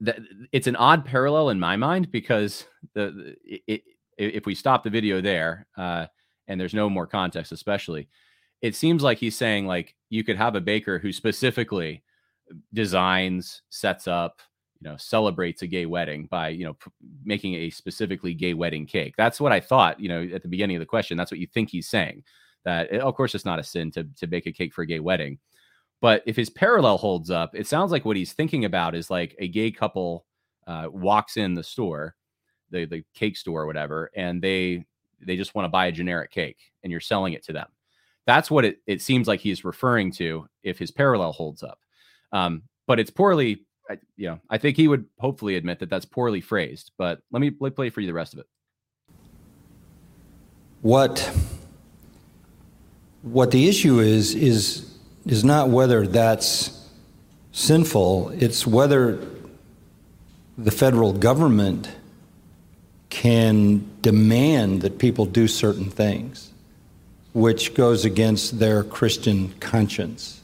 that 0.00 0.18
it's 0.52 0.66
an 0.66 0.76
odd 0.76 1.04
parallel 1.04 1.50
in 1.50 1.58
my 1.58 1.76
mind 1.76 2.10
because 2.10 2.66
the, 2.94 3.36
it, 3.44 3.62
it, 3.66 3.82
if 4.18 4.46
we 4.46 4.54
stop 4.54 4.84
the 4.84 4.90
video 4.90 5.20
there 5.20 5.66
uh, 5.76 6.06
and 6.46 6.60
there's 6.60 6.74
no 6.74 6.90
more 6.90 7.06
context, 7.06 7.52
especially, 7.52 8.08
it 8.62 8.74
seems 8.74 9.02
like 9.02 9.18
he's 9.18 9.36
saying 9.36 9.66
like 9.66 9.94
you 10.10 10.24
could 10.24 10.36
have 10.36 10.54
a 10.54 10.60
baker 10.60 10.98
who 10.98 11.12
specifically 11.12 12.02
designs, 12.72 13.62
sets 13.70 14.06
up, 14.08 14.40
you 14.84 14.90
know, 14.90 14.96
celebrates 14.98 15.62
a 15.62 15.66
gay 15.66 15.86
wedding 15.86 16.26
by 16.26 16.48
you 16.48 16.64
know 16.64 16.74
p- 16.74 16.90
making 17.24 17.54
a 17.54 17.70
specifically 17.70 18.34
gay 18.34 18.52
wedding 18.52 18.84
cake. 18.84 19.14
That's 19.16 19.40
what 19.40 19.50
I 19.50 19.58
thought. 19.58 19.98
You 19.98 20.10
know, 20.10 20.28
at 20.34 20.42
the 20.42 20.48
beginning 20.48 20.76
of 20.76 20.80
the 20.80 20.86
question, 20.86 21.16
that's 21.16 21.30
what 21.30 21.40
you 21.40 21.46
think 21.46 21.70
he's 21.70 21.88
saying. 21.88 22.22
That 22.64 22.88
eh, 22.92 22.98
of 22.98 23.14
course 23.14 23.34
it's 23.34 23.46
not 23.46 23.58
a 23.58 23.64
sin 23.64 23.90
to 23.92 24.04
to 24.04 24.26
bake 24.26 24.46
a 24.46 24.52
cake 24.52 24.74
for 24.74 24.82
a 24.82 24.86
gay 24.86 25.00
wedding, 25.00 25.38
but 26.02 26.22
if 26.26 26.36
his 26.36 26.50
parallel 26.50 26.98
holds 26.98 27.30
up, 27.30 27.52
it 27.54 27.66
sounds 27.66 27.92
like 27.92 28.04
what 28.04 28.16
he's 28.16 28.34
thinking 28.34 28.66
about 28.66 28.94
is 28.94 29.08
like 29.10 29.34
a 29.38 29.48
gay 29.48 29.70
couple 29.70 30.26
uh, 30.66 30.88
walks 30.90 31.38
in 31.38 31.54
the 31.54 31.64
store, 31.64 32.14
the 32.70 32.84
the 32.84 33.04
cake 33.14 33.38
store 33.38 33.62
or 33.62 33.66
whatever, 33.66 34.10
and 34.14 34.42
they 34.42 34.84
they 35.18 35.36
just 35.38 35.54
want 35.54 35.64
to 35.64 35.70
buy 35.70 35.86
a 35.86 35.92
generic 35.92 36.30
cake, 36.30 36.58
and 36.82 36.90
you're 36.90 37.00
selling 37.00 37.32
it 37.32 37.42
to 37.44 37.54
them. 37.54 37.68
That's 38.26 38.50
what 38.50 38.66
it 38.66 38.82
it 38.86 39.00
seems 39.00 39.28
like 39.28 39.40
he's 39.40 39.64
referring 39.64 40.12
to 40.12 40.46
if 40.62 40.78
his 40.78 40.90
parallel 40.90 41.32
holds 41.32 41.62
up. 41.62 41.78
Um, 42.32 42.64
but 42.86 43.00
it's 43.00 43.10
poorly, 43.10 43.64
you 44.16 44.28
know, 44.28 44.40
I 44.48 44.58
think 44.58 44.76
he 44.76 44.88
would 44.88 45.06
hopefully 45.18 45.56
admit 45.56 45.78
that 45.80 45.90
that's 45.90 46.04
poorly 46.04 46.40
phrased. 46.40 46.92
But 46.98 47.20
let 47.30 47.40
me 47.40 47.52
let 47.60 47.76
play 47.76 47.90
for 47.90 48.00
you 48.00 48.06
the 48.06 48.14
rest 48.14 48.32
of 48.32 48.40
it. 48.40 48.46
What 50.82 51.30
what 53.22 53.50
the 53.50 53.68
issue 53.68 54.00
is 54.00 54.34
is 54.34 54.90
is 55.26 55.44
not 55.44 55.68
whether 55.68 56.06
that's 56.06 56.88
sinful, 57.52 58.30
it's 58.30 58.66
whether 58.66 59.18
the 60.58 60.70
federal 60.70 61.12
government 61.12 61.90
can 63.10 63.88
demand 64.02 64.82
that 64.82 64.98
people 64.98 65.24
do 65.24 65.48
certain 65.48 65.90
things, 65.90 66.50
which 67.32 67.74
goes 67.74 68.04
against 68.04 68.58
their 68.58 68.82
Christian 68.82 69.52
conscience. 69.60 70.40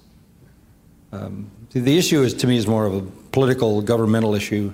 Um, 1.13 1.51
the 1.73 1.99
issue 1.99 2.23
is, 2.23 2.33
to 2.35 2.47
me, 2.47 2.57
is 2.57 2.67
more 2.67 2.87
of 2.87 2.95
a 2.95 3.20
political, 3.33 3.83
governmental 3.83 4.35
issue. 4.35 4.73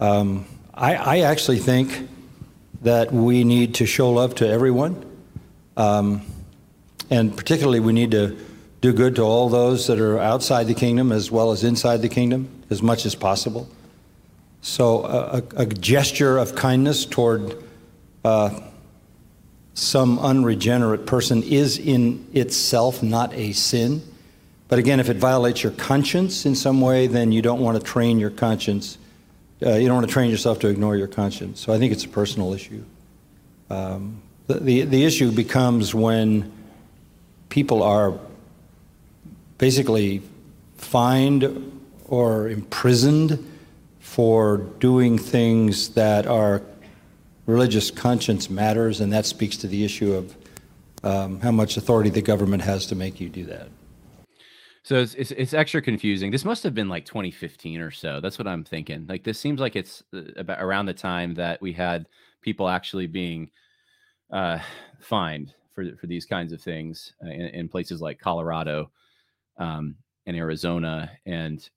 Um, 0.00 0.46
I, 0.74 0.94
I, 0.94 1.18
actually 1.20 1.58
think 1.58 2.08
that 2.82 3.12
we 3.12 3.44
need 3.44 3.76
to 3.76 3.86
show 3.86 4.10
love 4.10 4.36
to 4.36 4.48
everyone. 4.48 5.04
Um, 5.76 6.22
and 7.10 7.36
particularly, 7.36 7.80
we 7.80 7.92
need 7.92 8.12
to 8.12 8.36
do 8.80 8.92
good 8.92 9.16
to 9.16 9.22
all 9.22 9.48
those 9.48 9.86
that 9.88 9.98
are 9.98 10.18
outside 10.18 10.68
the 10.68 10.74
kingdom 10.74 11.10
as 11.10 11.30
well 11.30 11.50
as 11.50 11.64
inside 11.64 12.02
the 12.02 12.08
kingdom 12.08 12.48
as 12.70 12.82
much 12.82 13.06
as 13.06 13.14
possible. 13.14 13.68
So, 14.60 15.04
a, 15.04 15.42
a 15.56 15.66
gesture 15.66 16.38
of 16.38 16.54
kindness 16.54 17.06
toward 17.06 17.62
uh, 18.24 18.60
some 19.74 20.18
unregenerate 20.18 21.06
person 21.06 21.42
is 21.42 21.78
in 21.78 22.26
itself 22.32 23.02
not 23.02 23.32
a 23.34 23.52
sin. 23.52 24.02
But 24.68 24.78
again, 24.78 25.00
if 25.00 25.08
it 25.08 25.16
violates 25.16 25.62
your 25.62 25.72
conscience 25.72 26.44
in 26.44 26.54
some 26.54 26.80
way, 26.80 27.06
then 27.06 27.32
you 27.32 27.40
don't 27.40 27.60
want 27.60 27.78
to 27.78 27.82
train 27.82 28.18
your 28.18 28.30
conscience. 28.30 28.98
Uh, 29.64 29.74
you 29.74 29.88
don't 29.88 29.96
want 29.96 30.06
to 30.06 30.12
train 30.12 30.30
yourself 30.30 30.58
to 30.60 30.68
ignore 30.68 30.96
your 30.96 31.08
conscience. 31.08 31.60
So 31.60 31.72
I 31.72 31.78
think 31.78 31.92
it's 31.92 32.04
a 32.04 32.08
personal 32.08 32.52
issue. 32.52 32.84
Um, 33.70 34.22
the, 34.46 34.60
the, 34.60 34.82
the 34.82 35.04
issue 35.04 35.32
becomes 35.32 35.94
when 35.94 36.52
people 37.48 37.82
are 37.82 38.18
basically 39.56 40.22
fined 40.76 41.72
or 42.06 42.48
imprisoned 42.48 43.44
for 44.00 44.58
doing 44.58 45.18
things 45.18 45.90
that 45.90 46.26
are 46.26 46.62
religious 47.46 47.90
conscience 47.90 48.50
matters, 48.50 49.00
and 49.00 49.12
that 49.12 49.24
speaks 49.24 49.56
to 49.58 49.66
the 49.66 49.84
issue 49.84 50.12
of 50.12 50.36
um, 51.02 51.40
how 51.40 51.50
much 51.50 51.76
authority 51.76 52.10
the 52.10 52.22
government 52.22 52.62
has 52.62 52.86
to 52.86 52.94
make 52.94 53.20
you 53.20 53.28
do 53.28 53.44
that. 53.46 53.68
So 54.88 54.94
it's, 54.94 55.12
it's, 55.16 55.32
it's 55.32 55.52
extra 55.52 55.82
confusing. 55.82 56.30
This 56.30 56.46
must 56.46 56.62
have 56.62 56.74
been 56.74 56.88
like 56.88 57.04
2015 57.04 57.78
or 57.82 57.90
so. 57.90 58.20
That's 58.22 58.38
what 58.38 58.48
I'm 58.48 58.64
thinking. 58.64 59.04
Like 59.06 59.22
this 59.22 59.38
seems 59.38 59.60
like 59.60 59.76
it's 59.76 60.02
uh, 60.14 60.22
about 60.38 60.62
around 60.62 60.86
the 60.86 60.94
time 60.94 61.34
that 61.34 61.60
we 61.60 61.74
had 61.74 62.08
people 62.40 62.70
actually 62.70 63.06
being 63.06 63.50
uh, 64.32 64.58
fined 64.98 65.52
for 65.74 65.94
for 65.96 66.06
these 66.06 66.24
kinds 66.24 66.54
of 66.54 66.62
things 66.62 67.12
uh, 67.22 67.28
in, 67.28 67.48
in, 67.48 67.68
places 67.68 68.00
like 68.00 68.18
Colorado 68.18 68.90
um, 69.58 69.94
and 70.24 70.34
Arizona, 70.34 71.10
and 71.26 71.68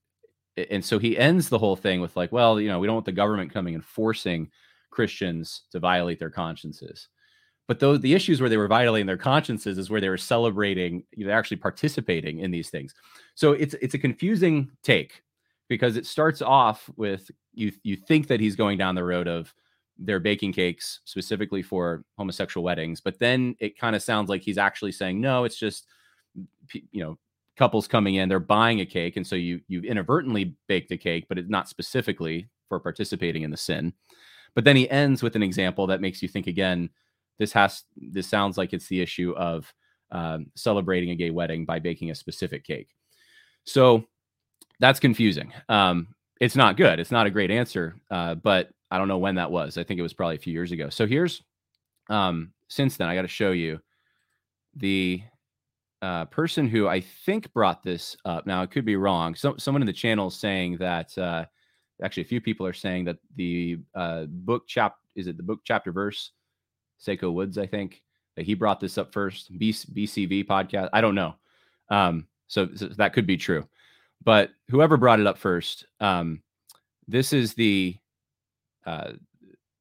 and 0.71 0.83
so 0.83 0.97
he 0.97 1.17
ends 1.17 1.49
the 1.49 1.59
whole 1.59 1.75
thing 1.75 1.99
with 1.99 2.15
like, 2.15 2.31
well, 2.31 2.61
you 2.61 2.69
know, 2.69 2.79
we 2.79 2.87
don't 2.87 2.95
want 2.95 3.05
the 3.05 3.11
government 3.11 3.53
coming 3.53 3.75
and 3.75 3.83
forcing 3.83 4.49
Christians 4.89 5.63
to 5.73 5.81
violate 5.81 6.17
their 6.17 6.29
consciences. 6.29 7.09
But 7.67 7.79
the 7.79 8.13
issues 8.13 8.41
where 8.41 8.49
they 8.49 8.57
were 8.57 8.67
violating 8.67 9.07
their 9.07 9.17
consciences 9.17 9.77
is 9.77 9.89
where 9.89 10.01
they 10.01 10.09
were 10.09 10.17
celebrating, 10.17 11.03
they're 11.15 11.31
actually 11.31 11.57
participating 11.57 12.39
in 12.39 12.51
these 12.51 12.69
things. 12.69 12.93
So 13.35 13.53
it's 13.53 13.75
it's 13.75 13.93
a 13.93 13.99
confusing 13.99 14.71
take 14.83 15.23
because 15.69 15.95
it 15.95 16.05
starts 16.05 16.41
off 16.41 16.89
with 16.97 17.31
you 17.53 17.71
you 17.83 17.95
think 17.95 18.27
that 18.27 18.41
he's 18.41 18.57
going 18.57 18.77
down 18.77 18.95
the 18.95 19.03
road 19.03 19.27
of 19.27 19.53
they're 19.97 20.19
baking 20.19 20.51
cakes 20.51 20.99
specifically 21.05 21.61
for 21.61 22.03
homosexual 22.17 22.63
weddings, 22.63 22.99
but 22.99 23.19
then 23.19 23.55
it 23.59 23.77
kind 23.77 23.95
of 23.95 24.01
sounds 24.01 24.29
like 24.29 24.41
he's 24.41 24.57
actually 24.57 24.91
saying 24.91 25.21
no, 25.21 25.45
it's 25.45 25.57
just 25.57 25.87
you 26.73 27.01
know 27.01 27.17
couples 27.57 27.87
coming 27.87 28.15
in, 28.15 28.27
they're 28.27 28.39
buying 28.39 28.81
a 28.81 28.85
cake, 28.85 29.15
and 29.15 29.25
so 29.25 29.35
you 29.35 29.61
you've 29.67 29.85
inadvertently 29.85 30.55
baked 30.67 30.91
a 30.91 30.97
cake, 30.97 31.25
but 31.29 31.37
it's 31.37 31.49
not 31.49 31.69
specifically 31.69 32.49
for 32.67 32.79
participating 32.79 33.43
in 33.43 33.51
the 33.51 33.57
sin. 33.57 33.93
But 34.55 34.65
then 34.65 34.75
he 34.75 34.89
ends 34.89 35.23
with 35.23 35.35
an 35.35 35.43
example 35.43 35.87
that 35.87 36.01
makes 36.01 36.21
you 36.21 36.27
think 36.27 36.47
again 36.47 36.89
this 37.41 37.51
has 37.53 37.85
this 37.97 38.27
sounds 38.27 38.55
like 38.55 38.71
it's 38.71 38.85
the 38.85 39.01
issue 39.01 39.33
of 39.35 39.73
um, 40.11 40.51
celebrating 40.55 41.09
a 41.09 41.15
gay 41.15 41.31
wedding 41.31 41.65
by 41.65 41.79
baking 41.79 42.11
a 42.11 42.15
specific 42.15 42.63
cake. 42.63 42.89
So 43.63 44.05
that's 44.79 44.99
confusing. 44.99 45.51
Um, 45.67 46.09
it's 46.39 46.55
not 46.55 46.77
good. 46.77 46.99
It's 46.99 47.09
not 47.09 47.25
a 47.25 47.31
great 47.31 47.49
answer, 47.49 47.95
uh, 48.11 48.35
but 48.35 48.69
I 48.91 48.99
don't 48.99 49.07
know 49.07 49.17
when 49.17 49.35
that 49.35 49.49
was. 49.49 49.79
I 49.79 49.83
think 49.83 49.99
it 49.99 50.03
was 50.03 50.13
probably 50.13 50.35
a 50.35 50.39
few 50.39 50.53
years 50.53 50.71
ago. 50.71 50.89
So 50.89 51.07
here's 51.07 51.41
um, 52.11 52.53
since 52.67 52.95
then 52.95 53.07
I 53.07 53.15
got 53.15 53.23
to 53.23 53.27
show 53.27 53.53
you 53.53 53.79
the 54.75 55.23
uh, 56.03 56.25
person 56.25 56.67
who 56.67 56.87
I 56.87 57.01
think 57.25 57.51
brought 57.53 57.81
this 57.81 58.15
up. 58.23 58.45
Now 58.45 58.61
it 58.61 58.69
could 58.69 58.85
be 58.85 58.97
wrong. 58.97 59.33
So 59.33 59.55
someone 59.57 59.81
in 59.81 59.87
the 59.87 59.93
channel 59.93 60.27
is 60.27 60.35
saying 60.35 60.77
that 60.77 61.17
uh, 61.17 61.45
actually 62.03 62.23
a 62.23 62.27
few 62.27 62.41
people 62.41 62.67
are 62.67 62.73
saying 62.73 63.05
that 63.05 63.17
the 63.35 63.79
uh, 63.95 64.25
book 64.25 64.67
chap 64.67 64.97
is 65.15 65.25
it 65.25 65.37
the 65.37 65.43
book 65.43 65.61
chapter 65.63 65.91
verse 65.91 66.33
Seiko 67.05 67.33
Woods, 67.33 67.57
I 67.57 67.65
think. 67.65 68.01
He 68.37 68.53
brought 68.53 68.79
this 68.79 68.97
up 68.97 69.11
first. 69.11 69.57
BCV 69.57 70.45
podcast. 70.45 70.89
I 70.93 71.01
don't 71.01 71.15
know. 71.15 71.35
Um, 71.89 72.27
so, 72.47 72.69
so, 72.75 72.87
that 72.87 73.13
could 73.13 73.27
be 73.27 73.37
true. 73.37 73.67
But 74.23 74.51
whoever 74.69 74.97
brought 74.97 75.19
it 75.19 75.27
up 75.27 75.37
first, 75.37 75.85
um, 75.99 76.41
this 77.07 77.33
is 77.33 77.53
the 77.53 77.97
uh, 78.85 79.11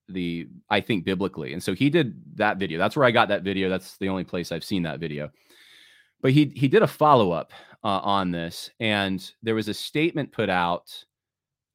the 0.09 0.49
I 0.68 0.81
think 0.81 1.05
biblically. 1.05 1.53
And 1.53 1.62
so 1.62 1.75
he 1.75 1.91
did 1.91 2.21
that 2.37 2.59
video. 2.59 2.79
That's 2.79 2.97
where 2.97 3.07
I 3.07 3.11
got 3.11 3.29
that 3.29 3.43
video. 3.43 3.68
That's 3.68 3.97
the 3.99 4.09
only 4.09 4.25
place 4.25 4.51
I've 4.51 4.64
seen 4.64 4.83
that 4.83 5.01
video. 5.01 5.31
But 6.21 6.33
he 6.33 6.53
he 6.55 6.68
did 6.68 6.83
a 6.83 6.87
follow 6.87 7.33
up 7.33 7.53
uh, 7.85 8.01
on 8.03 8.31
this, 8.31 8.71
and 8.81 9.31
there 9.43 9.55
was 9.55 9.68
a 9.68 9.75
statement 9.75 10.33
put 10.33 10.51
out, 10.51 11.05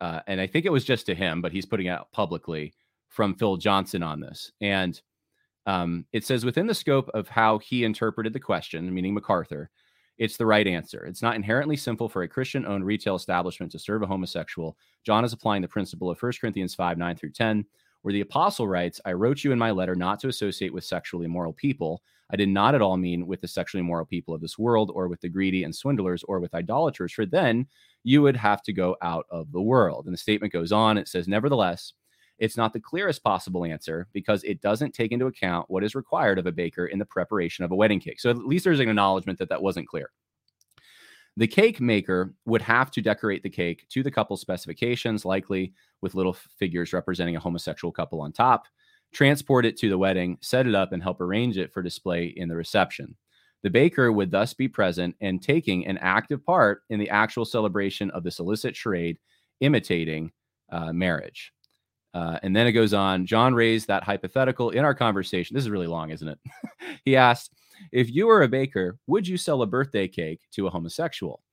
uh, 0.02 0.20
and 0.28 0.40
I 0.40 0.48
think 0.48 0.66
it 0.66 0.72
was 0.72 0.86
just 0.86 1.06
to 1.08 1.16
him, 1.16 1.42
but 1.42 1.52
he's 1.52 1.66
putting 1.66 1.88
out 1.88 2.12
publicly 2.12 2.74
from 3.10 3.34
Phil 3.36 3.58
Johnson 3.58 4.04
on 4.04 4.20
this, 4.20 4.52
and 4.62 5.00
um, 5.66 6.06
it 6.14 6.26
says 6.26 6.46
within 6.46 6.68
the 6.68 6.74
scope 6.74 7.10
of 7.14 7.28
how 7.28 7.58
he 7.60 7.84
interpreted 7.84 8.34
the 8.34 8.40
question, 8.40 8.94
meaning 8.94 9.14
MacArthur, 9.14 9.70
it's 10.18 10.38
the 10.38 10.46
right 10.46 10.66
answer. 10.66 11.06
It's 11.06 11.22
not 11.22 11.36
inherently 11.36 11.76
simple 11.76 12.08
for 12.08 12.24
a 12.24 12.28
Christian 12.28 12.66
owned 12.66 12.86
retail 12.86 13.16
establishment 13.16 13.72
to 13.74 13.80
serve 13.80 14.02
a 14.02 14.08
homosexual. 14.08 14.78
John 15.04 15.26
is 15.26 15.34
applying 15.34 15.62
the 15.62 15.68
principle 15.68 16.10
of 16.10 16.22
1 16.22 16.34
Corinthians 16.40 16.74
5 16.74 16.98
9 16.98 17.16
through 17.18 17.32
10, 17.32 17.66
where 18.02 18.14
the 18.14 18.22
apostle 18.22 18.68
writes, 18.68 19.02
I 19.04 19.14
wrote 19.14 19.44
you 19.44 19.52
in 19.52 19.60
my 19.60 19.72
letter 19.72 19.96
not 19.96 20.20
to 20.22 20.30
associate 20.30 20.74
with 20.74 20.86
sexually 20.86 21.26
immoral 21.26 21.54
people. 21.54 22.02
I 22.30 22.38
did 22.38 22.50
not 22.50 22.76
at 22.76 22.82
all 22.82 22.98
mean 22.98 23.28
with 23.28 23.42
the 23.42 23.48
sexually 23.48 23.82
immoral 23.82 24.06
people 24.06 24.34
of 24.34 24.42
this 24.42 24.58
world, 24.58 24.92
or 24.94 25.08
with 25.08 25.22
the 25.22 25.30
greedy 25.30 25.64
and 25.64 25.76
swindlers, 25.76 26.24
or 26.24 26.40
with 26.40 26.56
idolaters, 26.56 27.12
for 27.12 27.26
then 27.26 27.68
you 28.04 28.22
would 28.22 28.36
have 28.36 28.64
to 28.64 28.74
go 28.74 28.96
out 29.02 29.26
of 29.30 29.52
the 29.52 29.62
world. 29.62 30.06
And 30.06 30.14
the 30.14 30.18
statement 30.18 30.54
goes 30.54 30.72
on. 30.72 30.98
It 30.98 31.08
says, 31.08 31.28
Nevertheless, 31.28 31.94
it's 32.38 32.58
not 32.58 32.74
the 32.74 32.80
clearest 32.80 33.24
possible 33.24 33.66
answer 33.66 34.08
because 34.14 34.44
it 34.44 34.62
doesn't 34.62 34.94
take 34.94 35.12
into 35.12 35.28
account 35.28 35.70
what 35.70 35.84
is 35.84 35.96
required 35.96 36.38
of 36.38 36.48
a 36.48 36.52
baker 36.52 36.88
in 36.88 37.00
the 37.00 37.06
preparation 37.06 37.64
of 37.64 37.72
a 37.72 37.76
wedding 37.76 38.00
cake. 38.00 38.20
So 38.20 38.30
at 38.30 38.38
least 38.38 38.66
there's 38.66 38.80
an 38.80 38.90
acknowledgement 38.90 39.40
that 39.40 39.50
that 39.50 39.62
wasn't 39.62 39.88
clear. 39.88 40.12
The 41.38 41.48
cake 41.48 41.82
maker 41.82 42.34
would 42.46 42.62
have 42.62 42.92
to 42.92 43.02
decorate 43.02 43.44
the 43.44 43.50
cake 43.50 43.86
to 43.90 44.04
the 44.04 44.12
couple's 44.12 44.42
specifications, 44.42 45.26
likely 45.26 45.74
with 46.02 46.16
little 46.16 46.34
figures 46.34 46.94
representing 46.94 47.36
a 47.36 47.42
homosexual 47.42 47.92
couple 47.92 48.22
on 48.22 48.32
top, 48.32 48.68
transport 49.14 49.66
it 49.66 49.78
to 49.78 49.90
the 49.90 49.98
wedding, 49.98 50.38
set 50.42 50.66
it 50.66 50.76
up, 50.76 50.94
and 50.94 51.04
help 51.04 51.20
arrange 51.20 51.58
it 51.58 51.74
for 51.74 51.82
display 51.82 52.28
in 52.38 52.48
the 52.48 52.56
reception. 52.56 53.16
The 53.64 53.70
baker 53.70 54.12
would 54.12 54.32
thus 54.32 54.54
be 54.54 54.68
present 54.68 55.16
and 55.22 55.42
taking 55.42 55.88
an 55.88 55.98
active 55.98 56.46
part 56.46 56.84
in 56.90 57.00
the 57.00 57.10
actual 57.10 57.46
celebration 57.46 58.12
of 58.12 58.24
this 58.24 58.40
illicit 58.40 58.76
charade, 58.76 59.18
imitating 59.60 60.32
uh, 60.72 60.94
marriage. 60.94 61.52
Uh, 62.16 62.40
and 62.44 62.56
then 62.56 62.66
it 62.66 62.72
goes 62.72 62.94
on. 62.94 63.26
John 63.26 63.54
raised 63.54 63.88
that 63.88 64.04
hypothetical 64.04 64.70
in 64.70 64.86
our 64.86 64.96
conversation. 64.96 65.54
This 65.54 65.66
is 65.66 65.70
really 65.70 65.86
long, 65.86 66.12
isn't 66.12 66.30
it? 66.30 66.40
he 67.06 67.18
asked, 67.18 67.52
If 67.92 68.10
you 68.10 68.28
were 68.28 68.44
a 68.44 68.48
baker, 68.48 68.98
would 69.06 69.28
you 69.28 69.36
sell 69.36 69.62
a 69.62 69.68
birthday 69.68 70.08
cake 70.08 70.40
to 70.54 70.66
a 70.66 70.70
homosexual? 70.70 71.44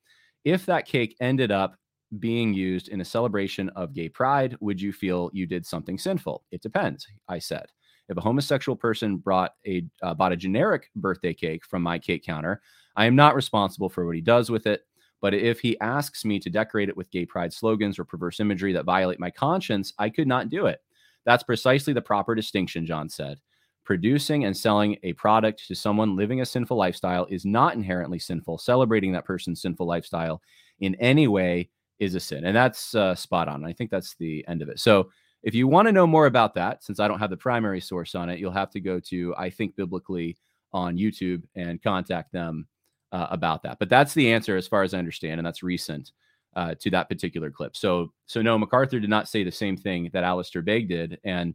If 0.44 0.64
that 0.66 0.86
cake 0.86 1.16
ended 1.20 1.50
up 1.50 1.74
being 2.20 2.54
used 2.54 2.88
in 2.88 3.00
a 3.00 3.04
celebration 3.04 3.70
of 3.70 3.92
gay 3.92 4.08
pride, 4.08 4.56
would 4.60 4.80
you 4.80 4.92
feel 4.92 5.30
you 5.32 5.46
did 5.46 5.66
something 5.66 5.98
sinful? 5.98 6.44
It 6.52 6.62
depends, 6.62 7.08
I 7.28 7.40
said. 7.40 7.66
If 8.08 8.16
a 8.16 8.20
homosexual 8.20 8.76
person 8.76 9.16
brought 9.16 9.54
a 9.66 9.84
uh, 10.00 10.14
bought 10.14 10.32
a 10.32 10.36
generic 10.36 10.90
birthday 10.94 11.34
cake 11.34 11.64
from 11.64 11.82
my 11.82 11.98
cake 11.98 12.24
counter, 12.24 12.60
I 12.94 13.06
am 13.06 13.16
not 13.16 13.34
responsible 13.34 13.88
for 13.88 14.06
what 14.06 14.14
he 14.14 14.20
does 14.20 14.48
with 14.48 14.68
it. 14.68 14.82
But 15.22 15.32
if 15.32 15.60
he 15.60 15.80
asks 15.80 16.24
me 16.24 16.38
to 16.40 16.50
decorate 16.50 16.88
it 16.90 16.96
with 16.96 17.10
gay 17.10 17.24
pride 17.24 17.52
slogans 17.52 17.98
or 17.98 18.04
perverse 18.04 18.40
imagery 18.40 18.72
that 18.74 18.84
violate 18.84 19.20
my 19.20 19.30
conscience, 19.30 19.94
I 19.98 20.10
could 20.10 20.26
not 20.26 20.50
do 20.50 20.66
it. 20.66 20.82
That's 21.24 21.44
precisely 21.44 21.92
the 21.92 22.02
proper 22.02 22.34
distinction, 22.34 22.84
John 22.84 23.08
said. 23.08 23.38
Producing 23.84 24.44
and 24.44 24.56
selling 24.56 24.98
a 25.04 25.12
product 25.14 25.66
to 25.68 25.74
someone 25.74 26.16
living 26.16 26.40
a 26.40 26.46
sinful 26.46 26.76
lifestyle 26.76 27.26
is 27.30 27.44
not 27.44 27.74
inherently 27.74 28.18
sinful. 28.18 28.58
Celebrating 28.58 29.12
that 29.12 29.24
person's 29.24 29.62
sinful 29.62 29.86
lifestyle 29.86 30.42
in 30.80 30.96
any 30.96 31.28
way 31.28 31.70
is 32.00 32.16
a 32.16 32.20
sin. 32.20 32.44
And 32.44 32.56
that's 32.56 32.94
uh, 32.94 33.14
spot 33.14 33.48
on. 33.48 33.64
I 33.64 33.72
think 33.72 33.90
that's 33.90 34.16
the 34.16 34.44
end 34.48 34.60
of 34.60 34.68
it. 34.68 34.80
So 34.80 35.10
if 35.44 35.54
you 35.54 35.68
want 35.68 35.86
to 35.86 35.92
know 35.92 36.06
more 36.06 36.26
about 36.26 36.54
that, 36.54 36.82
since 36.82 36.98
I 36.98 37.06
don't 37.06 37.18
have 37.20 37.30
the 37.30 37.36
primary 37.36 37.80
source 37.80 38.16
on 38.16 38.28
it, 38.28 38.40
you'll 38.40 38.50
have 38.50 38.70
to 38.70 38.80
go 38.80 38.98
to 39.00 39.34
I 39.36 39.50
Think 39.50 39.76
Biblically 39.76 40.36
on 40.72 40.96
YouTube 40.96 41.42
and 41.54 41.82
contact 41.82 42.32
them 42.32 42.66
uh, 43.12 43.28
about 43.30 43.62
that. 43.62 43.78
But 43.78 43.88
that's 43.88 44.14
the 44.14 44.32
answer 44.32 44.56
as 44.56 44.66
far 44.66 44.82
as 44.82 44.94
I 44.94 44.98
understand, 44.98 45.38
and 45.38 45.46
that's 45.46 45.62
recent 45.62 46.12
uh, 46.56 46.74
to 46.80 46.90
that 46.90 47.08
particular 47.08 47.50
clip. 47.50 47.76
So, 47.76 48.12
so 48.26 48.42
no, 48.42 48.58
MacArthur 48.58 49.00
did 49.00 49.10
not 49.10 49.28
say 49.28 49.44
the 49.44 49.52
same 49.52 49.76
thing 49.76 50.10
that 50.12 50.24
Alistair 50.24 50.62
Begg 50.62 50.88
did, 50.88 51.20
and 51.24 51.54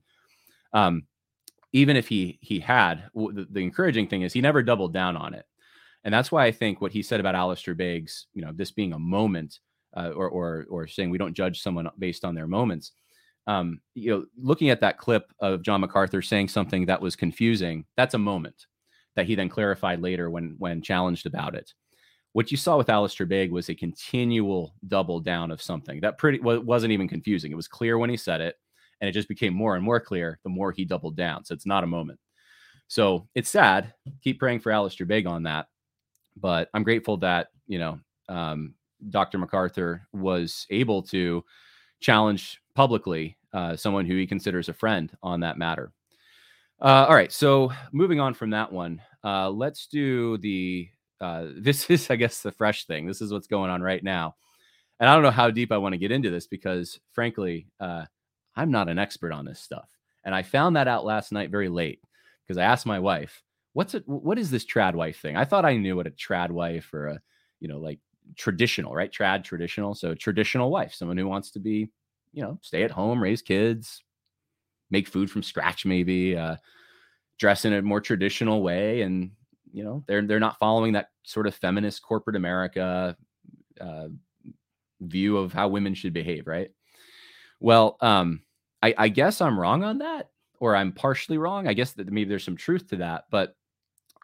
um, 0.73 1.03
even 1.71 1.97
if 1.97 2.07
he 2.07 2.39
he 2.41 2.59
had, 2.59 3.09
the, 3.13 3.47
the 3.49 3.63
encouraging 3.63 4.07
thing 4.07 4.21
is 4.21 4.33
he 4.33 4.41
never 4.41 4.63
doubled 4.63 4.93
down 4.93 5.17
on 5.17 5.33
it, 5.33 5.45
and 6.03 6.13
that's 6.13 6.31
why 6.31 6.45
I 6.45 6.51
think 6.51 6.79
what 6.79 6.91
he 6.91 7.03
said 7.03 7.19
about 7.19 7.35
Alistair 7.35 7.75
Begg's, 7.75 8.27
you 8.33 8.41
know, 8.41 8.51
this 8.53 8.71
being 8.71 8.93
a 8.93 8.99
moment, 8.99 9.59
uh, 9.95 10.11
or 10.15 10.29
or 10.29 10.65
or 10.69 10.87
saying 10.87 11.09
we 11.09 11.17
don't 11.17 11.33
judge 11.33 11.61
someone 11.61 11.89
based 11.99 12.23
on 12.23 12.35
their 12.35 12.47
moments. 12.47 12.91
um, 13.47 13.79
you 13.95 14.11
know, 14.11 14.25
looking 14.37 14.69
at 14.69 14.81
that 14.81 14.97
clip 14.97 15.31
of 15.39 15.63
John 15.63 15.81
MacArthur 15.81 16.21
saying 16.21 16.49
something 16.49 16.85
that 16.85 17.01
was 17.01 17.15
confusing, 17.15 17.85
that's 17.95 18.13
a 18.13 18.19
moment 18.19 18.67
that 19.17 19.25
he 19.25 19.35
then 19.35 19.49
clarified 19.49 19.99
later 19.99 20.29
when 20.29 20.55
when 20.59 20.81
challenged 20.81 21.25
about 21.25 21.55
it. 21.55 21.73
What 22.33 22.51
you 22.51 22.57
saw 22.57 22.77
with 22.77 22.89
Alistair 22.89 23.25
Begg 23.25 23.51
was 23.51 23.67
a 23.67 23.75
continual 23.75 24.75
double 24.87 25.19
down 25.19 25.49
of 25.49 25.61
something 25.61 25.99
that 26.01 26.19
pretty 26.19 26.39
wasn't 26.39 26.93
even 26.93 27.09
confusing. 27.09 27.51
It 27.51 27.55
was 27.55 27.67
clear 27.67 27.97
when 27.97 28.11
he 28.11 28.15
said 28.15 28.41
it, 28.41 28.55
and 29.01 29.09
it 29.09 29.13
just 29.13 29.27
became 29.27 29.53
more 29.53 29.75
and 29.75 29.83
more 29.83 29.99
clear 29.99 30.39
the 30.43 30.49
more 30.49 30.71
he 30.71 30.85
doubled 30.85 31.17
down. 31.17 31.43
So 31.43 31.55
it's 31.55 31.65
not 31.65 31.83
a 31.83 31.87
moment. 31.87 32.19
So 32.87 33.27
it's 33.33 33.49
sad. 33.49 33.93
Keep 34.21 34.39
praying 34.39 34.59
for 34.59 34.71
Alistair 34.71 35.07
Begg 35.07 35.25
on 35.25 35.43
that. 35.43 35.65
But 36.37 36.69
I'm 36.75 36.83
grateful 36.83 37.17
that 37.17 37.47
you 37.65 37.79
know 37.79 37.99
um, 38.29 38.75
Dr. 39.09 39.39
MacArthur 39.39 40.07
was 40.13 40.67
able 40.69 41.01
to 41.03 41.43
challenge 42.01 42.61
publicly 42.75 43.35
uh, 43.51 43.75
someone 43.75 44.05
who 44.05 44.15
he 44.15 44.27
considers 44.27 44.69
a 44.69 44.73
friend 44.73 45.11
on 45.23 45.39
that 45.39 45.57
matter. 45.57 45.91
Uh, 46.79 47.05
all 47.09 47.15
right, 47.15 47.31
so 47.31 47.71
moving 47.91 48.19
on 48.19 48.33
from 48.33 48.51
that 48.51 48.71
one, 48.71 49.01
uh, 49.23 49.49
let's 49.49 49.87
do 49.87 50.37
the. 50.37 50.89
Uh, 51.19 51.47
this 51.57 51.89
is, 51.89 52.09
I 52.11 52.15
guess, 52.15 52.41
the 52.41 52.51
fresh 52.51 52.85
thing. 52.85 53.07
This 53.07 53.21
is 53.21 53.31
what's 53.31 53.47
going 53.47 53.71
on 53.71 53.81
right 53.81 54.03
now, 54.03 54.35
and 54.99 55.09
I 55.09 55.13
don't 55.13 55.23
know 55.23 55.31
how 55.31 55.49
deep 55.49 55.71
I 55.71 55.77
want 55.77 55.93
to 55.93 55.99
get 55.99 56.11
into 56.11 56.29
this 56.29 56.47
because, 56.47 56.99
frankly, 57.13 57.67
uh, 57.79 58.05
I'm 58.55 58.71
not 58.71 58.89
an 58.89 58.99
expert 58.99 59.31
on 59.31 59.45
this 59.45 59.59
stuff, 59.59 59.87
and 60.23 60.35
I 60.35 60.43
found 60.43 60.75
that 60.75 60.87
out 60.87 61.05
last 61.05 61.31
night 61.31 61.49
very 61.49 61.69
late 61.69 61.99
because 62.45 62.57
I 62.59 62.63
asked 62.65 62.85
my 62.85 62.99
wife, 62.99 63.41
"What's 63.73 63.95
it? 63.95 64.03
What 64.07 64.37
is 64.37 64.51
this 64.51 64.65
trad 64.65 64.93
wife 64.93 65.19
thing?" 65.19 65.35
I 65.35 65.45
thought 65.45 65.65
I 65.65 65.77
knew 65.77 65.95
what 65.95 66.07
a 66.07 66.11
trad 66.11 66.51
wife 66.51 66.93
or 66.93 67.07
a, 67.07 67.21
you 67.59 67.67
know, 67.67 67.79
like 67.79 67.99
traditional, 68.35 68.93
right? 68.93 69.11
Trad 69.11 69.43
traditional, 69.43 69.95
so 69.95 70.13
traditional 70.13 70.69
wife, 70.69 70.93
someone 70.93 71.17
who 71.17 71.27
wants 71.27 71.51
to 71.51 71.59
be 71.59 71.89
you 72.33 72.43
know, 72.43 72.59
stay 72.61 72.83
at 72.83 72.91
home, 72.91 73.23
raise 73.23 73.41
kids, 73.41 74.03
make 74.89 75.07
food 75.07 75.29
from 75.29 75.43
scratch, 75.43 75.85
maybe 75.85 76.35
uh, 76.35 76.55
dress 77.39 77.65
in 77.65 77.73
a 77.73 77.81
more 77.81 78.01
traditional 78.01 78.61
way, 78.61 79.01
and 79.01 79.31
you 79.71 79.83
know, 79.83 80.03
they're 80.07 80.25
they're 80.25 80.39
not 80.39 80.59
following 80.59 80.93
that 80.93 81.09
sort 81.23 81.47
of 81.47 81.55
feminist 81.55 82.01
corporate 82.01 82.35
America 82.35 83.15
uh, 83.79 84.07
view 85.01 85.37
of 85.37 85.53
how 85.53 85.67
women 85.67 85.93
should 85.93 86.13
behave, 86.13 86.47
right? 86.47 86.71
Well, 87.59 87.97
um, 88.01 88.41
I, 88.81 88.93
I 88.97 89.09
guess 89.09 89.41
I'm 89.41 89.59
wrong 89.59 89.83
on 89.83 89.99
that, 89.99 90.29
or 90.59 90.75
I'm 90.75 90.91
partially 90.91 91.37
wrong. 91.37 91.67
I 91.67 91.73
guess 91.73 91.93
that 91.93 92.11
maybe 92.11 92.29
there's 92.29 92.43
some 92.43 92.57
truth 92.57 92.89
to 92.89 92.97
that, 92.97 93.25
but 93.29 93.55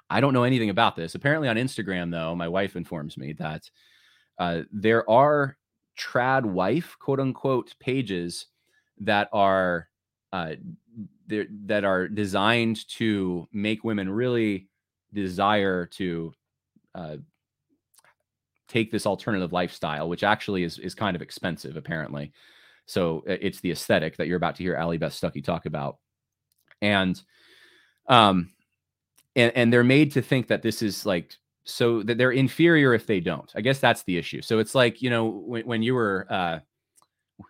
I 0.09 0.21
don't 0.21 0.33
know 0.33 0.43
anything 0.43 0.69
about 0.69 0.95
this. 0.95 1.15
Apparently, 1.15 1.49
on 1.49 1.55
Instagram, 1.55 2.11
though, 2.11 2.35
my 2.35 2.47
wife 2.47 2.75
informs 2.75 3.17
me 3.17 3.33
that 3.33 3.69
uh, 4.39 4.61
there 4.71 5.09
are 5.09 5.57
trad 5.97 6.45
wife 6.45 6.95
quote 6.99 7.19
unquote 7.19 7.73
pages 7.79 8.47
that 8.99 9.29
are 9.31 9.87
uh, 10.33 10.55
that 11.27 11.83
are 11.85 12.07
designed 12.07 12.87
to 12.89 13.47
make 13.53 13.83
women 13.83 14.09
really 14.09 14.67
desire 15.13 15.85
to 15.85 16.33
uh, 16.95 17.17
take 18.67 18.91
this 18.91 19.05
alternative 19.05 19.53
lifestyle, 19.53 20.09
which 20.09 20.23
actually 20.23 20.63
is 20.63 20.79
is 20.79 20.95
kind 20.95 21.15
of 21.15 21.21
expensive, 21.21 21.77
apparently. 21.77 22.33
So 22.87 23.23
it's 23.27 23.61
the 23.61 23.71
aesthetic 23.71 24.17
that 24.17 24.27
you're 24.27 24.37
about 24.37 24.55
to 24.55 24.63
hear 24.63 24.75
Allie 24.75 24.97
Beth 24.97 25.13
Stuckey 25.13 25.43
talk 25.43 25.67
about, 25.67 25.99
and 26.81 27.21
um, 28.07 28.51
and 29.35 29.51
and 29.55 29.71
they're 29.71 29.83
made 29.83 30.11
to 30.13 30.21
think 30.23 30.47
that 30.47 30.63
this 30.63 30.81
is 30.81 31.05
like 31.05 31.35
so 31.63 32.01
that 32.03 32.17
they're 32.17 32.31
inferior 32.31 32.95
if 32.95 33.05
they 33.05 33.19
don't. 33.19 33.51
I 33.55 33.61
guess 33.61 33.79
that's 33.79 34.03
the 34.03 34.17
issue. 34.17 34.41
So 34.41 34.57
it's 34.57 34.73
like 34.73 34.99
you 35.03 35.11
know 35.11 35.27
when, 35.27 35.65
when 35.67 35.83
you 35.83 35.93
were 35.93 36.25
uh, 36.27 36.59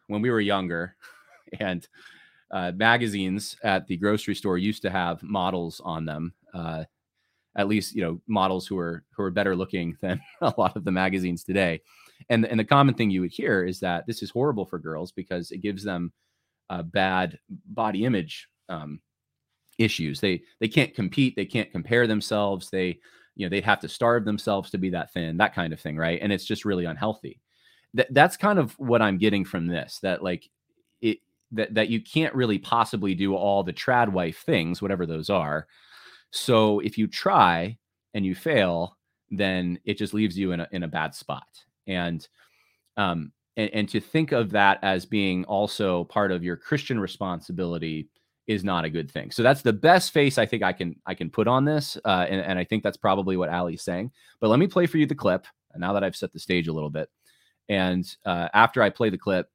when 0.07 0.21
we 0.21 0.29
were 0.29 0.41
younger, 0.41 0.97
and 1.61 1.88
uh, 2.54 2.72
magazines 2.76 3.58
at 3.64 3.88
the 3.88 3.97
grocery 3.97 4.36
store 4.36 4.58
used 4.58 4.84
to 4.84 4.89
have 4.89 5.22
models 5.24 5.82
on 5.84 6.06
them. 6.06 6.34
Uh, 6.54 6.86
at 7.56 7.68
least 7.68 7.95
you 7.95 8.01
know 8.01 8.20
models 8.28 8.66
who 8.66 8.78
are 8.80 9.04
who 9.12 9.24
are 9.24 9.32
better 9.32 9.56
looking 9.56 9.97
than 10.01 10.22
a 10.41 10.54
lot 10.58 10.78
of 10.78 10.86
the 10.86 10.91
magazines 10.91 11.43
today. 11.43 11.82
And 12.30 12.45
and 12.45 12.60
the 12.60 12.64
common 12.64 12.95
thing 12.95 13.10
you 13.10 13.22
would 13.22 13.32
hear 13.32 13.66
is 13.66 13.80
that 13.82 14.08
this 14.08 14.24
is 14.24 14.30
horrible 14.30 14.66
for 14.66 14.80
girls 14.80 15.12
because 15.12 15.51
it 15.51 15.62
gives 15.62 15.84
them 15.84 16.14
a 16.70 16.82
bad 16.82 17.38
body 17.49 18.06
image 18.06 18.47
um, 18.70 19.01
issues. 19.78 20.22
They 20.22 20.43
they 20.60 20.70
can't 20.70 20.95
compete. 20.95 21.36
They 21.36 21.45
can't 21.45 21.72
compare 21.72 22.08
themselves. 22.08 22.70
They 22.70 22.99
you 23.36 23.45
know 23.45 23.49
they'd 23.49 23.64
have 23.64 23.80
to 23.80 23.89
starve 23.89 24.26
themselves 24.26 24.70
to 24.72 24.78
be 24.78 24.89
that 24.91 25.12
thin 25.12 25.38
that 25.38 25.56
kind 25.56 25.74
of 25.74 25.80
thing 25.80 25.97
right 25.97 26.20
and 26.22 26.32
it's 26.32 26.45
just 26.45 26.66
really 26.66 26.86
unhealthy 26.86 27.39
Th- 27.95 28.08
that's 28.12 28.38
kind 28.38 28.60
of 28.60 28.78
what 28.80 29.01
i'm 29.01 29.18
getting 29.18 29.45
from 29.45 29.68
this 29.68 29.99
that 30.04 30.24
like 30.24 30.49
that, 31.54 31.74
that 31.74 31.89
you 31.89 32.01
can't 32.01 32.34
really 32.36 32.58
possibly 32.60 33.16
do 33.16 33.36
all 33.36 33.64
the 33.64 33.74
trad 33.74 34.10
wife 34.10 34.43
things 34.45 34.82
whatever 34.82 35.06
those 35.06 35.30
are 35.30 35.68
so 36.32 36.80
if 36.80 36.97
you 36.97 37.08
try 37.08 37.78
and 38.14 38.26
you 38.26 38.36
fail 38.36 38.97
then 39.32 39.80
it 39.86 39.97
just 39.97 40.14
leaves 40.14 40.38
you 40.38 40.51
in 40.51 40.60
a, 40.60 40.68
in 40.72 40.84
a 40.84 40.88
bad 40.88 41.16
spot 41.16 41.47
and 41.88 42.28
um 42.97 43.32
and, 43.56 43.70
and 43.74 43.89
to 43.89 43.99
think 43.99 44.32
of 44.32 44.49
that 44.51 44.80
as 44.82 45.06
being 45.06 45.45
also 45.45 46.04
part 46.06 46.32
of 46.32 46.43
your 46.43 46.58
christian 46.58 46.99
responsibility 46.99 48.10
is 48.47 48.64
not 48.64 48.86
a 48.86 48.89
good 48.89 49.10
thing. 49.10 49.32
So 49.32 49.41
that's 49.43 49.62
the 49.62 49.74
best 49.74 50.12
face 50.12 50.38
I 50.38 50.45
think 50.45 50.64
I 50.64 50.74
can 50.74 50.95
I 51.06 51.16
can 51.16 51.30
put 51.30 51.47
on 51.47 51.66
this, 51.66 51.97
uh, 52.04 52.26
and, 52.30 52.41
and 52.41 52.60
I 52.60 52.64
think 52.64 52.84
that's 52.84 52.97
probably 52.97 53.38
what 53.38 53.49
Allie's 53.49 53.84
saying. 53.84 54.12
But 54.39 54.49
let 54.49 54.60
me 54.60 54.68
play 54.68 54.86
for 54.86 54.97
you 54.97 55.06
the 55.06 55.16
clip 55.16 55.47
now 55.76 55.93
that 55.93 56.04
I've 56.04 56.16
set 56.16 56.34
the 56.34 56.39
stage 56.39 56.68
a 56.68 56.74
little 56.74 56.89
bit, 56.89 57.10
and 57.70 58.06
uh, 58.26 58.49
after 58.54 58.82
I 58.82 58.89
play 58.89 59.10
the 59.10 59.18
clip, 59.18 59.49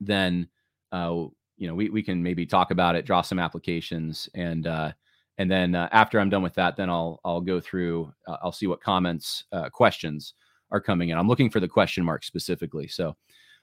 then 0.00 0.48
uh, 0.92 1.26
you 1.56 1.68
know 1.68 1.74
we 1.74 1.88
we 1.90 2.02
can 2.02 2.22
maybe 2.22 2.46
talk 2.46 2.70
about 2.70 2.94
it, 2.94 3.04
draw 3.04 3.22
some 3.22 3.38
applications, 3.38 4.28
and 4.34 4.66
uh, 4.66 4.92
and 5.38 5.50
then 5.50 5.74
uh, 5.74 5.88
after 5.92 6.20
I'm 6.20 6.30
done 6.30 6.42
with 6.42 6.54
that, 6.54 6.76
then 6.76 6.90
I'll 6.90 7.20
I'll 7.24 7.40
go 7.40 7.60
through 7.60 8.12
uh, 8.26 8.36
I'll 8.42 8.52
see 8.52 8.66
what 8.66 8.80
comments 8.80 9.44
uh, 9.52 9.68
questions 9.70 10.34
are 10.70 10.80
coming 10.80 11.10
in. 11.10 11.18
I'm 11.18 11.28
looking 11.28 11.50
for 11.50 11.60
the 11.60 11.68
question 11.68 12.04
mark 12.04 12.24
specifically. 12.24 12.88
So 12.88 13.16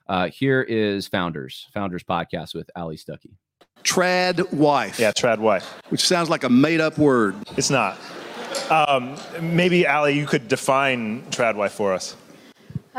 uh, 0.08 0.28
here 0.28 0.62
is 0.62 1.06
Founders 1.08 1.68
Founders 1.72 2.02
podcast 2.02 2.54
with 2.54 2.70
Allie 2.76 2.96
Stuckey. 2.96 3.34
Trad 3.82 4.52
wife. 4.52 4.98
Yeah, 4.98 5.12
trad 5.12 5.38
wife. 5.38 5.80
Which 5.88 6.06
sounds 6.06 6.28
like 6.28 6.44
a 6.44 6.50
made 6.50 6.80
up 6.80 6.98
word. 6.98 7.36
It's 7.56 7.70
not. 7.70 7.96
Um, 8.70 9.16
maybe, 9.40 9.86
Allie, 9.86 10.18
you 10.18 10.26
could 10.26 10.48
define 10.48 11.22
trad 11.30 11.54
wife 11.54 11.72
for 11.72 11.92
us. 11.92 12.16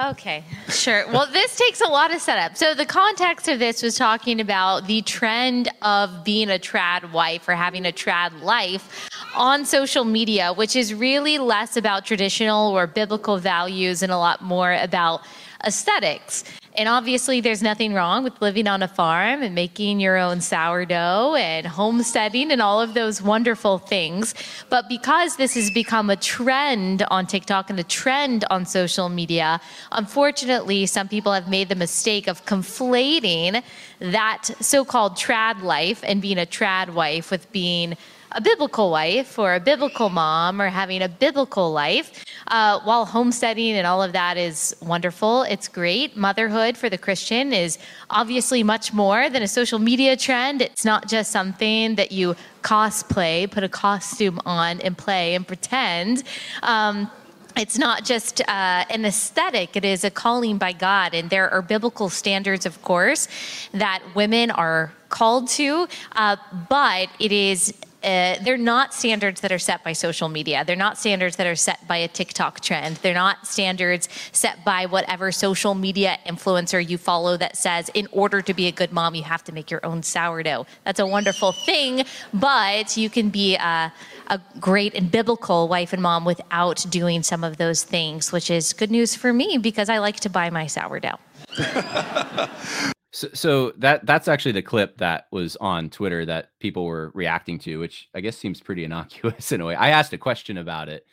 Okay, 0.03 0.43
sure. 0.69 1.05
Well, 1.09 1.27
this 1.31 1.55
takes 1.55 1.79
a 1.79 1.87
lot 1.87 2.13
of 2.13 2.21
setup. 2.21 2.57
So, 2.57 2.73
the 2.73 2.87
context 2.87 3.47
of 3.47 3.59
this 3.59 3.83
was 3.83 3.95
talking 3.95 4.41
about 4.41 4.87
the 4.87 5.03
trend 5.03 5.69
of 5.83 6.23
being 6.23 6.49
a 6.49 6.57
trad 6.57 7.11
wife 7.11 7.47
or 7.47 7.53
having 7.53 7.85
a 7.85 7.91
trad 7.91 8.41
life 8.41 9.09
on 9.35 9.63
social 9.63 10.03
media, 10.03 10.53
which 10.53 10.75
is 10.75 10.93
really 10.93 11.37
less 11.37 11.77
about 11.77 12.03
traditional 12.03 12.75
or 12.75 12.87
biblical 12.87 13.37
values 13.37 14.01
and 14.01 14.11
a 14.11 14.17
lot 14.17 14.41
more 14.41 14.73
about 14.73 15.21
aesthetics. 15.65 16.45
And 16.75 16.87
obviously, 16.87 17.41
there's 17.41 17.61
nothing 17.61 17.93
wrong 17.93 18.23
with 18.23 18.41
living 18.41 18.65
on 18.65 18.81
a 18.81 18.87
farm 18.87 19.43
and 19.43 19.53
making 19.53 19.99
your 19.99 20.17
own 20.17 20.39
sourdough 20.39 21.35
and 21.35 21.67
homesteading 21.67 22.49
and 22.49 22.61
all 22.61 22.79
of 22.79 22.93
those 22.93 23.21
wonderful 23.21 23.77
things. 23.77 24.33
But 24.69 24.87
because 24.87 25.35
this 25.35 25.55
has 25.55 25.69
become 25.69 26.09
a 26.09 26.15
trend 26.15 27.03
on 27.11 27.27
TikTok 27.27 27.69
and 27.69 27.79
a 27.79 27.83
trend 27.83 28.45
on 28.49 28.65
social 28.65 29.09
media, 29.09 29.59
unfortunately, 29.91 30.85
some 30.85 31.09
people 31.09 31.33
have 31.33 31.49
made 31.49 31.67
the 31.67 31.75
mistake 31.75 32.27
of 32.27 32.45
conflating 32.45 33.61
that 33.99 34.49
so 34.61 34.85
called 34.85 35.17
trad 35.17 35.61
life 35.63 36.01
and 36.03 36.21
being 36.21 36.39
a 36.39 36.45
trad 36.45 36.93
wife 36.93 37.31
with 37.31 37.51
being 37.51 37.97
a 38.33 38.41
biblical 38.41 38.91
wife 38.91 39.37
or 39.37 39.55
a 39.55 39.59
biblical 39.59 40.09
mom 40.09 40.61
or 40.61 40.69
having 40.69 41.01
a 41.01 41.09
biblical 41.09 41.71
life. 41.71 42.23
Uh, 42.47 42.79
while 42.81 43.05
homesteading 43.05 43.73
and 43.73 43.85
all 43.85 44.01
of 44.01 44.13
that 44.13 44.37
is 44.37 44.75
wonderful, 44.81 45.43
it's 45.43 45.67
great. 45.67 46.15
Motherhood 46.15 46.77
for 46.77 46.89
the 46.89 46.97
Christian 46.97 47.53
is 47.53 47.77
obviously 48.09 48.63
much 48.63 48.93
more 48.93 49.29
than 49.29 49.43
a 49.43 49.47
social 49.47 49.79
media 49.79 50.15
trend. 50.15 50.61
It's 50.61 50.85
not 50.85 51.07
just 51.07 51.31
something 51.31 51.95
that 51.95 52.11
you 52.11 52.35
cosplay, 52.61 53.49
put 53.49 53.63
a 53.63 53.69
costume 53.69 54.39
on 54.45 54.79
and 54.81 54.97
play 54.97 55.35
and 55.35 55.45
pretend. 55.47 56.23
Um, 56.63 57.11
it's 57.57 57.77
not 57.77 58.05
just 58.05 58.39
uh, 58.41 58.85
an 58.89 59.03
aesthetic, 59.03 59.75
it 59.75 59.83
is 59.83 60.05
a 60.05 60.09
calling 60.09 60.57
by 60.57 60.71
God. 60.71 61.13
And 61.13 61.29
there 61.29 61.49
are 61.49 61.61
biblical 61.61 62.09
standards, 62.09 62.65
of 62.65 62.81
course, 62.81 63.27
that 63.73 64.01
women 64.15 64.51
are 64.51 64.93
called 65.09 65.49
to, 65.49 65.87
uh, 66.13 66.37
but 66.69 67.09
it 67.19 67.33
is 67.33 67.73
uh, 68.03 68.35
they're 68.41 68.57
not 68.57 68.93
standards 68.93 69.41
that 69.41 69.51
are 69.51 69.59
set 69.59 69.83
by 69.83 69.93
social 69.93 70.27
media. 70.27 70.63
They're 70.65 70.75
not 70.75 70.97
standards 70.97 71.35
that 71.35 71.45
are 71.45 71.55
set 71.55 71.87
by 71.87 71.97
a 71.97 72.07
TikTok 72.07 72.59
trend. 72.59 72.97
They're 72.97 73.13
not 73.13 73.45
standards 73.45 74.09
set 74.31 74.65
by 74.65 74.87
whatever 74.87 75.31
social 75.31 75.75
media 75.75 76.17
influencer 76.25 76.87
you 76.87 76.97
follow 76.97 77.37
that 77.37 77.57
says, 77.57 77.89
in 77.93 78.07
order 78.11 78.41
to 78.41 78.53
be 78.53 78.67
a 78.67 78.71
good 78.71 78.91
mom, 78.91 79.15
you 79.15 79.23
have 79.23 79.43
to 79.45 79.51
make 79.51 79.69
your 79.69 79.85
own 79.85 80.01
sourdough. 80.03 80.65
That's 80.83 80.99
a 80.99 81.05
wonderful 81.05 81.51
thing, 81.51 82.05
but 82.33 82.97
you 82.97 83.09
can 83.09 83.29
be 83.29 83.55
a, 83.55 83.93
a 84.27 84.41
great 84.59 84.95
and 84.95 85.11
biblical 85.11 85.67
wife 85.67 85.93
and 85.93 86.01
mom 86.01 86.25
without 86.25 86.85
doing 86.89 87.21
some 87.21 87.43
of 87.43 87.57
those 87.57 87.83
things, 87.83 88.31
which 88.31 88.49
is 88.49 88.73
good 88.73 88.89
news 88.89 89.15
for 89.15 89.31
me 89.31 89.57
because 89.57 89.89
I 89.89 89.99
like 89.99 90.19
to 90.21 90.29
buy 90.29 90.49
my 90.49 90.67
sourdough. 90.67 91.19
So, 93.13 93.27
so 93.33 93.71
that 93.77 94.05
that's 94.05 94.29
actually 94.29 94.53
the 94.53 94.61
clip 94.61 94.97
that 94.97 95.25
was 95.31 95.57
on 95.57 95.89
Twitter 95.89 96.25
that 96.25 96.51
people 96.59 96.85
were 96.85 97.11
reacting 97.13 97.59
to, 97.59 97.77
which 97.77 98.09
I 98.15 98.21
guess 98.21 98.37
seems 98.37 98.61
pretty 98.61 98.83
innocuous 98.85 99.51
in 99.51 99.61
a 99.61 99.65
way. 99.65 99.75
I 99.75 99.89
asked 99.89 100.13
a 100.13 100.17
question 100.17 100.57
about 100.57 100.89
it. 100.89 101.05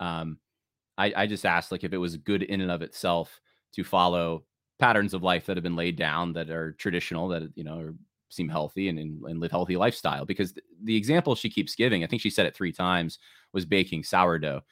Um, 0.00 0.38
I, 0.98 1.12
I 1.16 1.26
just 1.26 1.46
asked 1.46 1.72
like 1.72 1.84
if 1.84 1.92
it 1.92 1.98
was 1.98 2.16
good 2.16 2.42
in 2.42 2.60
and 2.60 2.70
of 2.70 2.82
itself 2.82 3.40
to 3.74 3.84
follow 3.84 4.44
patterns 4.78 5.14
of 5.14 5.22
life 5.22 5.46
that 5.46 5.56
have 5.56 5.64
been 5.64 5.76
laid 5.76 5.96
down 5.96 6.32
that 6.32 6.50
are 6.50 6.72
traditional, 6.72 7.28
that 7.28 7.50
you 7.54 7.64
know 7.64 7.94
seem 8.30 8.48
healthy 8.48 8.88
and, 8.88 8.98
and 8.98 9.40
live 9.40 9.50
a 9.50 9.54
healthy 9.54 9.76
lifestyle. 9.76 10.24
Because 10.24 10.54
the 10.82 10.96
example 10.96 11.34
she 11.34 11.50
keeps 11.50 11.74
giving, 11.76 12.02
I 12.02 12.06
think 12.08 12.22
she 12.22 12.30
said 12.30 12.46
it 12.46 12.56
three 12.56 12.72
times, 12.72 13.18
was 13.52 13.64
baking 13.64 14.02
sourdough. 14.02 14.62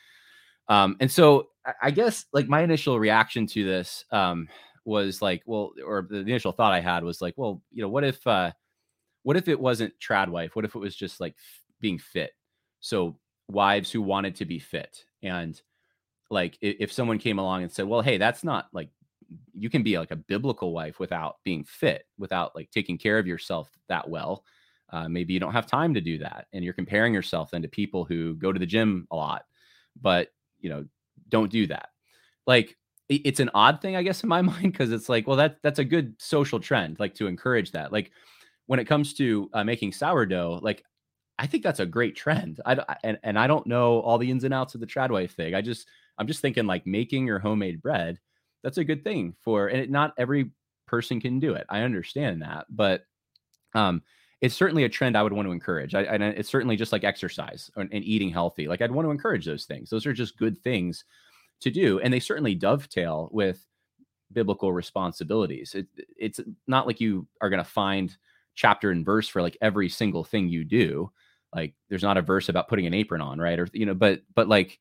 Um, 0.68 0.97
and 1.01 1.11
so 1.11 1.49
I 1.80 1.91
guess 1.91 2.26
like 2.33 2.49
my 2.49 2.62
initial 2.62 2.99
reaction 2.99 3.47
to 3.49 3.64
this 3.64 4.05
um, 4.11 4.49
was 4.85 5.22
like, 5.22 5.43
well, 5.47 5.72
or 5.85 6.07
the 6.09 6.18
initial 6.18 6.53
thought 6.53 6.72
I 6.72 6.80
had 6.80 7.05
was 7.05 7.20
like, 7.20 7.35
well, 7.37 7.62
you 7.70 7.83
know, 7.83 7.89
what 7.89 8.05
if, 8.05 8.26
uh, 8.26 8.53
what 9.22 9.37
if 9.37 9.49
it 9.49 9.61
wasn't 9.61 9.95
trad 10.01 10.28
wife? 10.28 10.57
What 10.57 10.64
if 10.64 10.74
it 10.74 10.78
was 10.78 10.97
just 10.97 11.20
like 11.20 11.35
f- 11.39 11.62
being 11.80 11.99
fit? 11.99 12.33
So 12.80 13.18
wives 13.49 13.91
who 13.91 14.03
wanted 14.03 14.35
to 14.37 14.45
be 14.45 14.59
fit 14.59 15.05
and 15.22 15.61
like 16.30 16.59
if, 16.61 16.76
if 16.80 16.93
someone 16.93 17.18
came 17.18 17.39
along 17.39 17.62
and 17.62 17.70
said, 17.70 17.87
well, 17.87 18.01
hey, 18.01 18.18
that's 18.18 18.43
not 18.43 18.68
like 18.72 18.89
you 19.55 19.70
can 19.70 19.83
be 19.83 19.99
like 19.99 20.11
a 20.11 20.16
biblical 20.16 20.72
wife 20.72 20.99
without 20.99 21.37
being 21.45 21.64
fit, 21.64 22.07
without 22.18 22.57
like 22.57 22.70
taking 22.70 22.99
care 22.99 23.18
of 23.18 23.26
yourself 23.26 23.70
that 23.89 24.09
well. 24.09 24.45
Uh, 24.91 25.09
maybe 25.09 25.33
you 25.33 25.41
don't 25.41 25.53
have 25.53 25.66
time 25.66 25.95
to 25.95 26.01
do 26.01 26.18
that, 26.18 26.47
and 26.53 26.64
you're 26.64 26.74
comparing 26.74 27.14
yourself 27.14 27.51
then 27.51 27.62
to 27.62 27.68
people 27.68 28.05
who 28.05 28.35
go 28.35 28.53
to 28.53 28.59
the 28.59 28.66
gym 28.66 29.07
a 29.11 29.16
lot, 29.16 29.45
but 30.01 30.28
you 30.61 30.68
know 30.68 30.85
don't 31.28 31.51
do 31.51 31.66
that. 31.66 31.91
Like 32.47 32.76
it's 33.16 33.40
an 33.40 33.50
odd 33.54 33.80
thing, 33.80 33.96
I 33.96 34.02
guess, 34.02 34.22
in 34.22 34.28
my 34.28 34.42
mind, 34.42 34.72
because 34.72 34.92
it's 34.92 35.08
like, 35.08 35.26
well, 35.26 35.36
that 35.36 35.58
that's 35.62 35.78
a 35.78 35.84
good 35.84 36.14
social 36.18 36.60
trend, 36.60 36.98
like 37.00 37.14
to 37.16 37.26
encourage 37.26 37.72
that. 37.72 37.92
Like 37.92 38.12
when 38.66 38.80
it 38.80 38.86
comes 38.86 39.14
to 39.14 39.50
uh, 39.52 39.64
making 39.64 39.92
sourdough, 39.92 40.60
like 40.62 40.84
I 41.38 41.46
think 41.46 41.62
that's 41.62 41.80
a 41.80 41.86
great 41.86 42.16
trend. 42.16 42.60
I 42.64 42.78
and 43.04 43.18
and 43.22 43.38
I 43.38 43.46
don't 43.46 43.66
know 43.66 44.00
all 44.00 44.18
the 44.18 44.30
ins 44.30 44.44
and 44.44 44.54
outs 44.54 44.74
of 44.74 44.80
the 44.80 44.86
tradwife 44.86 45.34
thing. 45.34 45.54
I 45.54 45.62
just 45.62 45.88
I'm 46.18 46.26
just 46.26 46.40
thinking 46.40 46.66
like 46.66 46.86
making 46.86 47.26
your 47.26 47.38
homemade 47.38 47.82
bread. 47.82 48.18
That's 48.62 48.78
a 48.78 48.84
good 48.84 49.02
thing 49.02 49.34
for, 49.40 49.66
and 49.66 49.80
it, 49.80 49.90
not 49.90 50.14
every 50.18 50.52
person 50.86 51.20
can 51.20 51.40
do 51.40 51.54
it. 51.54 51.66
I 51.68 51.80
understand 51.80 52.42
that, 52.42 52.66
but 52.70 53.04
um, 53.74 54.02
it's 54.40 54.54
certainly 54.54 54.84
a 54.84 54.88
trend 54.88 55.16
I 55.16 55.22
would 55.22 55.32
want 55.32 55.46
to 55.48 55.52
encourage. 55.52 55.94
I, 55.94 56.02
and 56.02 56.22
it's 56.22 56.48
certainly 56.48 56.76
just 56.76 56.92
like 56.92 57.02
exercise 57.02 57.70
and, 57.76 57.88
and 57.92 58.04
eating 58.04 58.30
healthy. 58.30 58.68
Like 58.68 58.80
I'd 58.80 58.92
want 58.92 59.06
to 59.06 59.10
encourage 59.10 59.44
those 59.44 59.64
things. 59.64 59.90
Those 59.90 60.06
are 60.06 60.12
just 60.12 60.36
good 60.36 60.62
things 60.62 61.04
to 61.62 61.70
do, 61.70 62.00
and 62.00 62.12
they 62.12 62.20
certainly 62.20 62.54
dovetail 62.54 63.28
with 63.32 63.66
biblical 64.32 64.72
responsibilities. 64.72 65.74
It, 65.74 65.86
it's 66.16 66.40
not 66.66 66.86
like 66.86 67.00
you 67.00 67.26
are 67.40 67.50
going 67.50 67.62
to 67.62 67.68
find 67.68 68.16
chapter 68.54 68.90
and 68.90 69.04
verse 69.04 69.28
for 69.28 69.42
like 69.42 69.56
every 69.60 69.88
single 69.88 70.24
thing 70.24 70.48
you 70.48 70.64
do. 70.64 71.10
Like 71.54 71.74
there's 71.88 72.02
not 72.02 72.16
a 72.16 72.22
verse 72.22 72.48
about 72.48 72.68
putting 72.68 72.86
an 72.86 72.94
apron 72.94 73.20
on, 73.20 73.38
right? 73.38 73.58
Or 73.58 73.68
you 73.72 73.86
know, 73.86 73.94
but 73.94 74.22
but 74.34 74.48
like 74.48 74.78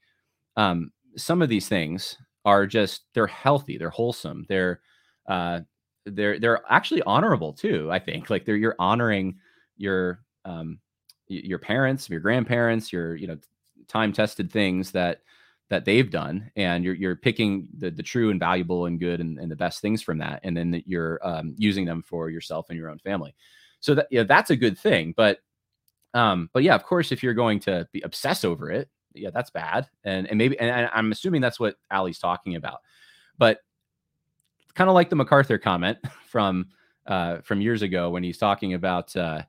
um 0.57 0.91
some 1.17 1.41
of 1.41 1.49
these 1.49 1.67
things 1.67 2.17
are 2.45 2.65
just 2.65 3.03
they're 3.13 3.27
healthy, 3.27 3.77
they're 3.77 3.89
wholesome, 3.89 4.45
they're 4.47 4.81
uh 5.27 5.59
they're 6.05 6.39
they're 6.39 6.61
actually 6.69 7.01
honorable 7.03 7.53
too, 7.53 7.91
I 7.91 7.99
think. 7.99 8.29
Like 8.29 8.45
they're 8.45 8.55
you're 8.55 8.75
honoring 8.79 9.37
your 9.77 10.23
um 10.45 10.79
your 11.27 11.59
parents, 11.59 12.09
your 12.09 12.19
grandparents, 12.19 12.91
your 12.91 13.15
you 13.15 13.27
know 13.27 13.37
time 13.87 14.13
tested 14.13 14.51
things 14.51 14.91
that 14.91 15.21
that 15.71 15.85
they've 15.85 16.11
done 16.11 16.51
and 16.57 16.83
you're 16.83 16.93
you're 16.93 17.15
picking 17.15 17.65
the 17.77 17.89
the 17.89 18.03
true 18.03 18.29
and 18.29 18.41
valuable 18.41 18.87
and 18.87 18.99
good 18.99 19.21
and, 19.21 19.39
and 19.39 19.49
the 19.49 19.55
best 19.55 19.79
things 19.79 20.01
from 20.01 20.17
that 20.17 20.41
and 20.43 20.55
then 20.55 20.83
you're 20.85 21.17
um, 21.23 21.55
using 21.57 21.85
them 21.85 22.03
for 22.03 22.29
yourself 22.29 22.69
and 22.69 22.77
your 22.77 22.89
own 22.89 22.99
family. 22.99 23.33
So 23.79 23.95
that 23.95 24.07
yeah 24.11 24.23
that's 24.23 24.51
a 24.51 24.55
good 24.57 24.77
thing 24.77 25.13
but 25.15 25.39
um 26.13 26.49
but 26.53 26.61
yeah 26.61 26.75
of 26.75 26.83
course 26.83 27.13
if 27.13 27.23
you're 27.23 27.33
going 27.33 27.61
to 27.61 27.87
be 27.93 28.01
obsess 28.01 28.43
over 28.43 28.69
it 28.69 28.89
yeah 29.13 29.29
that's 29.33 29.49
bad 29.49 29.87
and 30.03 30.27
and 30.27 30.37
maybe 30.37 30.59
and 30.59 30.89
i'm 30.93 31.11
assuming 31.11 31.41
that's 31.41 31.59
what 31.59 31.77
Allie's 31.89 32.19
talking 32.19 32.55
about 32.55 32.81
but 33.37 33.59
kind 34.75 34.89
of 34.89 34.93
like 34.93 35.09
the 35.09 35.15
macarthur 35.15 35.57
comment 35.57 35.97
from 36.27 36.67
uh 37.07 37.37
from 37.37 37.59
years 37.59 37.81
ago 37.81 38.09
when 38.09 38.23
he's 38.23 38.37
talking 38.37 38.73
about 38.73 39.15
uh 39.15 39.41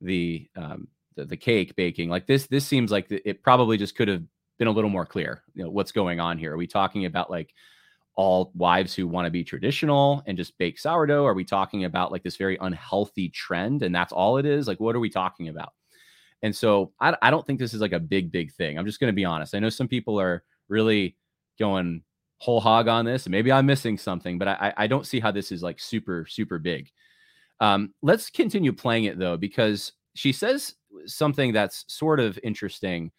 the 0.00 0.48
um 0.54 0.86
the, 1.16 1.24
the 1.24 1.36
cake 1.36 1.74
baking 1.74 2.08
like 2.08 2.26
this 2.26 2.46
this 2.46 2.64
seems 2.64 2.90
like 2.92 3.10
it 3.10 3.42
probably 3.42 3.76
just 3.76 3.96
could 3.96 4.08
have 4.08 4.22
been 4.62 4.68
a 4.68 4.70
little 4.72 4.90
more 4.90 5.04
clear. 5.04 5.42
You 5.54 5.64
know, 5.64 5.70
what's 5.70 5.90
going 5.90 6.20
on 6.20 6.38
here? 6.38 6.52
Are 6.52 6.56
we 6.56 6.68
talking 6.68 7.04
about 7.06 7.32
like 7.32 7.52
all 8.14 8.52
wives 8.54 8.94
who 8.94 9.08
want 9.08 9.24
to 9.24 9.30
be 9.30 9.42
traditional 9.42 10.22
and 10.28 10.38
just 10.38 10.56
bake 10.56 10.78
sourdough? 10.78 11.26
Are 11.26 11.34
we 11.34 11.42
talking 11.42 11.84
about 11.84 12.12
like 12.12 12.22
this 12.22 12.36
very 12.36 12.56
unhealthy 12.60 13.28
trend 13.30 13.82
and 13.82 13.92
that's 13.92 14.12
all 14.12 14.38
it 14.38 14.46
is? 14.46 14.68
Like, 14.68 14.78
what 14.78 14.94
are 14.94 15.00
we 15.00 15.10
talking 15.10 15.48
about? 15.48 15.72
And 16.42 16.54
so 16.54 16.92
I, 17.00 17.16
I 17.22 17.32
don't 17.32 17.44
think 17.44 17.58
this 17.58 17.74
is 17.74 17.80
like 17.80 17.92
a 17.92 17.98
big, 17.98 18.30
big 18.30 18.52
thing. 18.52 18.78
I'm 18.78 18.86
just 18.86 19.00
going 19.00 19.08
to 19.08 19.16
be 19.16 19.24
honest. 19.24 19.56
I 19.56 19.58
know 19.58 19.68
some 19.68 19.88
people 19.88 20.20
are 20.20 20.44
really 20.68 21.16
going 21.58 22.04
whole 22.38 22.60
hog 22.60 22.86
on 22.86 23.04
this, 23.04 23.26
and 23.26 23.32
maybe 23.32 23.50
I'm 23.50 23.66
missing 23.66 23.98
something, 23.98 24.38
but 24.38 24.46
I, 24.46 24.72
I 24.76 24.86
don't 24.86 25.08
see 25.08 25.18
how 25.18 25.32
this 25.32 25.50
is 25.50 25.60
like 25.60 25.80
super, 25.80 26.24
super 26.28 26.60
big. 26.60 26.88
Um, 27.58 27.94
let's 28.00 28.30
continue 28.30 28.72
playing 28.72 29.04
it 29.04 29.18
though, 29.18 29.36
because 29.36 29.92
she 30.14 30.32
says 30.32 30.76
something 31.06 31.52
that's 31.52 31.84
sort 31.88 32.20
of 32.20 32.38
interesting 32.44 33.10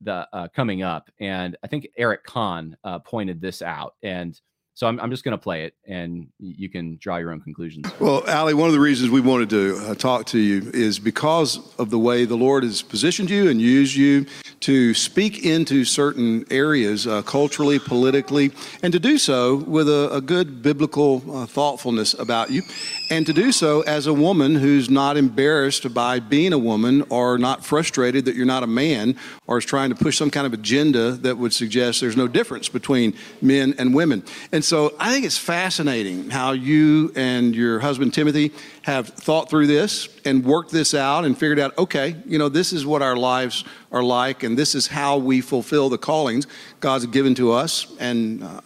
the 0.00 0.28
uh, 0.32 0.48
coming 0.48 0.82
up, 0.82 1.10
and 1.20 1.56
I 1.62 1.66
think 1.66 1.88
Eric 1.96 2.24
Kahn 2.24 2.76
uh, 2.84 2.98
pointed 3.00 3.40
this 3.40 3.62
out, 3.62 3.94
and 4.02 4.40
so 4.78 4.86
I'm, 4.86 5.00
I'm 5.00 5.10
just 5.10 5.24
going 5.24 5.32
to 5.32 5.42
play 5.42 5.64
it, 5.64 5.74
and 5.88 6.28
you 6.38 6.68
can 6.68 6.98
draw 7.00 7.16
your 7.16 7.32
own 7.32 7.40
conclusions. 7.40 7.84
Well, 7.98 8.22
Allie, 8.28 8.54
one 8.54 8.68
of 8.68 8.74
the 8.74 8.78
reasons 8.80 9.10
we 9.10 9.20
wanted 9.20 9.50
to 9.50 9.76
uh, 9.76 9.94
talk 9.96 10.26
to 10.26 10.38
you 10.38 10.70
is 10.72 11.00
because 11.00 11.58
of 11.80 11.90
the 11.90 11.98
way 11.98 12.24
the 12.24 12.36
Lord 12.36 12.62
has 12.62 12.80
positioned 12.80 13.28
you 13.28 13.50
and 13.50 13.60
used 13.60 13.96
you 13.96 14.24
to 14.60 14.94
speak 14.94 15.44
into 15.44 15.84
certain 15.84 16.44
areas 16.50 17.08
uh, 17.08 17.22
culturally, 17.22 17.80
politically, 17.80 18.52
and 18.80 18.92
to 18.92 19.00
do 19.00 19.18
so 19.18 19.56
with 19.56 19.88
a, 19.88 20.14
a 20.14 20.20
good 20.20 20.62
biblical 20.62 21.24
uh, 21.28 21.46
thoughtfulness 21.46 22.14
about 22.14 22.52
you, 22.52 22.62
and 23.10 23.26
to 23.26 23.32
do 23.32 23.50
so 23.50 23.80
as 23.80 24.06
a 24.06 24.12
woman 24.12 24.54
who's 24.54 24.88
not 24.88 25.16
embarrassed 25.16 25.92
by 25.92 26.20
being 26.20 26.52
a 26.52 26.58
woman 26.58 27.04
or 27.10 27.36
not 27.36 27.64
frustrated 27.64 28.24
that 28.26 28.36
you're 28.36 28.46
not 28.46 28.62
a 28.62 28.68
man 28.68 29.16
or 29.48 29.58
is 29.58 29.64
trying 29.64 29.90
to 29.90 29.96
push 29.96 30.16
some 30.16 30.30
kind 30.30 30.46
of 30.46 30.52
agenda 30.52 31.12
that 31.12 31.36
would 31.36 31.52
suggest 31.52 32.00
there's 32.00 32.16
no 32.16 32.28
difference 32.28 32.68
between 32.68 33.12
men 33.42 33.74
and 33.78 33.92
women. 33.94 34.22
And 34.52 34.64
so 34.68 34.94
I 35.00 35.14
think 35.14 35.24
it's 35.24 35.38
fascinating 35.38 36.28
how 36.28 36.52
you 36.52 37.10
and 37.16 37.56
your 37.56 37.78
husband 37.78 38.12
Timothy 38.12 38.52
have 38.82 39.08
thought 39.08 39.48
through 39.48 39.66
this 39.66 40.10
and 40.26 40.44
worked 40.44 40.70
this 40.70 40.92
out 40.92 41.24
and 41.24 41.36
figured 41.36 41.58
out, 41.58 41.76
okay, 41.78 42.16
you 42.26 42.38
know, 42.38 42.50
this 42.50 42.74
is 42.74 42.84
what 42.84 43.00
our 43.00 43.16
lives 43.16 43.64
are 43.90 44.02
like, 44.02 44.42
and 44.42 44.58
this 44.58 44.74
is 44.74 44.86
how 44.86 45.16
we 45.16 45.40
fulfill 45.40 45.88
the 45.88 45.96
callings 45.96 46.46
God's 46.80 47.06
given 47.06 47.34
to 47.36 47.50
us. 47.52 47.96
And 47.98 48.44
uh, 48.44 48.60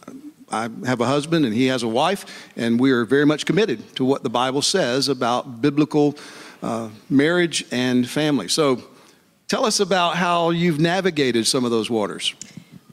I 0.50 0.62
have 0.84 1.00
a 1.00 1.06
husband 1.06 1.44
and 1.44 1.54
he 1.54 1.66
has 1.66 1.84
a 1.84 1.88
wife, 1.88 2.50
and 2.56 2.80
we 2.80 2.90
are 2.90 3.04
very 3.04 3.24
much 3.24 3.46
committed 3.46 3.94
to 3.94 4.04
what 4.04 4.24
the 4.24 4.30
Bible 4.30 4.60
says 4.60 5.08
about 5.08 5.62
biblical 5.62 6.16
uh, 6.64 6.88
marriage 7.10 7.64
and 7.70 8.10
family. 8.10 8.48
So 8.48 8.82
tell 9.46 9.64
us 9.64 9.78
about 9.78 10.16
how 10.16 10.50
you've 10.50 10.80
navigated 10.80 11.46
some 11.46 11.64
of 11.64 11.70
those 11.70 11.88
waters. 11.88 12.34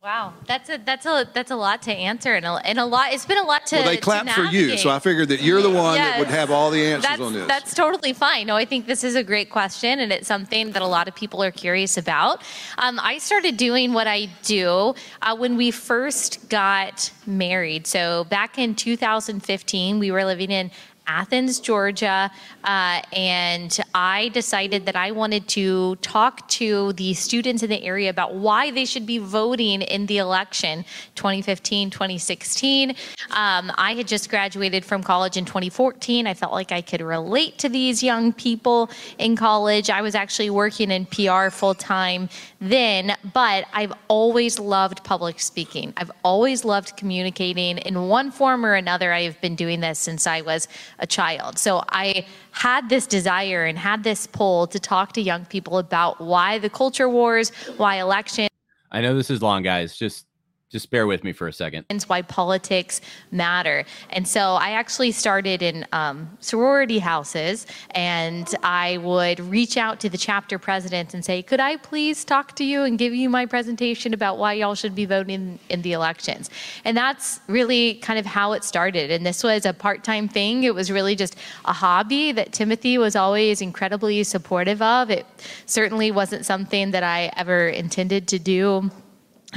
Wow, 0.02 0.34
that's 0.46 0.70
a 0.70 0.78
that's 0.78 1.06
a 1.06 1.30
that's 1.34 1.52
a 1.52 1.58
lot 1.58 1.82
to 1.82 1.92
answer, 1.92 2.34
and 2.34 2.46
a, 2.46 2.54
and 2.66 2.80
a 2.80 2.86
lot. 2.86 3.12
It's 3.12 3.26
been 3.26 3.38
a 3.38 3.44
lot 3.44 3.66
to. 3.68 3.76
Well, 3.76 3.86
they 3.86 3.98
clapped 3.98 4.30
for 4.30 4.44
you, 4.44 4.78
so 4.78 4.90
I 4.90 5.00
figured 5.00 5.28
that 5.28 5.42
you're 5.42 5.62
the 5.62 5.70
one 5.70 5.96
yes, 5.96 6.14
that 6.14 6.20
would 6.20 6.30
have 6.30 6.52
all 6.52 6.72
the 6.72 6.82
answers 6.82 7.04
that's, 7.04 7.22
on 7.22 7.34
this. 7.34 7.48
That's 7.50 7.74
totally 7.74 8.14
fine. 8.14 8.48
No, 8.48 8.56
I 8.56 8.64
think 8.64 8.86
this 8.86 9.04
is 9.04 9.16
a 9.16 9.24
great 9.24 9.50
question, 9.50 10.00
and 10.00 10.14
it's 10.14 10.26
something 10.28 10.72
that 10.72 10.82
a 10.82 10.88
lot 10.88 11.10
of 11.10 11.16
people 11.16 11.44
are 11.44 11.52
curious 11.52 11.98
about. 11.98 12.42
Um, 12.78 12.98
I 13.04 13.18
started 13.18 13.58
doing 13.58 13.92
what 13.92 14.08
I 14.08 14.30
do 14.44 14.96
uh, 15.22 15.36
when 15.36 15.58
we 15.58 15.70
first 15.70 16.48
got 16.48 17.12
married. 17.28 17.86
So 17.86 18.24
back 18.26 18.58
in 18.58 18.76
2015, 18.76 20.00
we 20.00 20.12
were 20.12 20.24
living 20.24 20.50
in 20.50 20.72
Athens, 21.10 21.60
Georgia, 21.60 22.30
uh, 22.64 23.02
and 23.14 23.80
I 23.96 24.30
decided 24.30 24.86
that 24.86 24.96
I 24.96 25.10
wanted 25.12 25.48
to 25.50 25.96
talk 25.98 26.48
to 26.50 26.94
the 26.94 27.16
students 27.16 27.64
in 27.64 27.70
the 27.70 27.84
area 27.84 28.12
about 28.12 28.36
why 28.36 28.70
they 28.70 28.86
should 28.86 29.08
be 29.08 29.18
voting 29.18 29.82
in 29.82 30.06
the 30.06 30.20
election 30.20 30.86
2015, 31.16 31.90
2016. 31.90 32.92
Um, 33.32 33.72
I 33.76 33.96
had 33.96 34.08
just 34.08 34.30
graduated 34.30 34.86
from 34.86 35.02
college 35.02 35.36
in 35.36 35.46
2014. 35.46 36.28
I 36.28 36.36
felt 36.36 36.54
like 36.54 36.72
I 36.72 36.82
could 36.82 37.02
relate 37.02 37.58
to 37.58 37.70
these 37.70 38.04
young 38.04 38.32
people 38.32 38.92
in 39.18 39.36
college. 39.36 39.90
I 39.90 40.02
was 40.02 40.14
actually 40.14 40.52
working 40.52 40.92
in 40.92 41.08
PR 41.08 41.50
full 41.50 41.74
time 41.74 42.30
then, 42.62 43.16
but 43.34 43.66
I've 43.74 43.94
always 44.10 44.60
loved 44.60 45.04
public 45.04 45.40
speaking. 45.40 45.92
I've 45.98 46.12
always 46.24 46.64
loved 46.64 46.96
communicating 46.98 47.80
in 47.80 48.08
one 48.08 48.30
form 48.30 48.64
or 48.64 48.74
another. 48.76 49.12
I 49.12 49.24
have 49.24 49.42
been 49.42 49.56
doing 49.56 49.80
this 49.80 49.98
since 49.98 50.28
I 50.28 50.42
was 50.42 50.68
a 51.00 51.08
child. 51.08 51.58
So 51.58 51.84
I 51.90 52.26
had 52.52 52.90
this 52.90 53.08
desire 53.08 53.66
and 53.66 53.78
had 53.78 54.04
this 54.04 54.28
pull 54.28 54.68
to 54.68 54.80
talk 54.80 55.14
to 55.14 55.22
young 55.22 55.46
people 55.46 55.78
about 55.78 56.22
why 56.22 56.60
the 56.60 56.70
culture 56.70 57.10
wars, 57.10 57.52
why 57.78 57.96
election. 57.96 58.48
I 58.92 59.02
know 59.02 59.16
this 59.16 59.30
is 59.30 59.42
long, 59.42 59.64
guys. 59.64 59.96
Just 59.96 60.26
just 60.70 60.92
bear 60.92 61.08
with 61.08 61.24
me 61.24 61.34
for 61.34 61.48
a 61.48 61.54
second. 61.54 61.86
Why 62.08 62.22
politics 62.22 63.02
matter. 63.32 63.84
And 64.12 64.28
so 64.28 64.54
I 64.54 64.72
actually 64.72 65.12
started 65.12 65.62
in 65.62 65.86
um, 65.92 66.38
sorority 66.40 67.00
houses 67.00 67.66
and 67.92 68.48
I 68.64 68.98
would 68.98 69.40
reach 69.40 69.78
out 69.78 70.00
to 70.02 70.10
the 70.10 70.18
chapter 70.18 70.60
presidents 70.60 71.14
and 71.14 71.26
say, 71.26 71.42
Could 71.42 71.60
I 71.60 71.78
please 71.78 72.24
talk 72.24 72.56
to 72.56 72.64
you 72.64 72.84
and 72.84 72.98
give 72.98 73.14
you 73.14 73.30
my 73.30 73.46
presentation 73.46 74.14
about 74.14 74.38
why 74.38 74.54
y'all 74.54 74.76
should 74.76 74.96
be 74.96 75.06
voting 75.06 75.60
in 75.70 75.82
the 75.82 75.94
elections? 75.94 76.50
And 76.86 76.96
that's 76.96 77.40
really 77.48 77.96
kind 77.96 78.20
of 78.20 78.26
how 78.26 78.54
it 78.54 78.64
started. 78.64 79.12
And 79.12 79.26
this 79.26 79.44
was 79.44 79.66
a 79.66 79.74
part 79.74 80.04
time 80.04 80.28
thing. 80.28 80.64
It 80.64 80.76
was 80.76 80.92
really 80.92 81.16
just 81.16 81.36
a 81.66 81.74
hobby 81.74 82.32
that 82.32 82.54
Timothy 82.54 82.98
was 82.98 83.16
always 83.16 83.62
incredibly 83.62 84.24
supportive 84.24 84.82
of. 84.82 85.10
It 85.10 85.26
certainly 85.66 86.12
wasn't 86.12 86.46
something 86.46 86.92
that 86.92 87.04
I 87.04 87.32
ever 87.36 87.68
intended 87.68 88.28
to 88.30 88.40
do 88.40 88.92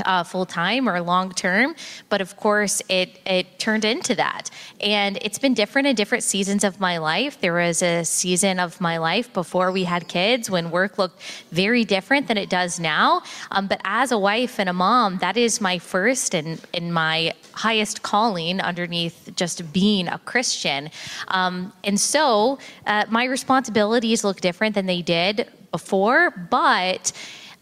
uh, 0.04 0.24
full 0.24 0.46
time 0.46 0.88
or 0.88 1.00
long 1.00 1.32
term, 1.32 1.74
but 2.08 2.20
of 2.20 2.36
course 2.36 2.80
it 2.88 3.20
it 3.26 3.58
turned 3.58 3.84
into 3.84 4.14
that, 4.14 4.50
and 4.80 5.18
it's 5.20 5.38
been 5.38 5.54
different 5.54 5.86
in 5.88 5.94
different 5.94 6.24
seasons 6.24 6.64
of 6.64 6.80
my 6.80 6.98
life. 6.98 7.40
There 7.40 7.54
was 7.54 7.82
a 7.82 8.04
season 8.04 8.58
of 8.58 8.80
my 8.80 8.96
life 8.98 9.32
before 9.32 9.70
we 9.70 9.84
had 9.84 10.08
kids 10.08 10.48
when 10.48 10.70
work 10.70 10.98
looked 10.98 11.20
very 11.50 11.84
different 11.84 12.28
than 12.28 12.38
it 12.38 12.48
does 12.48 12.80
now. 12.80 13.22
Um, 13.50 13.66
but 13.66 13.80
as 13.84 14.12
a 14.12 14.18
wife 14.18 14.58
and 14.58 14.68
a 14.68 14.72
mom, 14.72 15.18
that 15.18 15.36
is 15.36 15.60
my 15.60 15.78
first 15.78 16.34
and 16.34 16.60
and 16.72 16.94
my 16.94 17.34
highest 17.52 18.02
calling 18.02 18.60
underneath 18.60 19.30
just 19.36 19.72
being 19.72 20.08
a 20.08 20.18
Christian, 20.20 20.90
um, 21.28 21.72
and 21.84 22.00
so 22.00 22.58
uh, 22.86 23.04
my 23.10 23.24
responsibilities 23.24 24.24
look 24.24 24.40
different 24.40 24.74
than 24.74 24.86
they 24.86 25.02
did 25.02 25.48
before, 25.70 26.30
but. 26.30 27.12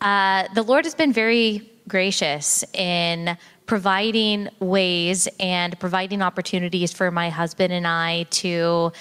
Uh, 0.02 0.48
the 0.54 0.62
Lord 0.62 0.86
has 0.86 0.94
been 0.94 1.12
very 1.12 1.70
gracious 1.90 2.64
in 2.72 3.36
providing 3.66 4.48
ways 4.60 5.28
and 5.38 5.78
providing 5.78 6.22
opportunities 6.22 6.92
for 6.92 7.10
my 7.10 7.28
husband 7.28 7.72
and 7.72 7.86
I 7.86 8.24
to 8.30 8.92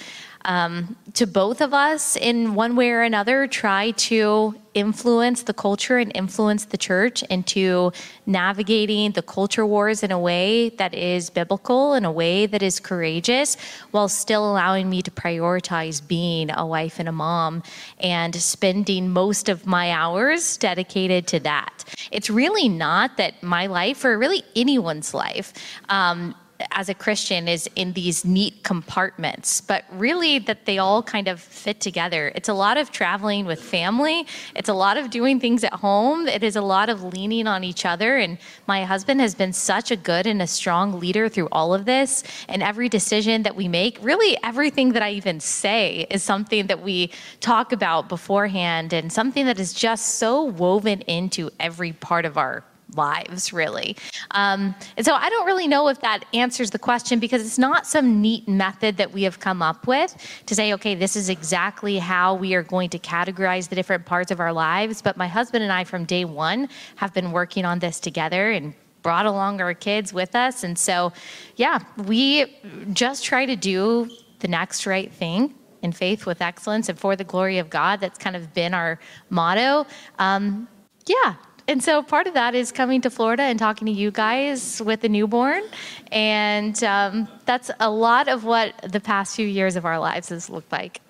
um, 0.44 0.96
to 1.14 1.26
both 1.26 1.60
of 1.60 1.74
us 1.74 2.16
in 2.16 2.54
one 2.54 2.76
way 2.76 2.90
or 2.90 3.02
another 3.02 3.46
try 3.46 3.90
to 3.92 4.54
influence 4.72 5.42
the 5.42 5.52
culture 5.52 5.98
and 5.98 6.12
influence 6.14 6.66
the 6.66 6.76
church 6.76 7.22
into 7.24 7.92
navigating 8.26 9.10
the 9.12 9.22
culture 9.22 9.66
wars 9.66 10.02
in 10.02 10.12
a 10.12 10.18
way 10.18 10.68
that 10.70 10.94
is 10.94 11.28
biblical, 11.28 11.94
in 11.94 12.04
a 12.04 12.12
way 12.12 12.46
that 12.46 12.62
is 12.62 12.78
courageous, 12.78 13.56
while 13.90 14.08
still 14.08 14.48
allowing 14.50 14.88
me 14.88 15.02
to 15.02 15.10
prioritize 15.10 16.06
being 16.06 16.50
a 16.52 16.64
wife 16.64 17.00
and 17.00 17.08
a 17.08 17.12
mom 17.12 17.62
and 17.98 18.34
spending 18.36 19.10
most 19.10 19.48
of 19.48 19.66
my 19.66 19.90
hours 19.90 20.56
dedicated 20.56 21.26
to 21.26 21.40
that. 21.40 21.84
It's 22.12 22.30
really 22.30 22.68
not 22.68 23.16
that 23.16 23.42
my 23.42 23.66
life, 23.66 24.04
or 24.04 24.16
really 24.16 24.44
anyone's 24.54 25.12
life, 25.12 25.52
um, 25.88 26.34
as 26.72 26.88
a 26.88 26.94
Christian 26.94 27.48
is 27.48 27.68
in 27.76 27.92
these 27.92 28.24
neat 28.24 28.62
compartments, 28.62 29.60
but 29.60 29.84
really 29.92 30.38
that 30.40 30.66
they 30.66 30.78
all 30.78 31.02
kind 31.02 31.28
of 31.28 31.40
fit 31.40 31.80
together. 31.80 32.32
It's 32.34 32.48
a 32.48 32.54
lot 32.54 32.76
of 32.76 32.90
traveling 32.90 33.46
with 33.46 33.60
family, 33.60 34.26
it's 34.54 34.68
a 34.68 34.74
lot 34.74 34.96
of 34.96 35.10
doing 35.10 35.40
things 35.40 35.64
at 35.64 35.72
home, 35.74 36.26
it 36.26 36.42
is 36.42 36.56
a 36.56 36.62
lot 36.62 36.88
of 36.88 37.02
leaning 37.02 37.46
on 37.46 37.64
each 37.64 37.84
other. 37.84 38.16
And 38.16 38.38
my 38.66 38.84
husband 38.84 39.20
has 39.20 39.34
been 39.34 39.52
such 39.52 39.90
a 39.90 39.96
good 39.96 40.26
and 40.26 40.42
a 40.42 40.46
strong 40.46 40.98
leader 40.98 41.28
through 41.28 41.48
all 41.52 41.74
of 41.74 41.84
this. 41.84 42.22
And 42.48 42.62
every 42.62 42.88
decision 42.88 43.42
that 43.42 43.56
we 43.56 43.68
make, 43.68 43.98
really 44.02 44.36
everything 44.42 44.92
that 44.92 45.02
I 45.02 45.10
even 45.10 45.40
say, 45.40 46.06
is 46.10 46.22
something 46.22 46.66
that 46.66 46.82
we 46.82 47.10
talk 47.40 47.72
about 47.72 48.08
beforehand 48.08 48.92
and 48.92 49.12
something 49.12 49.46
that 49.46 49.58
is 49.58 49.72
just 49.72 50.16
so 50.16 50.44
woven 50.44 51.00
into 51.02 51.50
every 51.58 51.92
part 51.92 52.24
of 52.24 52.36
our 52.36 52.64
lives, 52.96 53.52
really. 53.52 53.96
Um, 54.32 54.74
and 54.96 55.04
so 55.04 55.14
I 55.14 55.28
don't 55.30 55.46
really 55.46 55.68
know 55.68 55.88
if 55.88 56.00
that 56.00 56.24
answers 56.34 56.70
the 56.70 56.78
question 56.78 57.18
because 57.18 57.44
it's 57.44 57.58
not 57.58 57.86
some 57.86 58.20
neat 58.20 58.48
method 58.48 58.96
that 58.96 59.12
we 59.12 59.22
have 59.22 59.40
come 59.40 59.62
up 59.62 59.86
with 59.86 60.16
to 60.46 60.54
say, 60.54 60.72
okay, 60.74 60.94
this 60.94 61.16
is 61.16 61.28
exactly 61.28 61.98
how 61.98 62.34
we 62.34 62.54
are 62.54 62.62
going 62.62 62.90
to 62.90 62.98
categorize 62.98 63.68
the 63.68 63.76
different 63.76 64.06
parts 64.06 64.30
of 64.30 64.40
our 64.40 64.52
lives. 64.52 65.02
But 65.02 65.16
my 65.16 65.26
husband 65.28 65.62
and 65.62 65.72
I, 65.72 65.84
from 65.84 66.04
day 66.04 66.24
one, 66.24 66.68
have 66.96 67.12
been 67.14 67.32
working 67.32 67.64
on 67.64 67.78
this 67.78 68.00
together 68.00 68.50
and 68.50 68.74
brought 69.02 69.26
along 69.26 69.60
our 69.60 69.74
kids 69.74 70.12
with 70.12 70.34
us. 70.34 70.62
And 70.62 70.78
so, 70.78 71.12
yeah, 71.56 71.78
we 72.06 72.58
just 72.92 73.24
try 73.24 73.46
to 73.46 73.56
do 73.56 74.10
the 74.40 74.48
next 74.48 74.86
right 74.86 75.12
thing 75.12 75.54
in 75.82 75.92
faith 75.92 76.26
with 76.26 76.42
excellence 76.42 76.88
and 76.88 76.98
for 76.98 77.16
the 77.16 77.24
glory 77.24 77.58
of 77.58 77.70
God. 77.70 78.00
That's 78.00 78.18
kind 78.18 78.36
of 78.36 78.52
been 78.52 78.74
our 78.74 78.98
motto. 79.30 79.86
Um, 80.18 80.68
yeah, 81.06 81.34
and 81.70 81.84
so 81.84 82.02
part 82.02 82.26
of 82.26 82.34
that 82.34 82.56
is 82.56 82.72
coming 82.72 83.00
to 83.02 83.10
Florida 83.10 83.44
and 83.44 83.56
talking 83.56 83.86
to 83.86 83.92
you 83.92 84.10
guys 84.10 84.82
with 84.82 85.02
the 85.02 85.08
newborn. 85.08 85.62
And 86.10 86.82
um, 86.82 87.28
that's 87.44 87.70
a 87.78 87.88
lot 87.88 88.26
of 88.26 88.42
what 88.42 88.74
the 88.90 88.98
past 88.98 89.36
few 89.36 89.46
years 89.46 89.76
of 89.76 89.84
our 89.84 90.00
lives 90.00 90.30
has 90.30 90.50
looked 90.50 90.72
like. 90.72 91.00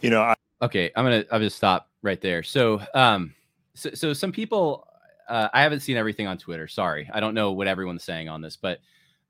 You 0.00 0.08
know, 0.08 0.22
I- 0.22 0.36
okay, 0.62 0.90
I'm 0.96 1.04
gonna 1.04 1.24
I'm 1.30 1.40
gonna 1.40 1.50
stop 1.50 1.90
right 2.00 2.18
there. 2.18 2.42
So, 2.42 2.80
um, 2.94 3.34
so, 3.74 3.90
so 3.90 4.14
some 4.14 4.32
people, 4.32 4.88
uh, 5.28 5.48
I 5.52 5.62
haven't 5.62 5.80
seen 5.80 5.98
everything 5.98 6.26
on 6.26 6.38
Twitter. 6.38 6.66
Sorry, 6.66 7.10
I 7.12 7.20
don't 7.20 7.34
know 7.34 7.52
what 7.52 7.66
everyone's 7.66 8.02
saying 8.02 8.30
on 8.30 8.40
this, 8.40 8.56
but 8.56 8.78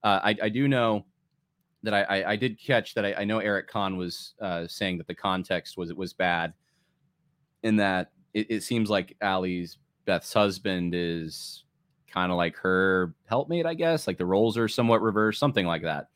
uh, 0.05 0.21
I, 0.23 0.37
I 0.41 0.49
do 0.49 0.68
know 0.68 1.05
that 1.83 1.95
I, 1.95 2.03
I, 2.03 2.31
I 2.31 2.37
did 2.37 2.61
catch 2.61 2.95
that 2.95 3.05
I, 3.05 3.14
I, 3.14 3.25
know 3.25 3.41
Eric 3.41 3.68
Kahn 3.68 3.97
was 3.97 4.35
uh, 4.41 4.68
saying 4.68 4.99
that 4.99 5.09
the 5.09 5.14
context 5.14 5.77
was 5.77 5.91
it 5.91 5.97
was 5.97 6.12
bad, 6.12 6.53
in 7.64 7.77
that 7.77 8.12
it, 8.35 8.47
it 8.51 8.62
seems 8.62 8.89
like 8.89 9.16
Allie's 9.21 9.79
Beth's 10.11 10.33
husband 10.33 10.93
is 10.93 11.63
kind 12.13 12.33
of 12.33 12.37
like 12.37 12.57
her 12.57 13.15
helpmate, 13.27 13.65
I 13.65 13.75
guess. 13.75 14.09
Like 14.09 14.19
the 14.19 14.27
roles 14.27 14.59
are 14.59 14.67
somewhat 14.67 15.03
reversed, 15.03 15.39
something 15.39 15.65
like 15.65 15.83
that. 15.83 16.09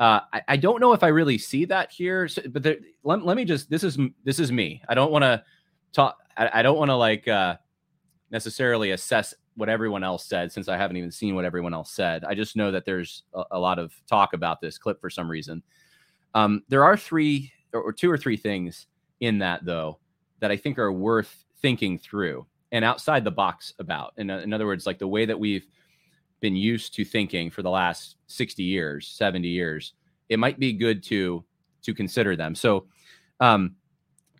Uh, 0.00 0.20
I, 0.32 0.42
I, 0.48 0.56
don't 0.56 0.80
know 0.80 0.94
if 0.94 1.02
I 1.02 1.08
really 1.08 1.36
see 1.36 1.66
that 1.66 1.92
here, 1.92 2.28
so, 2.28 2.40
but 2.48 2.62
there, 2.62 2.78
let, 3.04 3.26
let, 3.26 3.36
me 3.36 3.44
just 3.44 3.68
this 3.68 3.84
is 3.84 3.98
this 4.24 4.40
is 4.40 4.50
me. 4.50 4.80
I 4.88 4.94
don't 4.94 5.12
want 5.12 5.24
to 5.24 5.44
talk. 5.92 6.16
I, 6.34 6.60
I 6.60 6.62
don't 6.62 6.78
want 6.78 6.88
to 6.88 6.94
like 6.94 7.28
uh, 7.28 7.56
necessarily 8.30 8.92
assess 8.92 9.34
what 9.54 9.68
everyone 9.68 10.02
else 10.02 10.24
said 10.24 10.50
since 10.50 10.66
I 10.66 10.78
haven't 10.78 10.96
even 10.96 11.10
seen 11.10 11.34
what 11.34 11.44
everyone 11.44 11.74
else 11.74 11.92
said. 11.92 12.24
I 12.24 12.34
just 12.34 12.56
know 12.56 12.70
that 12.70 12.86
there's 12.86 13.24
a, 13.34 13.42
a 13.50 13.58
lot 13.58 13.78
of 13.78 13.92
talk 14.06 14.32
about 14.32 14.62
this 14.62 14.78
clip 14.78 14.98
for 14.98 15.10
some 15.10 15.30
reason. 15.30 15.62
Um, 16.34 16.62
there 16.70 16.84
are 16.84 16.96
three 16.96 17.52
or, 17.74 17.82
or 17.82 17.92
two 17.92 18.10
or 18.10 18.16
three 18.16 18.38
things 18.38 18.86
in 19.20 19.40
that 19.40 19.66
though 19.66 19.98
that 20.40 20.50
I 20.50 20.56
think 20.56 20.78
are 20.78 20.92
worth 20.92 21.44
thinking 21.60 21.98
through 21.98 22.46
and 22.72 22.84
outside 22.84 23.24
the 23.24 23.30
box 23.30 23.72
about. 23.78 24.12
In, 24.16 24.30
in 24.30 24.52
other 24.52 24.66
words, 24.66 24.86
like 24.86 24.98
the 24.98 25.06
way 25.08 25.24
that 25.24 25.38
we've 25.38 25.66
been 26.40 26.56
used 26.56 26.94
to 26.94 27.04
thinking 27.04 27.50
for 27.50 27.62
the 27.62 27.70
last 27.70 28.16
60 28.26 28.62
years, 28.62 29.08
70 29.08 29.48
years, 29.48 29.94
it 30.28 30.38
might 30.38 30.58
be 30.58 30.72
good 30.72 31.02
to 31.04 31.44
to 31.82 31.94
consider 31.94 32.34
them. 32.34 32.54
So, 32.54 32.86
um, 33.40 33.76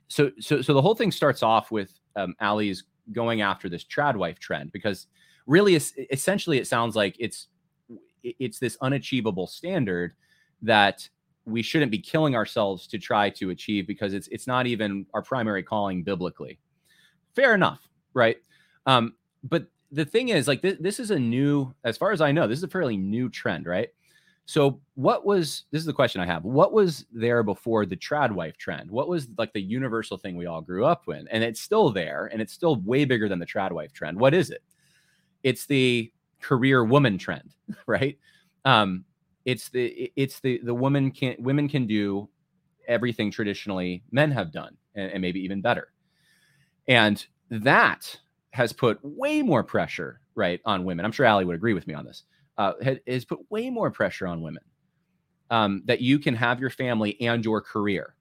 so 0.08 0.30
so 0.40 0.60
so 0.62 0.74
the 0.74 0.82
whole 0.82 0.94
thing 0.94 1.12
starts 1.12 1.42
off 1.42 1.70
with 1.70 1.98
um, 2.16 2.34
Allie's 2.40 2.84
going 3.12 3.40
after 3.40 3.68
this 3.68 3.84
trad 3.84 4.16
wife 4.16 4.40
trend 4.40 4.72
because 4.72 5.06
really, 5.46 5.74
essentially, 5.74 6.58
it 6.58 6.66
sounds 6.66 6.96
like 6.96 7.14
it's 7.18 7.48
it's 8.22 8.58
this 8.58 8.76
unachievable 8.80 9.46
standard 9.46 10.14
that 10.62 11.08
we 11.44 11.62
shouldn't 11.62 11.92
be 11.92 11.98
killing 11.98 12.34
ourselves 12.34 12.88
to 12.88 12.98
try 12.98 13.30
to 13.30 13.50
achieve 13.50 13.86
because 13.86 14.12
it's 14.12 14.26
it's 14.28 14.48
not 14.48 14.66
even 14.66 15.06
our 15.14 15.22
primary 15.22 15.62
calling 15.62 16.02
biblically. 16.02 16.58
Fair 17.34 17.54
enough 17.54 17.88
right? 18.16 18.38
Um, 18.86 19.14
but 19.44 19.66
the 19.92 20.04
thing 20.04 20.30
is, 20.30 20.48
like, 20.48 20.62
th- 20.62 20.78
this 20.80 20.98
is 20.98 21.12
a 21.12 21.18
new, 21.18 21.72
as 21.84 21.96
far 21.96 22.10
as 22.10 22.20
I 22.20 22.32
know, 22.32 22.48
this 22.48 22.58
is 22.58 22.64
a 22.64 22.68
fairly 22.68 22.96
new 22.96 23.28
trend, 23.28 23.66
right? 23.66 23.90
So, 24.46 24.80
what 24.94 25.26
was 25.26 25.64
this 25.72 25.80
is 25.80 25.86
the 25.86 25.92
question 25.92 26.20
I 26.20 26.26
have? 26.26 26.44
What 26.44 26.72
was 26.72 27.04
there 27.12 27.42
before 27.42 27.84
the 27.84 27.96
trad 27.96 28.30
wife 28.30 28.56
trend? 28.56 28.90
What 28.90 29.08
was 29.08 29.28
like 29.36 29.52
the 29.52 29.60
universal 29.60 30.16
thing 30.16 30.36
we 30.36 30.46
all 30.46 30.60
grew 30.60 30.84
up 30.84 31.06
with? 31.06 31.26
And 31.30 31.42
it's 31.42 31.60
still 31.60 31.90
there, 31.90 32.30
and 32.32 32.40
it's 32.40 32.52
still 32.52 32.76
way 32.76 33.04
bigger 33.04 33.28
than 33.28 33.40
the 33.40 33.46
trad 33.46 33.72
wife 33.72 33.92
trend. 33.92 34.18
What 34.18 34.34
is 34.34 34.50
it? 34.50 34.62
It's 35.42 35.66
the 35.66 36.12
career 36.40 36.84
woman 36.84 37.18
trend, 37.18 37.54
right? 37.86 38.18
Um, 38.64 39.04
it's 39.44 39.68
the 39.68 40.12
it's 40.14 40.38
the 40.40 40.60
the 40.62 40.74
woman 40.74 41.10
can 41.10 41.34
women 41.38 41.68
can 41.68 41.86
do 41.88 42.28
everything 42.86 43.32
traditionally 43.32 44.04
men 44.12 44.30
have 44.30 44.52
done, 44.52 44.76
and, 44.94 45.10
and 45.10 45.22
maybe 45.22 45.40
even 45.40 45.60
better. 45.60 45.88
And 46.86 47.24
that 47.50 48.18
has 48.50 48.72
put 48.72 48.98
way 49.02 49.42
more 49.42 49.62
pressure 49.62 50.20
right 50.34 50.60
on 50.64 50.84
women. 50.84 51.04
I'm 51.04 51.12
sure 51.12 51.26
Allie 51.26 51.44
would 51.44 51.56
agree 51.56 51.74
with 51.74 51.86
me 51.86 51.94
on 51.94 52.04
this. 52.04 52.24
Uh, 52.58 52.72
has 53.06 53.24
put 53.24 53.40
way 53.50 53.68
more 53.68 53.90
pressure 53.90 54.26
on 54.26 54.40
women 54.40 54.62
um, 55.50 55.82
that 55.84 56.00
you 56.00 56.18
can 56.18 56.34
have 56.34 56.58
your 56.58 56.70
family 56.70 57.20
and 57.20 57.44
your 57.44 57.60
career, 57.60 58.14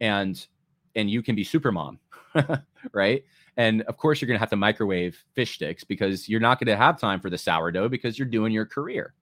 and 0.00 0.46
and 0.94 1.10
you 1.10 1.22
can 1.22 1.34
be 1.34 1.44
super 1.44 1.70
mom, 1.70 1.98
right? 2.92 3.24
And 3.56 3.82
of 3.82 3.96
course, 3.96 4.20
you're 4.20 4.26
going 4.26 4.36
to 4.36 4.40
have 4.40 4.50
to 4.50 4.56
microwave 4.56 5.22
fish 5.34 5.54
sticks 5.54 5.84
because 5.84 6.28
you're 6.28 6.40
not 6.40 6.58
going 6.58 6.66
to 6.66 6.76
have 6.76 6.98
time 6.98 7.20
for 7.20 7.30
the 7.30 7.38
sourdough 7.38 7.88
because 7.88 8.18
you're 8.18 8.26
doing 8.26 8.52
your 8.52 8.66
career. 8.66 9.14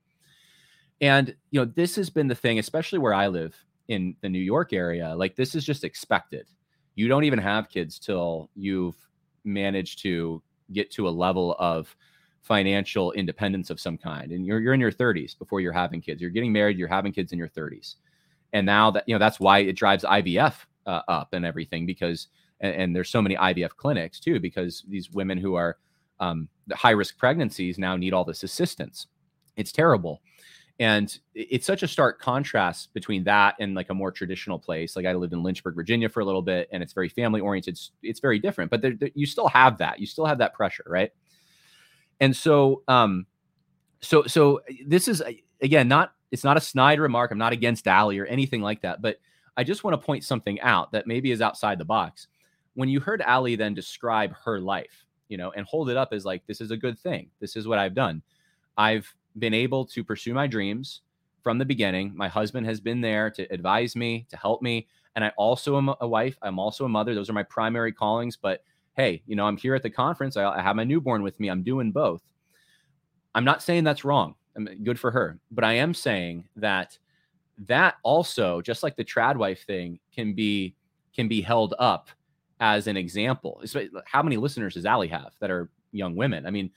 And 1.01 1.35
you 1.51 1.61
know, 1.61 1.67
this 1.67 1.97
has 1.97 2.09
been 2.09 2.29
the 2.29 2.35
thing, 2.35 2.59
especially 2.59 2.99
where 2.99 3.15
I 3.15 3.27
live 3.27 3.57
in 3.89 4.17
the 4.23 4.29
New 4.29 4.39
York 4.39 4.73
area. 4.73 5.15
Like 5.15 5.37
this 5.37 5.55
is 5.55 5.65
just 5.65 5.85
expected. 5.85 6.47
You 6.95 7.09
don't 7.09 7.25
even 7.25 7.39
have 7.39 7.69
kids 7.69 7.99
till 7.99 8.51
you've 8.55 8.97
manage 9.45 9.97
to 10.03 10.43
get 10.73 10.91
to 10.93 11.09
a 11.09 11.11
level 11.11 11.57
of 11.59 11.95
financial 12.41 13.13
independence 13.13 13.71
of 13.71 13.81
some 13.81 13.97
kind. 13.97 14.33
And 14.33 14.45
you're 14.45 14.61
you're 14.61 14.75
in 14.75 14.81
your 14.81 14.93
30s 14.93 15.39
before 15.39 15.61
you're 15.61 15.73
having 15.73 16.01
kids. 16.01 16.21
You're 16.21 16.31
getting 16.31 16.53
married 16.53 16.79
you're 16.79 16.89
having 16.89 17.13
kids 17.13 17.33
in 17.33 17.39
your 17.39 17.49
30s 17.49 17.97
and 18.53 18.67
now 18.67 18.91
that 18.91 19.05
you 19.07 19.15
know 19.15 19.19
that's 19.19 19.41
why 19.41 19.61
it 19.61 19.75
drives 19.75 20.05
IVF 20.05 20.55
uh, 20.87 21.03
up 21.09 21.33
and 21.33 21.45
everything 21.45 21.87
because 21.87 22.29
and, 22.61 22.75
and, 22.75 22.97
there's 22.97 23.09
so 23.09 23.23
many 23.23 23.37
IVF 23.37 23.71
clinics 23.71 24.21
too 24.21 24.39
because 24.39 24.85
these 24.89 25.11
women 25.11 25.39
who 25.39 25.55
are 25.55 25.79
um, 26.21 26.49
the 26.67 26.77
high 26.77 26.91
risk 26.91 27.19
pregnancies 27.19 27.79
now 27.79 27.97
need 27.97 28.13
all 28.13 28.25
this 28.25 28.43
assistance. 28.43 29.09
It's 29.57 29.73
terrible 29.73 30.21
and 30.81 31.19
it's 31.35 31.67
such 31.67 31.83
a 31.83 31.89
stark 31.89 32.21
contrast 32.21 32.93
between 32.95 33.23
that 33.25 33.55
and 33.61 33.75
like 33.75 33.91
a 33.91 33.95
more 33.95 34.11
traditional 34.11 34.59
place 34.59 34.97
like 34.97 35.07
i 35.07 35.13
lived 35.13 35.33
in 35.33 35.43
lynchburg 35.43 35.75
virginia 35.75 36.09
for 36.09 36.21
a 36.21 36.25
little 36.25 36.43
bit 36.43 36.69
and 36.73 36.83
it's 36.83 36.93
very 36.93 37.09
family 37.09 37.41
oriented 37.41 37.75
it's, 37.75 37.91
it's 38.03 38.21
very 38.21 38.39
different 38.39 38.71
but 38.71 38.81
there, 38.81 38.95
there, 38.95 39.11
you 39.15 39.27
still 39.27 39.49
have 39.49 39.79
that 39.79 40.01
you 40.01 40.07
still 40.07 40.25
have 40.25 40.39
that 40.39 40.55
pressure 40.55 40.85
right 40.87 41.13
and 42.23 42.37
so, 42.37 42.85
um, 42.87 43.27
so, 44.01 44.23
so 44.29 44.61
this 44.87 45.09
is 45.09 45.25
again 45.61 45.89
not 45.89 46.13
it's 46.31 46.45
not 46.45 46.57
a 46.57 46.61
snide 46.61 47.01
remark. 47.01 47.33
I'm 47.33 47.39
not 47.39 47.53
against 47.53 47.89
Allie 47.89 48.19
or 48.19 48.27
anything 48.27 48.63
like 48.63 48.81
that, 48.83 49.03
but 49.03 49.17
I 49.57 49.65
just 49.65 49.83
want 49.83 50.01
to 50.01 50.07
point 50.07 50.23
something 50.23 50.61
out 50.61 50.93
that 50.93 51.09
maybe 51.09 51.33
is 51.33 51.43
outside 51.43 51.79
the 51.79 51.85
box. 51.85 52.29
When 52.75 52.89
you 52.89 53.01
heard 53.01 53.23
Allie 53.23 53.57
then 53.57 53.75
describe 53.75 54.35
her 54.45 54.61
life, 54.61 55.05
you 55.29 55.37
know, 55.37 55.51
and 55.51 55.67
hold 55.67 55.91
it 55.91 55.97
up 55.97 56.13
as 56.13 56.25
like 56.25 56.47
this 56.47 56.61
is 56.61 56.71
a 56.71 56.77
good 56.77 56.97
thing. 56.97 57.29
This 57.41 57.57
is 57.57 57.67
what 57.67 57.81
I've 57.81 57.95
done. 57.95 58.23
I've 58.77 59.13
been 59.39 59.55
able 59.55 59.85
to 59.87 60.05
pursue 60.05 60.35
my 60.35 60.47
dreams 60.47 61.03
from 61.43 61.59
the 61.59 61.65
beginning. 61.65 62.13
My 62.15 62.29
husband 62.29 62.67
has 62.67 62.81
been 62.81 63.01
there 63.01 63.31
to 63.31 63.43
advise 63.53 63.97
me, 63.97 64.27
to 64.31 64.37
help 64.37 64.63
me, 64.63 64.87
and 65.15 65.25
I 65.25 65.33
also 65.37 65.77
am 65.77 65.93
a 66.01 66.09
wife. 66.09 66.37
I'm 66.43 66.59
also 66.59 66.85
a 66.85 66.89
mother. 66.89 67.15
Those 67.15 67.29
are 67.29 67.35
my 67.35 67.43
primary 67.43 67.93
callings, 67.93 68.37
but 68.37 68.63
hey, 68.95 69.23
you 69.27 69.37
know, 69.37 69.47
I'm 69.47 69.57
here 69.57 69.75
at 69.75 69.83
the 69.83 69.91
conference. 69.91 70.37
I, 70.37 70.45
I 70.45 70.63
have 70.63 70.77
my 70.77 70.85
newborn 70.85 71.23
with 71.23 71.39
me. 71.41 71.49
I'm 71.49 71.63
doing 71.63 71.93
both. 71.93 72.23
I'm 73.35 73.45
not 73.45 73.63
saying 73.63 73.85
that's 73.85 74.05
wrong. 74.05 74.35
I'm 74.57 74.69
good 74.85 75.01
for 75.01 75.11
her, 75.11 75.39
but 75.51 75.65
I 75.65 75.75
am 75.75 75.95
saying 75.95 76.45
that 76.57 76.99
that 77.67 77.97
also, 78.03 78.61
just 78.61 78.83
like 78.83 78.97
the 78.97 79.05
trad 79.05 79.37
wife 79.37 79.65
thing, 79.67 79.99
can 80.15 80.35
be 80.35 80.75
can 81.15 81.29
be 81.29 81.41
held 81.41 81.75
up 81.79 82.09
as 82.61 82.87
an 82.87 82.97
example. 82.97 83.63
How 84.05 84.23
many 84.23 84.37
listeners 84.37 84.75
does 84.75 84.87
Allie 84.87 85.09
have 85.09 85.33
that 85.41 85.51
are 85.51 85.71
young 85.93 86.17
women? 86.17 86.47
I 86.47 86.51
mean, 86.51 86.71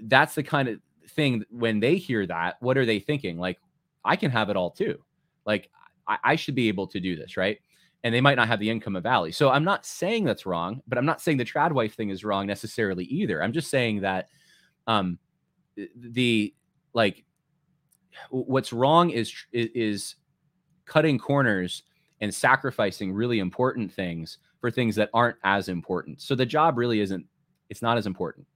that's 0.00 0.34
the 0.34 0.42
kind 0.42 0.68
of 0.68 0.80
thing 1.10 1.44
when 1.50 1.80
they 1.80 1.96
hear 1.96 2.26
that, 2.26 2.56
what 2.60 2.78
are 2.78 2.86
they 2.86 3.00
thinking? 3.00 3.38
Like, 3.38 3.58
I 4.04 4.16
can 4.16 4.30
have 4.30 4.50
it 4.50 4.56
all 4.56 4.70
too. 4.70 4.98
Like, 5.44 5.70
I, 6.06 6.18
I 6.24 6.36
should 6.36 6.54
be 6.54 6.68
able 6.68 6.86
to 6.88 7.00
do 7.00 7.16
this, 7.16 7.36
right? 7.36 7.58
and 8.04 8.14
they 8.14 8.20
might 8.20 8.36
not 8.36 8.48
have 8.48 8.60
the 8.60 8.70
income 8.70 8.96
of 8.96 9.06
Allie. 9.06 9.32
So 9.32 9.50
I'm 9.50 9.64
not 9.64 9.84
saying 9.84 10.24
that's 10.24 10.46
wrong, 10.46 10.82
but 10.86 10.98
I'm 10.98 11.04
not 11.04 11.20
saying 11.20 11.38
the 11.38 11.44
trad 11.44 11.72
wife 11.72 11.94
thing 11.94 12.10
is 12.10 12.24
wrong 12.24 12.46
necessarily 12.46 13.04
either. 13.04 13.42
I'm 13.42 13.52
just 13.52 13.70
saying 13.70 14.02
that 14.02 14.28
um 14.86 15.18
the 15.96 16.54
like 16.94 17.24
what's 18.30 18.72
wrong 18.72 19.10
is 19.10 19.32
is 19.52 20.16
cutting 20.86 21.18
corners 21.18 21.82
and 22.20 22.34
sacrificing 22.34 23.12
really 23.12 23.38
important 23.38 23.92
things 23.92 24.38
for 24.60 24.70
things 24.70 24.96
that 24.96 25.10
aren't 25.12 25.36
as 25.44 25.68
important. 25.68 26.20
So 26.20 26.34
the 26.34 26.46
job 26.46 26.78
really 26.78 27.00
isn't 27.00 27.26
it's 27.68 27.82
not 27.82 27.98
as 27.98 28.06
important 28.06 28.46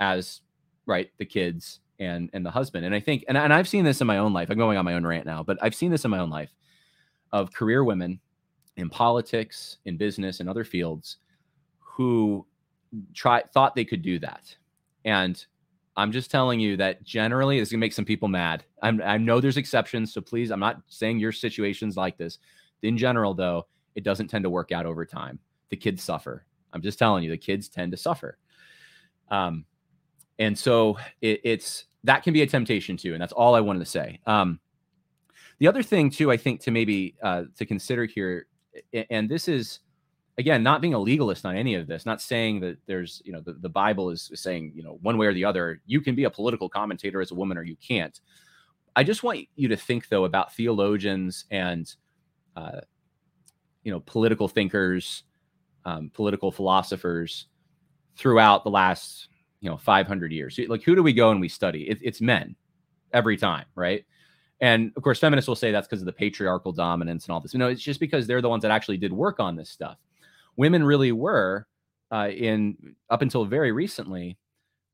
as 0.00 0.40
right 0.86 1.10
the 1.18 1.26
kids 1.26 1.80
and 1.98 2.30
and 2.32 2.44
the 2.44 2.50
husband. 2.50 2.84
And 2.84 2.94
I 2.94 3.00
think 3.00 3.24
and, 3.28 3.36
and 3.36 3.52
I've 3.52 3.68
seen 3.68 3.84
this 3.84 4.00
in 4.00 4.06
my 4.06 4.18
own 4.18 4.32
life. 4.32 4.50
I'm 4.50 4.58
going 4.58 4.78
on 4.78 4.84
my 4.84 4.94
own 4.94 5.06
rant 5.06 5.26
now, 5.26 5.42
but 5.42 5.58
I've 5.62 5.74
seen 5.74 5.90
this 5.90 6.04
in 6.04 6.10
my 6.10 6.18
own 6.18 6.30
life 6.30 6.50
of 7.32 7.52
career 7.52 7.84
women 7.84 8.20
in 8.76 8.88
politics, 8.88 9.78
in 9.84 9.96
business, 9.96 10.40
and 10.40 10.48
other 10.48 10.64
fields 10.64 11.16
who 11.78 12.46
try 13.14 13.42
thought 13.52 13.74
they 13.74 13.84
could 13.84 14.02
do 14.02 14.18
that. 14.20 14.56
And 15.04 15.44
I'm 15.96 16.12
just 16.12 16.30
telling 16.30 16.60
you 16.60 16.76
that 16.76 17.02
generally 17.02 17.58
this 17.58 17.68
is 17.68 17.72
gonna 17.72 17.80
make 17.80 17.92
some 17.92 18.04
people 18.04 18.28
mad. 18.28 18.64
I'm, 18.82 19.02
I 19.02 19.18
know 19.18 19.40
there's 19.40 19.56
exceptions, 19.56 20.14
so 20.14 20.20
please, 20.20 20.50
I'm 20.50 20.60
not 20.60 20.80
saying 20.86 21.18
your 21.18 21.32
situation's 21.32 21.96
like 21.96 22.16
this. 22.16 22.38
In 22.82 22.96
general, 22.96 23.34
though, 23.34 23.66
it 23.96 24.04
doesn't 24.04 24.28
tend 24.28 24.44
to 24.44 24.50
work 24.50 24.70
out 24.70 24.86
over 24.86 25.04
time. 25.04 25.40
The 25.70 25.76
kids 25.76 26.02
suffer. 26.02 26.46
I'm 26.72 26.82
just 26.82 27.00
telling 27.00 27.24
you, 27.24 27.30
the 27.30 27.36
kids 27.36 27.68
tend 27.68 27.90
to 27.90 27.98
suffer. 27.98 28.38
Um, 29.28 29.64
and 30.38 30.58
so 30.58 30.98
it, 31.20 31.40
it's 31.44 31.84
that 32.04 32.22
can 32.22 32.32
be 32.32 32.42
a 32.42 32.46
temptation 32.46 32.96
too, 32.96 33.12
and 33.12 33.22
that's 33.22 33.32
all 33.32 33.54
I 33.54 33.60
wanted 33.60 33.80
to 33.80 33.86
say. 33.86 34.20
Um, 34.26 34.60
the 35.58 35.66
other 35.66 35.82
thing 35.82 36.10
too, 36.10 36.30
I 36.30 36.36
think 36.36 36.60
to 36.62 36.70
maybe 36.70 37.16
uh, 37.22 37.44
to 37.56 37.66
consider 37.66 38.04
here 38.04 38.46
and 39.10 39.28
this 39.28 39.48
is 39.48 39.80
again 40.36 40.62
not 40.62 40.80
being 40.80 40.94
a 40.94 40.98
legalist 40.98 41.44
on 41.44 41.56
any 41.56 41.74
of 41.74 41.86
this 41.86 42.06
not 42.06 42.20
saying 42.20 42.60
that 42.60 42.76
there's 42.86 43.22
you 43.24 43.32
know 43.32 43.40
the, 43.40 43.54
the 43.54 43.68
bible 43.68 44.10
is 44.10 44.30
saying 44.34 44.72
you 44.74 44.82
know 44.82 44.98
one 45.02 45.18
way 45.18 45.26
or 45.26 45.34
the 45.34 45.44
other 45.44 45.80
you 45.86 46.00
can 46.00 46.14
be 46.14 46.24
a 46.24 46.30
political 46.30 46.68
commentator 46.68 47.20
as 47.20 47.30
a 47.30 47.34
woman 47.34 47.58
or 47.58 47.62
you 47.62 47.76
can't 47.76 48.20
i 48.96 49.02
just 49.02 49.22
want 49.22 49.40
you 49.56 49.68
to 49.68 49.76
think 49.76 50.08
though 50.08 50.24
about 50.24 50.54
theologians 50.54 51.44
and 51.50 51.94
uh, 52.56 52.80
you 53.82 53.92
know 53.92 54.00
political 54.00 54.48
thinkers 54.48 55.24
um, 55.84 56.10
political 56.12 56.52
philosophers 56.52 57.46
throughout 58.16 58.64
the 58.64 58.70
last 58.70 59.28
you 59.60 59.68
know 59.68 59.76
500 59.76 60.32
years 60.32 60.58
like 60.68 60.82
who 60.82 60.94
do 60.94 61.02
we 61.02 61.12
go 61.12 61.30
and 61.30 61.40
we 61.40 61.48
study 61.48 61.88
it, 61.88 61.98
it's 62.02 62.20
men 62.20 62.54
every 63.12 63.36
time 63.36 63.64
right 63.74 64.04
and 64.60 64.92
of 64.96 65.02
course, 65.02 65.20
feminists 65.20 65.48
will 65.48 65.54
say 65.54 65.70
that's 65.70 65.86
because 65.86 66.02
of 66.02 66.06
the 66.06 66.12
patriarchal 66.12 66.72
dominance 66.72 67.26
and 67.26 67.32
all 67.32 67.40
this. 67.40 67.52
You 67.52 67.58
know, 67.58 67.68
it's 67.68 67.82
just 67.82 68.00
because 68.00 68.26
they're 68.26 68.42
the 68.42 68.48
ones 68.48 68.62
that 68.62 68.70
actually 68.70 68.96
did 68.96 69.12
work 69.12 69.38
on 69.38 69.56
this 69.56 69.70
stuff. 69.70 69.98
Women 70.56 70.82
really 70.82 71.12
were, 71.12 71.66
uh, 72.10 72.28
in 72.30 72.76
up 73.10 73.22
until 73.22 73.44
very 73.44 73.70
recently, 73.70 74.36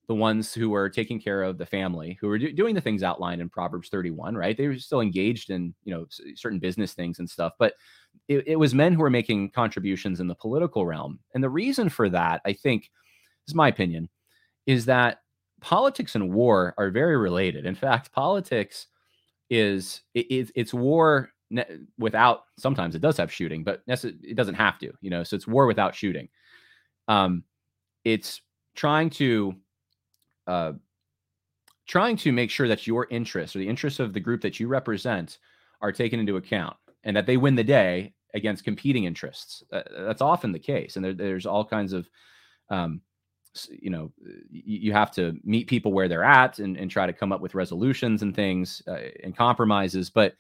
the 0.07 0.15
ones 0.15 0.53
who 0.53 0.69
were 0.69 0.91
taking 0.91 1.19
care 1.19 1.43
of 1.43 1.57
the 1.57 1.65
family, 1.65 2.19
who 2.21 2.29
were 2.29 2.39
do- 2.39 2.53
doing 2.53 2.75
the 2.75 2.81
things 2.81 3.03
outlined 3.03 3.41
in 3.41 3.49
Proverbs 3.49 3.89
31. 3.89 4.37
Right? 4.37 4.55
They 4.55 4.69
were 4.69 4.79
still 4.79 5.01
engaged 5.01 5.49
in 5.49 5.75
you 5.85 5.95
know 5.95 6.07
certain 6.35 6.59
business 6.59 6.93
things 6.93 7.19
and 7.19 7.31
stuff, 7.31 7.55
but 7.59 7.73
it, 8.29 8.47
it 8.47 8.57
was 8.57 8.75
men 8.75 8.93
who 8.93 9.01
were 9.01 9.11
making 9.11 9.51
contributions 9.51 10.21
in 10.21 10.29
the 10.29 10.35
political 10.35 10.85
realm. 10.85 11.19
And 11.33 11.43
the 11.43 11.51
reason 11.51 11.89
for 11.89 12.11
that, 12.11 12.43
I 12.45 12.53
think, 12.53 12.91
is 13.49 13.55
my 13.55 13.69
opinion, 13.69 14.11
is 14.67 14.87
that 14.87 15.23
politics 15.61 16.15
and 16.15 16.33
war 16.33 16.75
are 16.79 16.91
very 16.91 17.17
related. 17.17 17.67
In 17.67 17.75
fact, 17.75 18.13
politics 18.13 18.87
is 19.51 20.03
it, 20.15 20.51
it's 20.55 20.75
war 20.75 21.31
without 21.99 22.45
sometimes 22.59 22.95
it 22.95 23.03
does 23.03 23.17
have 23.17 23.33
shooting 23.33 23.63
but 23.63 23.83
it 23.87 24.35
doesn't 24.35 24.55
have 24.55 24.79
to 24.79 24.93
you 25.01 25.11
know 25.11 25.23
so 25.23 25.37
it's 25.37 25.47
war 25.47 25.67
without 25.67 25.95
shooting 25.95 26.29
um 27.09 27.45
it's 28.05 28.41
trying 28.75 29.11
to 29.11 29.55
uh 30.47 30.73
trying 31.87 32.17
to 32.17 32.33
make 32.33 32.51
sure 32.51 32.67
that 32.67 32.87
your 32.87 33.07
interests 33.11 33.55
or 33.55 33.59
the 33.59 33.69
interests 33.69 34.01
of 34.01 34.13
the 34.13 34.21
group 34.21 34.41
that 34.41 34.59
you 34.59 34.67
represent 34.67 35.39
are 35.81 35.93
taken 35.93 36.19
into 36.19 36.37
account 36.37 36.77
and 37.05 37.15
that 37.17 37.27
they 37.27 37.37
win 37.37 37.55
the 37.55 37.63
day 37.63 38.13
against 38.33 38.65
competing 38.65 39.05
interests 39.05 39.63
uh, 39.73 39.83
that's 39.99 40.23
often 40.23 40.51
the 40.51 40.59
case 40.59 40.97
and 40.97 41.05
there, 41.05 41.13
there's 41.13 41.47
all 41.47 41.65
kinds 41.65 41.93
of 41.93 42.09
um 42.71 43.01
you 43.71 43.91
know 43.91 44.11
you 44.51 44.93
have 44.93 45.11
to 45.13 45.39
meet 45.45 45.69
people 45.69 45.93
where 45.93 46.09
they're 46.09 46.25
at 46.25 46.59
and, 46.59 46.77
and 46.77 46.91
try 46.91 47.07
to 47.07 47.13
come 47.13 47.33
up 47.33 47.41
with 47.41 47.55
resolutions 47.55 48.23
and 48.23 48.35
things 48.35 48.83
uh, 48.89 48.99
and 49.23 49.37
compromises 49.37 50.11
but 50.11 50.35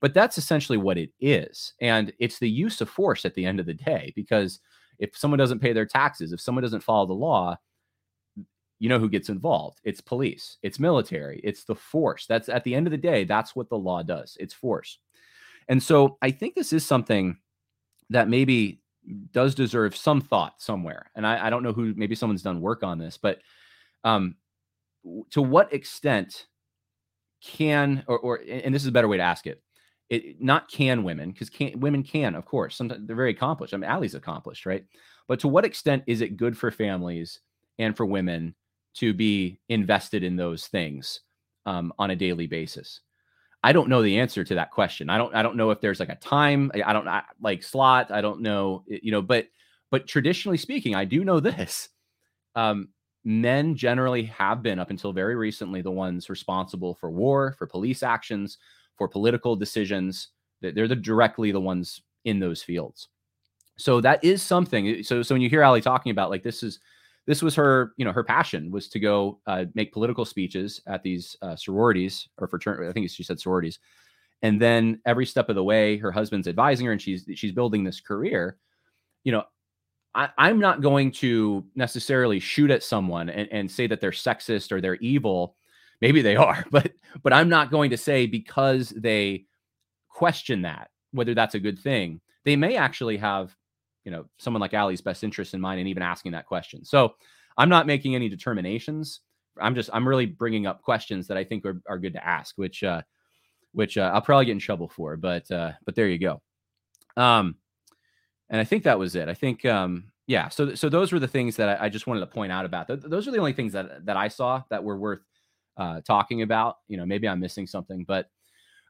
but 0.00 0.14
that's 0.14 0.38
essentially 0.38 0.78
what 0.78 0.96
it 0.98 1.10
is 1.20 1.74
and 1.80 2.12
it's 2.18 2.38
the 2.38 2.48
use 2.48 2.80
of 2.80 2.88
force 2.88 3.24
at 3.24 3.34
the 3.34 3.44
end 3.44 3.60
of 3.60 3.66
the 3.66 3.74
day 3.74 4.12
because 4.14 4.60
if 4.98 5.16
someone 5.16 5.38
doesn't 5.38 5.58
pay 5.58 5.72
their 5.72 5.86
taxes 5.86 6.32
if 6.32 6.40
someone 6.40 6.62
doesn't 6.62 6.82
follow 6.82 7.06
the 7.06 7.12
law 7.12 7.56
you 8.80 8.88
know 8.88 8.98
who 8.98 9.08
gets 9.08 9.28
involved. 9.28 9.80
It's 9.84 10.00
police 10.00 10.56
it's 10.62 10.80
military 10.80 11.40
it's 11.44 11.62
the 11.64 11.76
force. 11.76 12.26
That's 12.26 12.48
at 12.48 12.64
the 12.64 12.74
end 12.74 12.88
of 12.88 12.90
the 12.90 12.96
day 12.96 13.22
that's 13.24 13.54
what 13.54 13.68
the 13.68 13.78
law 13.78 14.02
does. 14.02 14.36
It's 14.40 14.54
force. 14.54 14.98
And 15.68 15.80
so 15.80 16.18
i 16.20 16.32
think 16.32 16.54
this 16.56 16.72
is 16.72 16.84
something 16.84 17.36
that 18.08 18.28
maybe 18.28 18.80
does 19.32 19.54
deserve 19.54 19.96
some 19.96 20.20
thought 20.20 20.60
somewhere. 20.60 21.10
And 21.14 21.26
I, 21.26 21.46
I 21.46 21.50
don't 21.50 21.62
know 21.62 21.72
who, 21.72 21.94
maybe 21.94 22.14
someone's 22.14 22.42
done 22.42 22.60
work 22.60 22.82
on 22.82 22.98
this, 22.98 23.16
but 23.16 23.40
um, 24.04 24.36
to 25.30 25.42
what 25.42 25.72
extent 25.72 26.46
can, 27.42 28.04
or, 28.06 28.18
or, 28.18 28.40
and 28.48 28.74
this 28.74 28.82
is 28.82 28.88
a 28.88 28.92
better 28.92 29.08
way 29.08 29.16
to 29.16 29.22
ask 29.22 29.46
it, 29.46 29.62
it 30.08 30.42
not 30.42 30.70
can 30.70 31.04
women, 31.04 31.30
because 31.30 31.50
women 31.76 32.02
can, 32.02 32.34
of 32.34 32.44
course, 32.44 32.76
sometimes 32.76 33.06
they're 33.06 33.16
very 33.16 33.30
accomplished. 33.30 33.72
I 33.72 33.76
mean, 33.76 33.88
Allie's 33.88 34.14
accomplished, 34.14 34.66
right? 34.66 34.84
But 35.28 35.38
to 35.40 35.48
what 35.48 35.64
extent 35.64 36.02
is 36.06 36.20
it 36.20 36.36
good 36.36 36.58
for 36.58 36.70
families 36.70 37.40
and 37.78 37.96
for 37.96 38.04
women 38.04 38.54
to 38.94 39.14
be 39.14 39.60
invested 39.68 40.24
in 40.24 40.34
those 40.34 40.66
things 40.66 41.20
um, 41.64 41.92
on 41.98 42.10
a 42.10 42.16
daily 42.16 42.48
basis? 42.48 43.00
I 43.62 43.72
don't 43.72 43.88
know 43.88 44.02
the 44.02 44.18
answer 44.18 44.42
to 44.42 44.54
that 44.54 44.70
question. 44.70 45.10
I 45.10 45.18
don't 45.18 45.34
I 45.34 45.42
don't 45.42 45.56
know 45.56 45.70
if 45.70 45.80
there's 45.80 46.00
like 46.00 46.08
a 46.08 46.16
time 46.16 46.70
I 46.74 46.92
don't 46.92 47.06
I, 47.06 47.22
like 47.40 47.62
slot. 47.62 48.10
I 48.10 48.20
don't 48.20 48.40
know, 48.40 48.84
you 48.86 49.12
know, 49.12 49.22
but 49.22 49.46
but 49.90 50.06
traditionally 50.06 50.56
speaking, 50.56 50.94
I 50.94 51.04
do 51.04 51.24
know 51.24 51.40
this. 51.40 51.88
Um, 52.54 52.88
men 53.24 53.76
generally 53.76 54.24
have 54.24 54.62
been 54.62 54.78
up 54.78 54.90
until 54.90 55.12
very 55.12 55.36
recently 55.36 55.82
the 55.82 55.90
ones 55.90 56.30
responsible 56.30 56.94
for 56.94 57.10
war, 57.10 57.54
for 57.58 57.66
police 57.66 58.02
actions, 58.02 58.56
for 58.96 59.08
political 59.08 59.56
decisions. 59.56 60.28
They're 60.62 60.88
the 60.88 60.96
directly 60.96 61.52
the 61.52 61.60
ones 61.60 62.02
in 62.24 62.38
those 62.38 62.62
fields. 62.62 63.08
So 63.76 64.00
that 64.00 64.22
is 64.24 64.42
something. 64.42 65.02
So 65.02 65.22
so 65.22 65.34
when 65.34 65.42
you 65.42 65.50
hear 65.50 65.62
Allie 65.62 65.80
talking 65.80 66.12
about 66.12 66.30
like 66.30 66.42
this 66.42 66.62
is 66.62 66.80
this 67.30 67.42
was 67.42 67.54
her, 67.54 67.92
you 67.96 68.04
know, 68.04 68.10
her 68.10 68.24
passion 68.24 68.72
was 68.72 68.88
to 68.88 68.98
go 68.98 69.38
uh, 69.46 69.64
make 69.74 69.92
political 69.92 70.24
speeches 70.24 70.80
at 70.88 71.04
these 71.04 71.36
uh, 71.42 71.54
sororities 71.54 72.28
or 72.38 72.48
fraternity. 72.48 72.88
I 72.88 72.92
think 72.92 73.08
she 73.08 73.22
said 73.22 73.38
sororities. 73.38 73.78
And 74.42 74.60
then 74.60 75.00
every 75.06 75.26
step 75.26 75.48
of 75.48 75.54
the 75.54 75.62
way, 75.62 75.96
her 75.98 76.10
husband's 76.10 76.48
advising 76.48 76.86
her, 76.86 76.92
and 76.92 77.00
she's 77.00 77.24
she's 77.36 77.52
building 77.52 77.84
this 77.84 78.00
career. 78.00 78.56
You 79.22 79.30
know, 79.30 79.44
I, 80.12 80.30
am 80.50 80.58
not 80.58 80.82
going 80.82 81.12
to 81.12 81.64
necessarily 81.76 82.40
shoot 82.40 82.72
at 82.72 82.82
someone 82.82 83.30
and, 83.30 83.48
and 83.52 83.70
say 83.70 83.86
that 83.86 84.00
they're 84.00 84.10
sexist 84.10 84.72
or 84.72 84.80
they're 84.80 84.96
evil. 84.96 85.54
Maybe 86.00 86.22
they 86.22 86.34
are, 86.34 86.64
but 86.72 86.90
but 87.22 87.32
I'm 87.32 87.48
not 87.48 87.70
going 87.70 87.90
to 87.90 87.96
say 87.96 88.26
because 88.26 88.88
they 88.88 89.44
question 90.08 90.62
that 90.62 90.90
whether 91.12 91.34
that's 91.34 91.54
a 91.54 91.60
good 91.60 91.78
thing. 91.78 92.20
They 92.44 92.56
may 92.56 92.74
actually 92.74 93.18
have 93.18 93.54
you 94.04 94.10
know 94.10 94.26
someone 94.38 94.60
like 94.60 94.74
Allie's 94.74 95.00
best 95.00 95.24
interest 95.24 95.54
in 95.54 95.60
mind 95.60 95.80
and 95.80 95.88
even 95.88 96.02
asking 96.02 96.32
that 96.32 96.46
question. 96.46 96.84
So 96.84 97.14
I'm 97.56 97.68
not 97.68 97.86
making 97.86 98.14
any 98.14 98.28
determinations. 98.28 99.20
I'm 99.60 99.74
just 99.74 99.90
I'm 99.92 100.06
really 100.06 100.26
bringing 100.26 100.66
up 100.66 100.82
questions 100.82 101.26
that 101.28 101.36
I 101.36 101.44
think 101.44 101.64
are, 101.66 101.80
are 101.88 101.98
good 101.98 102.14
to 102.14 102.26
ask, 102.26 102.56
which 102.56 102.82
uh, 102.82 103.02
which 103.72 103.98
uh, 103.98 104.10
I'll 104.12 104.22
probably 104.22 104.46
get 104.46 104.52
in 104.52 104.58
trouble 104.58 104.88
for, 104.88 105.16
but 105.16 105.50
uh, 105.50 105.72
but 105.84 105.94
there 105.94 106.08
you 106.08 106.18
go. 106.18 106.40
Um, 107.16 107.56
and 108.48 108.60
I 108.60 108.64
think 108.64 108.84
that 108.84 108.98
was 108.98 109.14
it. 109.14 109.28
I 109.28 109.34
think 109.34 109.64
um, 109.64 110.10
yeah. 110.26 110.48
So 110.48 110.74
so 110.74 110.88
those 110.88 111.12
were 111.12 111.18
the 111.18 111.28
things 111.28 111.56
that 111.56 111.80
I, 111.80 111.86
I 111.86 111.88
just 111.88 112.06
wanted 112.06 112.20
to 112.20 112.26
point 112.26 112.52
out 112.52 112.64
about. 112.64 112.86
Th- 112.86 113.00
those 113.00 113.28
are 113.28 113.30
the 113.30 113.38
only 113.38 113.52
things 113.52 113.72
that 113.72 114.06
that 114.06 114.16
I 114.16 114.28
saw 114.28 114.62
that 114.70 114.82
were 114.82 114.98
worth 114.98 115.20
uh, 115.76 116.00
talking 116.02 116.42
about. 116.42 116.76
You 116.88 116.96
know, 116.96 117.06
maybe 117.06 117.28
I'm 117.28 117.40
missing 117.40 117.66
something, 117.66 118.04
but 118.04 118.28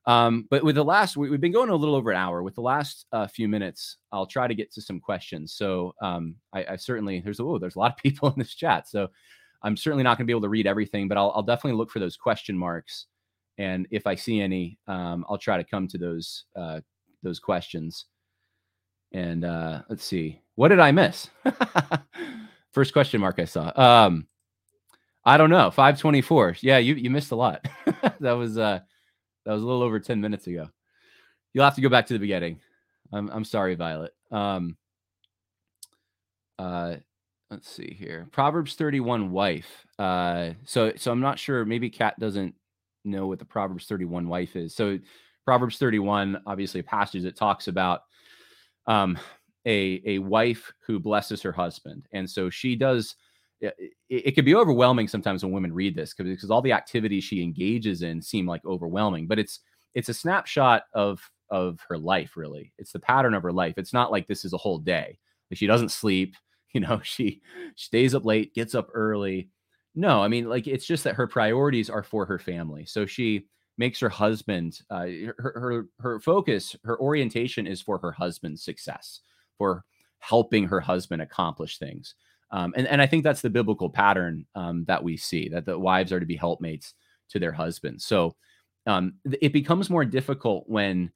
um, 0.06 0.46
but 0.50 0.64
with 0.64 0.76
the 0.76 0.84
last, 0.84 1.16
we, 1.16 1.30
have 1.30 1.40
been 1.40 1.52
going 1.52 1.68
a 1.68 1.74
little 1.74 1.94
over 1.94 2.10
an 2.10 2.16
hour. 2.16 2.42
With 2.42 2.54
the 2.54 2.62
last 2.62 3.06
uh, 3.12 3.26
few 3.26 3.48
minutes, 3.48 3.98
I'll 4.12 4.26
try 4.26 4.46
to 4.46 4.54
get 4.54 4.72
to 4.72 4.82
some 4.82 4.98
questions. 4.98 5.52
So 5.52 5.94
um, 6.00 6.36
I, 6.52 6.64
I, 6.70 6.76
certainly 6.76 7.20
there's 7.20 7.40
a 7.40 7.44
oh 7.44 7.58
there's 7.58 7.76
a 7.76 7.78
lot 7.78 7.92
of 7.92 7.96
people 8.02 8.28
in 8.28 8.38
this 8.38 8.54
chat, 8.54 8.88
so 8.88 9.08
I'm 9.62 9.76
certainly 9.76 10.04
not 10.04 10.16
going 10.16 10.24
to 10.24 10.30
be 10.30 10.32
able 10.32 10.42
to 10.42 10.48
read 10.48 10.66
everything, 10.66 11.06
but 11.06 11.18
I'll, 11.18 11.32
I'll, 11.34 11.42
definitely 11.42 11.76
look 11.76 11.90
for 11.90 11.98
those 11.98 12.16
question 12.16 12.56
marks, 12.56 13.06
and 13.58 13.86
if 13.90 14.06
I 14.06 14.14
see 14.14 14.40
any, 14.40 14.78
um, 14.88 15.24
I'll 15.28 15.38
try 15.38 15.58
to 15.58 15.64
come 15.64 15.86
to 15.88 15.98
those 15.98 16.44
uh, 16.56 16.80
those 17.22 17.38
questions. 17.38 18.06
And 19.12 19.44
uh, 19.44 19.82
let's 19.88 20.04
see, 20.04 20.40
what 20.54 20.68
did 20.68 20.80
I 20.80 20.92
miss? 20.92 21.28
First 22.72 22.92
question 22.92 23.20
mark 23.20 23.38
I 23.38 23.44
saw. 23.44 23.72
Um, 23.74 24.28
I 25.24 25.36
don't 25.36 25.50
know. 25.50 25.70
524. 25.70 26.56
Yeah, 26.60 26.78
you 26.78 26.94
you 26.94 27.10
missed 27.10 27.32
a 27.32 27.36
lot. 27.36 27.66
that 28.20 28.32
was 28.32 28.56
uh 28.56 28.80
that 29.44 29.52
was 29.52 29.62
a 29.62 29.66
little 29.66 29.82
over 29.82 29.98
10 29.98 30.20
minutes 30.20 30.46
ago. 30.46 30.68
You'll 31.52 31.64
have 31.64 31.74
to 31.74 31.80
go 31.80 31.88
back 31.88 32.06
to 32.06 32.12
the 32.12 32.18
beginning. 32.18 32.60
I'm 33.12 33.28
I'm 33.30 33.44
sorry, 33.44 33.74
Violet. 33.74 34.12
Um 34.30 34.76
uh 36.58 36.96
let's 37.50 37.68
see 37.68 37.96
here. 37.98 38.28
Proverbs 38.30 38.74
31 38.74 39.30
wife. 39.30 39.86
Uh 39.98 40.50
so 40.64 40.92
so 40.96 41.10
I'm 41.10 41.20
not 41.20 41.38
sure 41.38 41.64
maybe 41.64 41.90
Kat 41.90 42.18
doesn't 42.20 42.54
know 43.04 43.26
what 43.26 43.38
the 43.38 43.44
Proverbs 43.44 43.86
31 43.86 44.28
wife 44.28 44.56
is. 44.56 44.74
So 44.74 44.98
Proverbs 45.44 45.78
31 45.78 46.42
obviously 46.46 46.80
a 46.80 46.84
passage 46.84 47.22
that 47.24 47.36
talks 47.36 47.66
about 47.66 48.02
um 48.86 49.18
a 49.66 50.00
a 50.06 50.18
wife 50.20 50.72
who 50.86 51.00
blesses 51.00 51.42
her 51.42 51.52
husband. 51.52 52.06
And 52.12 52.28
so 52.28 52.50
she 52.50 52.76
does 52.76 53.16
it, 53.60 53.74
it 54.08 54.34
could 54.34 54.44
be 54.44 54.54
overwhelming 54.54 55.08
sometimes 55.08 55.42
when 55.42 55.52
women 55.52 55.72
read 55.72 55.94
this 55.94 56.14
because 56.14 56.50
all 56.50 56.62
the 56.62 56.72
activities 56.72 57.24
she 57.24 57.42
engages 57.42 58.02
in 58.02 58.20
seem 58.22 58.46
like 58.46 58.64
overwhelming 58.64 59.26
but 59.26 59.38
it's 59.38 59.60
it's 59.94 60.08
a 60.08 60.14
snapshot 60.14 60.84
of 60.94 61.20
of 61.50 61.80
her 61.88 61.98
life 61.98 62.36
really. 62.36 62.72
It's 62.78 62.92
the 62.92 63.00
pattern 63.00 63.34
of 63.34 63.42
her 63.42 63.52
life. 63.52 63.74
It's 63.76 63.92
not 63.92 64.12
like 64.12 64.28
this 64.28 64.44
is 64.44 64.52
a 64.52 64.58
whole 64.58 64.78
day. 64.78 65.18
Like 65.50 65.58
she 65.58 65.66
doesn't 65.66 65.90
sleep 65.90 66.36
you 66.72 66.80
know 66.80 67.00
she 67.02 67.42
stays 67.74 68.14
up 68.14 68.24
late 68.24 68.54
gets 68.54 68.74
up 68.74 68.88
early. 68.94 69.50
No 69.94 70.22
i 70.22 70.28
mean 70.28 70.48
like 70.48 70.66
it's 70.66 70.86
just 70.86 71.04
that 71.04 71.16
her 71.16 71.26
priorities 71.26 71.90
are 71.90 72.02
for 72.02 72.24
her 72.26 72.38
family. 72.38 72.86
So 72.86 73.06
she 73.06 73.46
makes 73.78 73.98
her 74.00 74.08
husband 74.08 74.80
uh, 74.90 75.06
her, 75.38 75.52
her 75.56 75.86
her 75.98 76.20
focus 76.20 76.76
her 76.84 77.00
orientation 77.00 77.66
is 77.66 77.80
for 77.80 77.98
her 77.98 78.12
husband's 78.12 78.62
success 78.62 79.20
for 79.58 79.84
helping 80.18 80.66
her 80.66 80.80
husband 80.80 81.22
accomplish 81.22 81.78
things 81.78 82.14
um, 82.52 82.74
and, 82.76 82.86
and 82.86 83.00
I 83.00 83.06
think 83.06 83.24
that's 83.24 83.42
the 83.42 83.50
biblical 83.50 83.88
pattern 83.88 84.46
um, 84.54 84.84
that 84.86 85.02
we 85.02 85.16
see 85.16 85.48
that 85.50 85.66
the 85.66 85.78
wives 85.78 86.12
are 86.12 86.20
to 86.20 86.26
be 86.26 86.36
helpmates 86.36 86.94
to 87.30 87.38
their 87.38 87.52
husbands. 87.52 88.04
So 88.04 88.34
um, 88.86 89.14
it 89.40 89.52
becomes 89.52 89.90
more 89.90 90.04
difficult 90.04 90.64
when 90.66 91.10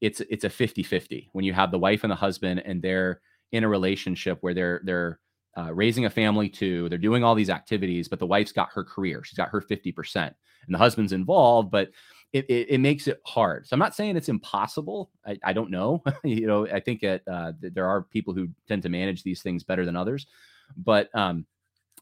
it's 0.00 0.20
it's 0.28 0.44
a 0.44 0.48
50-50 0.48 1.28
when 1.32 1.44
you 1.44 1.52
have 1.52 1.70
the 1.70 1.78
wife 1.78 2.02
and 2.02 2.10
the 2.10 2.16
husband 2.16 2.62
and 2.64 2.82
they're 2.82 3.20
in 3.52 3.62
a 3.62 3.68
relationship 3.68 4.38
where 4.40 4.54
they're 4.54 4.80
they're 4.84 5.20
uh, 5.56 5.72
raising 5.72 6.06
a 6.06 6.10
family 6.10 6.48
too 6.48 6.88
they're 6.88 6.98
doing 6.98 7.22
all 7.22 7.36
these 7.36 7.50
activities 7.50 8.08
but 8.08 8.18
the 8.18 8.26
wife's 8.26 8.50
got 8.50 8.70
her 8.72 8.82
career 8.82 9.22
she's 9.22 9.36
got 9.36 9.50
her 9.50 9.60
50% 9.60 10.16
and 10.16 10.34
the 10.68 10.78
husband's 10.78 11.12
involved 11.12 11.70
but 11.70 11.90
it, 12.32 12.46
it, 12.48 12.70
it, 12.70 12.78
makes 12.78 13.08
it 13.08 13.20
hard. 13.26 13.66
So 13.66 13.74
I'm 13.74 13.80
not 13.80 13.94
saying 13.94 14.16
it's 14.16 14.30
impossible. 14.30 15.10
I, 15.26 15.38
I 15.44 15.52
don't 15.52 15.70
know. 15.70 16.02
you 16.24 16.46
know, 16.46 16.66
I 16.66 16.80
think 16.80 17.02
it, 17.02 17.22
uh, 17.30 17.52
there 17.60 17.86
are 17.86 18.02
people 18.02 18.32
who 18.32 18.48
tend 18.66 18.82
to 18.84 18.88
manage 18.88 19.22
these 19.22 19.42
things 19.42 19.64
better 19.64 19.84
than 19.84 19.96
others. 19.96 20.26
But 20.76 21.08
um, 21.14 21.46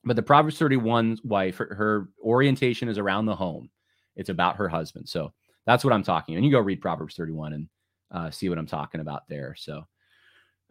but 0.04 0.16
the 0.16 0.22
Proverbs 0.22 0.58
31 0.58 1.18
wife, 1.24 1.56
her, 1.56 1.74
her 1.74 2.08
orientation 2.22 2.88
is 2.88 2.98
around 2.98 3.26
the 3.26 3.36
home. 3.36 3.70
It's 4.16 4.30
about 4.30 4.56
her 4.56 4.68
husband. 4.68 5.08
So 5.08 5.32
that's 5.66 5.84
what 5.84 5.92
I'm 5.92 6.02
talking. 6.02 6.36
And 6.36 6.44
you 6.44 6.50
go 6.50 6.60
read 6.60 6.80
Proverbs 6.80 7.16
31 7.16 7.52
and 7.52 7.68
uh, 8.10 8.30
see 8.30 8.48
what 8.48 8.58
I'm 8.58 8.66
talking 8.66 9.00
about 9.00 9.28
there. 9.28 9.54
So 9.56 9.84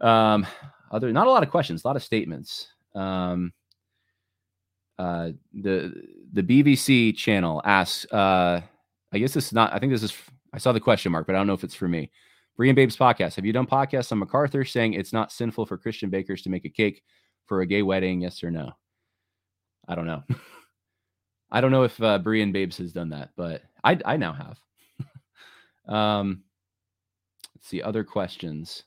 um, 0.01 0.47
other 0.91 1.11
not 1.11 1.27
a 1.27 1.31
lot 1.31 1.43
of 1.43 1.49
questions, 1.49 1.83
a 1.83 1.87
lot 1.87 1.95
of 1.95 2.03
statements. 2.03 2.67
Um, 2.95 3.53
uh, 4.97 5.29
the 5.53 5.93
the 6.33 6.43
BVC 6.43 7.15
channel 7.15 7.61
asks. 7.63 8.11
Uh, 8.11 8.61
I 9.11 9.17
guess 9.17 9.33
this 9.33 9.47
is 9.47 9.53
not. 9.53 9.73
I 9.73 9.79
think 9.79 9.91
this 9.91 10.03
is. 10.03 10.13
I 10.53 10.57
saw 10.57 10.71
the 10.71 10.79
question 10.79 11.11
mark, 11.11 11.27
but 11.27 11.35
I 11.35 11.37
don't 11.37 11.47
know 11.47 11.53
if 11.53 11.63
it's 11.63 11.75
for 11.75 11.87
me. 11.87 12.11
Brian 12.57 12.75
Babes 12.75 12.97
podcast. 12.97 13.35
Have 13.35 13.45
you 13.45 13.53
done 13.53 13.65
podcasts 13.65 14.11
on 14.11 14.19
MacArthur 14.19 14.65
saying 14.65 14.93
it's 14.93 15.13
not 15.13 15.31
sinful 15.31 15.65
for 15.65 15.77
Christian 15.77 16.09
bakers 16.09 16.41
to 16.41 16.49
make 16.49 16.65
a 16.65 16.69
cake 16.69 17.03
for 17.49 17.61
a 17.61 17.65
gay 17.65 17.81
wedding? 17.81 18.21
Yes 18.21 18.41
or 18.43 18.51
no? 18.51 18.71
I 19.87 19.95
don't 19.95 20.07
know. 20.07 20.23
I 21.51 21.61
don't 21.61 21.71
know 21.71 21.83
if 21.83 22.01
uh, 22.01 22.19
Brian 22.19 22.51
Babes 22.51 22.77
has 22.77 22.93
done 22.93 23.09
that, 23.09 23.31
but 23.35 23.63
I 23.83 23.99
I 24.05 24.17
now 24.17 24.33
have. 24.33 24.59
um, 25.93 26.43
let's 27.55 27.67
see 27.67 27.81
other 27.81 28.03
questions. 28.03 28.83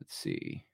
Let's 0.00 0.14
see. 0.16 0.64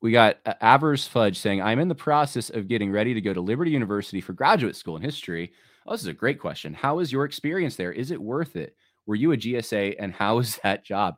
We 0.00 0.10
got 0.10 0.38
uh, 0.46 0.54
Avers 0.62 1.06
Fudge 1.06 1.38
saying, 1.38 1.60
"I'm 1.60 1.78
in 1.78 1.88
the 1.88 1.94
process 1.94 2.48
of 2.48 2.66
getting 2.66 2.90
ready 2.90 3.12
to 3.12 3.20
go 3.20 3.34
to 3.34 3.40
Liberty 3.42 3.70
University 3.70 4.22
for 4.22 4.32
graduate 4.32 4.76
school 4.76 4.96
in 4.96 5.02
history." 5.02 5.52
Oh, 5.86 5.92
this 5.92 6.00
is 6.00 6.06
a 6.06 6.14
great 6.14 6.40
question. 6.40 6.72
How 6.72 7.00
is 7.00 7.12
your 7.12 7.26
experience 7.26 7.76
there? 7.76 7.92
Is 7.92 8.10
it 8.10 8.20
worth 8.20 8.56
it? 8.56 8.74
Were 9.04 9.16
you 9.16 9.32
a 9.32 9.36
GSA, 9.36 9.96
and 9.98 10.14
how 10.14 10.38
is 10.38 10.56
that 10.62 10.84
job? 10.84 11.16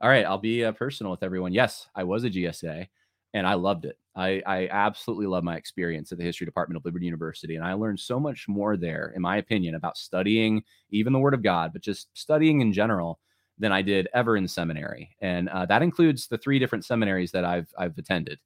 All 0.00 0.08
right, 0.08 0.24
I'll 0.24 0.38
be 0.38 0.64
uh, 0.64 0.72
personal 0.72 1.10
with 1.12 1.22
everyone. 1.22 1.52
Yes, 1.52 1.88
I 1.94 2.04
was 2.04 2.24
a 2.24 2.30
GSA 2.30 2.88
and 3.34 3.46
I 3.46 3.54
loved 3.54 3.84
it. 3.84 3.98
I, 4.16 4.42
I 4.46 4.68
absolutely 4.68 5.26
love 5.26 5.44
my 5.44 5.56
experience 5.56 6.10
at 6.10 6.18
the 6.18 6.24
history 6.24 6.46
department 6.46 6.78
of 6.78 6.84
Liberty 6.84 7.04
University. 7.04 7.56
And 7.56 7.64
I 7.64 7.74
learned 7.74 8.00
so 8.00 8.18
much 8.18 8.48
more 8.48 8.76
there, 8.76 9.12
in 9.14 9.22
my 9.22 9.36
opinion, 9.36 9.74
about 9.74 9.98
studying 9.98 10.62
even 10.90 11.12
the 11.12 11.18
Word 11.18 11.34
of 11.34 11.42
God, 11.42 11.72
but 11.72 11.82
just 11.82 12.08
studying 12.14 12.60
in 12.60 12.72
general 12.72 13.20
than 13.58 13.72
I 13.72 13.82
did 13.82 14.08
ever 14.14 14.38
in 14.38 14.48
seminary. 14.48 15.14
And 15.20 15.50
uh, 15.50 15.66
that 15.66 15.82
includes 15.82 16.26
the 16.26 16.38
three 16.38 16.58
different 16.58 16.86
seminaries 16.86 17.30
that 17.32 17.44
I've, 17.44 17.68
I've 17.78 17.96
attended. 17.98 18.38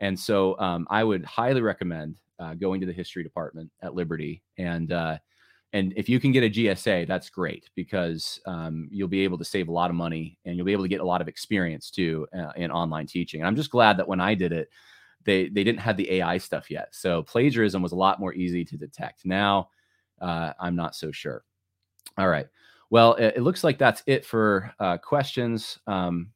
And 0.00 0.18
so 0.18 0.58
um, 0.60 0.86
I 0.88 1.02
would 1.02 1.24
highly 1.24 1.62
recommend 1.62 2.14
uh, 2.38 2.54
going 2.54 2.80
to 2.80 2.86
the 2.86 2.92
history 2.92 3.24
department 3.24 3.70
at 3.82 3.94
Liberty 3.94 4.42
and 4.56 4.92
uh, 4.92 5.18
and 5.72 5.92
if 5.96 6.08
you 6.08 6.20
can 6.20 6.32
get 6.32 6.44
a 6.44 6.50
GSA, 6.50 7.06
that's 7.06 7.28
great 7.28 7.68
because 7.74 8.40
um, 8.46 8.88
you'll 8.90 9.08
be 9.08 9.24
able 9.24 9.38
to 9.38 9.44
save 9.44 9.68
a 9.68 9.72
lot 9.72 9.90
of 9.90 9.96
money 9.96 10.38
and 10.44 10.56
you'll 10.56 10.66
be 10.66 10.72
able 10.72 10.84
to 10.84 10.88
get 10.88 11.00
a 11.00 11.04
lot 11.04 11.20
of 11.20 11.28
experience 11.28 11.90
too 11.90 12.26
uh, 12.36 12.52
in 12.56 12.70
online 12.70 13.06
teaching. 13.06 13.40
And 13.40 13.48
I'm 13.48 13.56
just 13.56 13.70
glad 13.70 13.96
that 13.98 14.08
when 14.08 14.20
I 14.20 14.34
did 14.34 14.52
it, 14.52 14.68
they 15.24 15.48
they 15.48 15.64
didn't 15.64 15.80
have 15.80 15.96
the 15.96 16.10
AI 16.12 16.38
stuff 16.38 16.70
yet, 16.70 16.88
so 16.92 17.22
plagiarism 17.22 17.82
was 17.82 17.92
a 17.92 17.96
lot 17.96 18.20
more 18.20 18.32
easy 18.32 18.64
to 18.64 18.76
detect. 18.76 19.24
Now, 19.24 19.70
uh, 20.20 20.52
I'm 20.60 20.76
not 20.76 20.94
so 20.94 21.10
sure. 21.10 21.44
All 22.16 22.28
right. 22.28 22.46
Well, 22.90 23.14
it, 23.14 23.34
it 23.36 23.42
looks 23.42 23.64
like 23.64 23.78
that's 23.78 24.02
it 24.06 24.24
for 24.24 24.72
uh, 24.78 24.98
questions. 24.98 25.78
Um, 25.86 26.30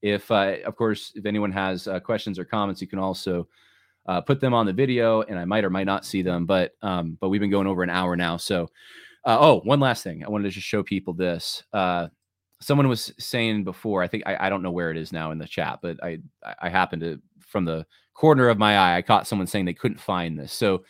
if, 0.00 0.30
uh, 0.30 0.56
of 0.64 0.76
course, 0.76 1.12
if 1.14 1.26
anyone 1.26 1.52
has 1.52 1.88
uh, 1.88 2.00
questions 2.00 2.38
or 2.38 2.44
comments, 2.44 2.80
you 2.80 2.86
can 2.86 2.98
also 2.98 3.48
uh, 4.08 4.20
put 4.20 4.40
them 4.40 4.54
on 4.54 4.66
the 4.66 4.72
video, 4.72 5.22
and 5.22 5.38
I 5.38 5.44
might 5.44 5.64
or 5.64 5.70
might 5.70 5.86
not 5.86 6.04
see 6.04 6.22
them. 6.22 6.46
But 6.46 6.72
um, 6.82 7.16
but 7.20 7.28
we've 7.28 7.40
been 7.40 7.50
going 7.50 7.66
over 7.66 7.82
an 7.82 7.90
hour 7.90 8.16
now. 8.16 8.36
So 8.38 8.70
uh, 9.24 9.36
oh, 9.38 9.60
one 9.60 9.78
last 9.78 10.02
thing, 10.02 10.24
I 10.24 10.28
wanted 10.28 10.44
to 10.44 10.54
just 10.54 10.66
show 10.66 10.82
people 10.82 11.12
this. 11.12 11.62
Uh, 11.72 12.08
someone 12.60 12.88
was 12.88 13.12
saying 13.18 13.64
before, 13.64 14.02
I 14.02 14.08
think 14.08 14.24
I, 14.26 14.46
I 14.46 14.48
don't 14.48 14.62
know 14.62 14.70
where 14.70 14.90
it 14.90 14.96
is 14.96 15.12
now 15.12 15.30
in 15.30 15.38
the 15.38 15.46
chat, 15.46 15.78
but 15.82 16.02
I 16.02 16.18
I 16.60 16.68
happened 16.68 17.02
to 17.02 17.20
from 17.46 17.64
the 17.64 17.86
corner 18.14 18.48
of 18.48 18.58
my 18.58 18.76
eye, 18.76 18.96
I 18.96 19.02
caught 19.02 19.28
someone 19.28 19.46
saying 19.46 19.64
they 19.64 19.72
couldn't 19.72 20.00
find 20.00 20.38
this. 20.38 20.52
So 20.52 20.84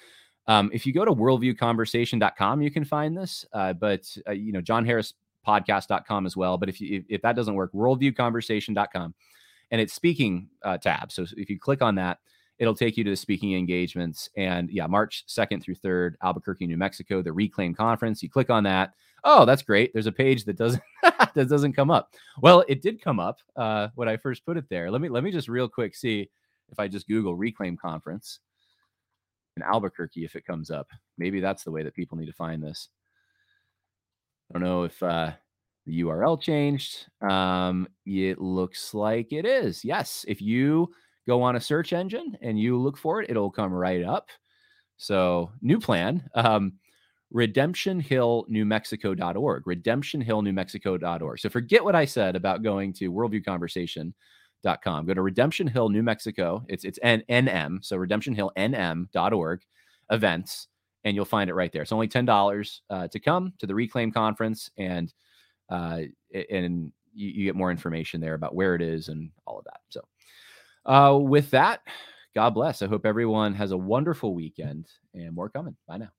um, 0.47 0.71
if 0.73 0.87
you 0.87 0.95
go 0.95 1.05
to 1.05 1.13
worldviewconversation.com, 1.13 2.63
you 2.63 2.71
can 2.71 2.85
find 2.87 3.17
this. 3.17 3.45
Uh, 3.53 3.75
but 3.75 4.05
uh, 4.27 4.33
you 4.33 4.53
know, 4.53 4.63
Jon 4.63 4.87
Harris 4.87 5.13
podcast.com 5.47 6.25
as 6.25 6.37
well. 6.37 6.57
But 6.57 6.69
if 6.69 6.81
you 6.81 6.99
if, 6.99 7.05
if 7.09 7.23
that 7.23 7.37
doesn't 7.37 7.55
work, 7.55 7.73
worldviewconversation.com 7.73 9.15
and 9.71 9.81
it's 9.81 9.93
speaking 9.93 10.49
uh, 10.65 10.79
tab. 10.79 11.13
So 11.13 11.27
if 11.37 11.51
you 11.51 11.59
click 11.59 11.83
on 11.83 11.97
that, 11.97 12.19
it'll 12.59 12.75
take 12.75 12.97
you 12.97 13.05
to 13.05 13.11
the 13.11 13.17
speaking 13.17 13.55
engagements. 13.55 14.29
And 14.37 14.71
yeah, 14.71 14.87
March 14.87 15.25
2nd 15.29 15.63
through 15.63 15.77
3rd, 15.77 16.15
Albuquerque, 16.23 16.67
New 16.67 16.77
Mexico, 16.77 17.23
the 17.23 17.33
Reclaim 17.33 17.75
Conference. 17.75 18.23
You 18.23 18.31
click 18.31 18.51
on 18.51 18.65
that. 18.65 18.95
Oh, 19.25 19.45
that's 19.45 19.63
great. 19.63 19.93
There's 19.93 20.07
a 20.07 20.13
page 20.13 20.45
that 20.45 20.57
doesn't 20.57 20.83
that 21.03 21.49
doesn't 21.49 21.73
come 21.73 21.91
up. 21.91 22.15
Well, 22.41 22.65
it 22.69 22.83
did 22.83 23.03
come 23.03 23.19
up 23.21 23.39
uh, 23.57 23.89
when 23.95 24.09
I 24.09 24.17
first 24.17 24.45
put 24.45 24.57
it 24.57 24.69
there. 24.69 24.91
Let 24.91 25.01
me 25.01 25.09
let 25.09 25.25
me 25.25 25.33
just 25.33 25.49
real 25.49 25.69
quick 25.69 25.97
see 25.97 26.31
if 26.71 26.79
I 26.79 26.89
just 26.89 27.09
Google 27.09 27.35
Reclaim 27.37 27.77
Conference 27.77 28.41
in 29.57 29.63
Albuquerque 29.63 30.25
if 30.25 30.37
it 30.37 30.47
comes 30.47 30.71
up. 30.71 30.89
Maybe 31.17 31.41
that's 31.41 31.65
the 31.65 31.71
way 31.71 31.83
that 31.83 31.95
people 31.95 32.17
need 32.17 32.27
to 32.27 32.33
find 32.33 32.63
this. 32.63 32.89
I 34.49 34.55
don't 34.55 34.63
know 34.63 34.85
if 34.85 35.03
uh, 35.03 35.33
the 35.85 36.01
URL 36.01 36.41
changed. 36.41 37.07
Um, 37.21 37.89
it 38.07 38.41
looks 38.41 38.95
like 38.95 39.33
it 39.33 39.45
is. 39.45 39.85
Yes, 39.85 40.25
if 40.29 40.41
you 40.41 40.91
go 41.29 41.43
on 41.43 41.57
a 41.57 41.61
search 41.61 41.93
engine 41.93 42.37
and 42.41 42.59
you 42.59 42.79
look 42.79 42.97
for 42.97 43.23
it, 43.23 43.31
it'll 43.31 43.51
come 43.51 43.73
right 43.73 44.03
up. 44.03 44.31
So, 44.97 45.53
new 45.61 45.79
plan. 45.79 46.29
Um, 46.35 46.73
redemptionhillnewmexico.org 47.35 49.65
redemptionhillnewmexico.org 49.65 51.39
so 51.39 51.51
forget 51.51 51.85
what 51.85 51.95
i 51.95 52.07
said 52.07 52.35
about 52.35 52.63
going 52.63 52.91
to 52.91 53.13
worldviewconversation.com 53.13 55.07
go 55.07 55.13
to 55.13 55.21
redemption 55.21 55.67
hill 55.67 55.91
new 55.91 56.03
mexico 56.03 56.65
it's 56.69 56.85
it's 56.85 56.99
N- 57.03 57.23
nm 57.29 57.85
so 57.85 57.99
redemptionhillnm.org 57.99 59.61
events 60.11 60.69
and 61.05 61.15
you'll 61.15 61.27
find 61.27 61.51
it 61.51 61.55
right 61.55 61.71
there 61.71 61.83
it's 61.83 61.93
only 61.93 62.09
$10 62.09 62.81
uh, 62.89 63.09
to 63.09 63.21
come 63.21 63.53
to 63.59 63.67
the 63.67 63.75
reclaim 63.75 64.11
conference 64.11 64.71
and 64.79 65.13
uh, 65.69 66.01
and 66.51 66.93
you, 67.13 67.29
you, 67.29 67.45
get 67.45 67.55
more 67.55 67.71
information 67.71 68.23
there 68.23 68.33
about 68.33 68.55
where 68.55 68.75
it 68.75 68.81
is 68.81 69.09
and 69.09 69.31
all 69.47 69.59
of 69.59 69.65
that 69.65 69.81
so 69.91 70.01
uh, 70.89 71.17
with 71.21 71.51
that 71.51 71.81
god 72.35 72.51
bless. 72.51 72.83
I 72.83 72.87
hope 72.87 73.07
everyone 73.07 73.55
has 73.55 73.73
a 73.73 73.77
wonderful 73.77 74.35
weekend 74.35 74.89
and 75.15 75.35
more 75.35 75.49
coming. 75.49 75.77
Bye 75.87 75.99
now 75.99 76.18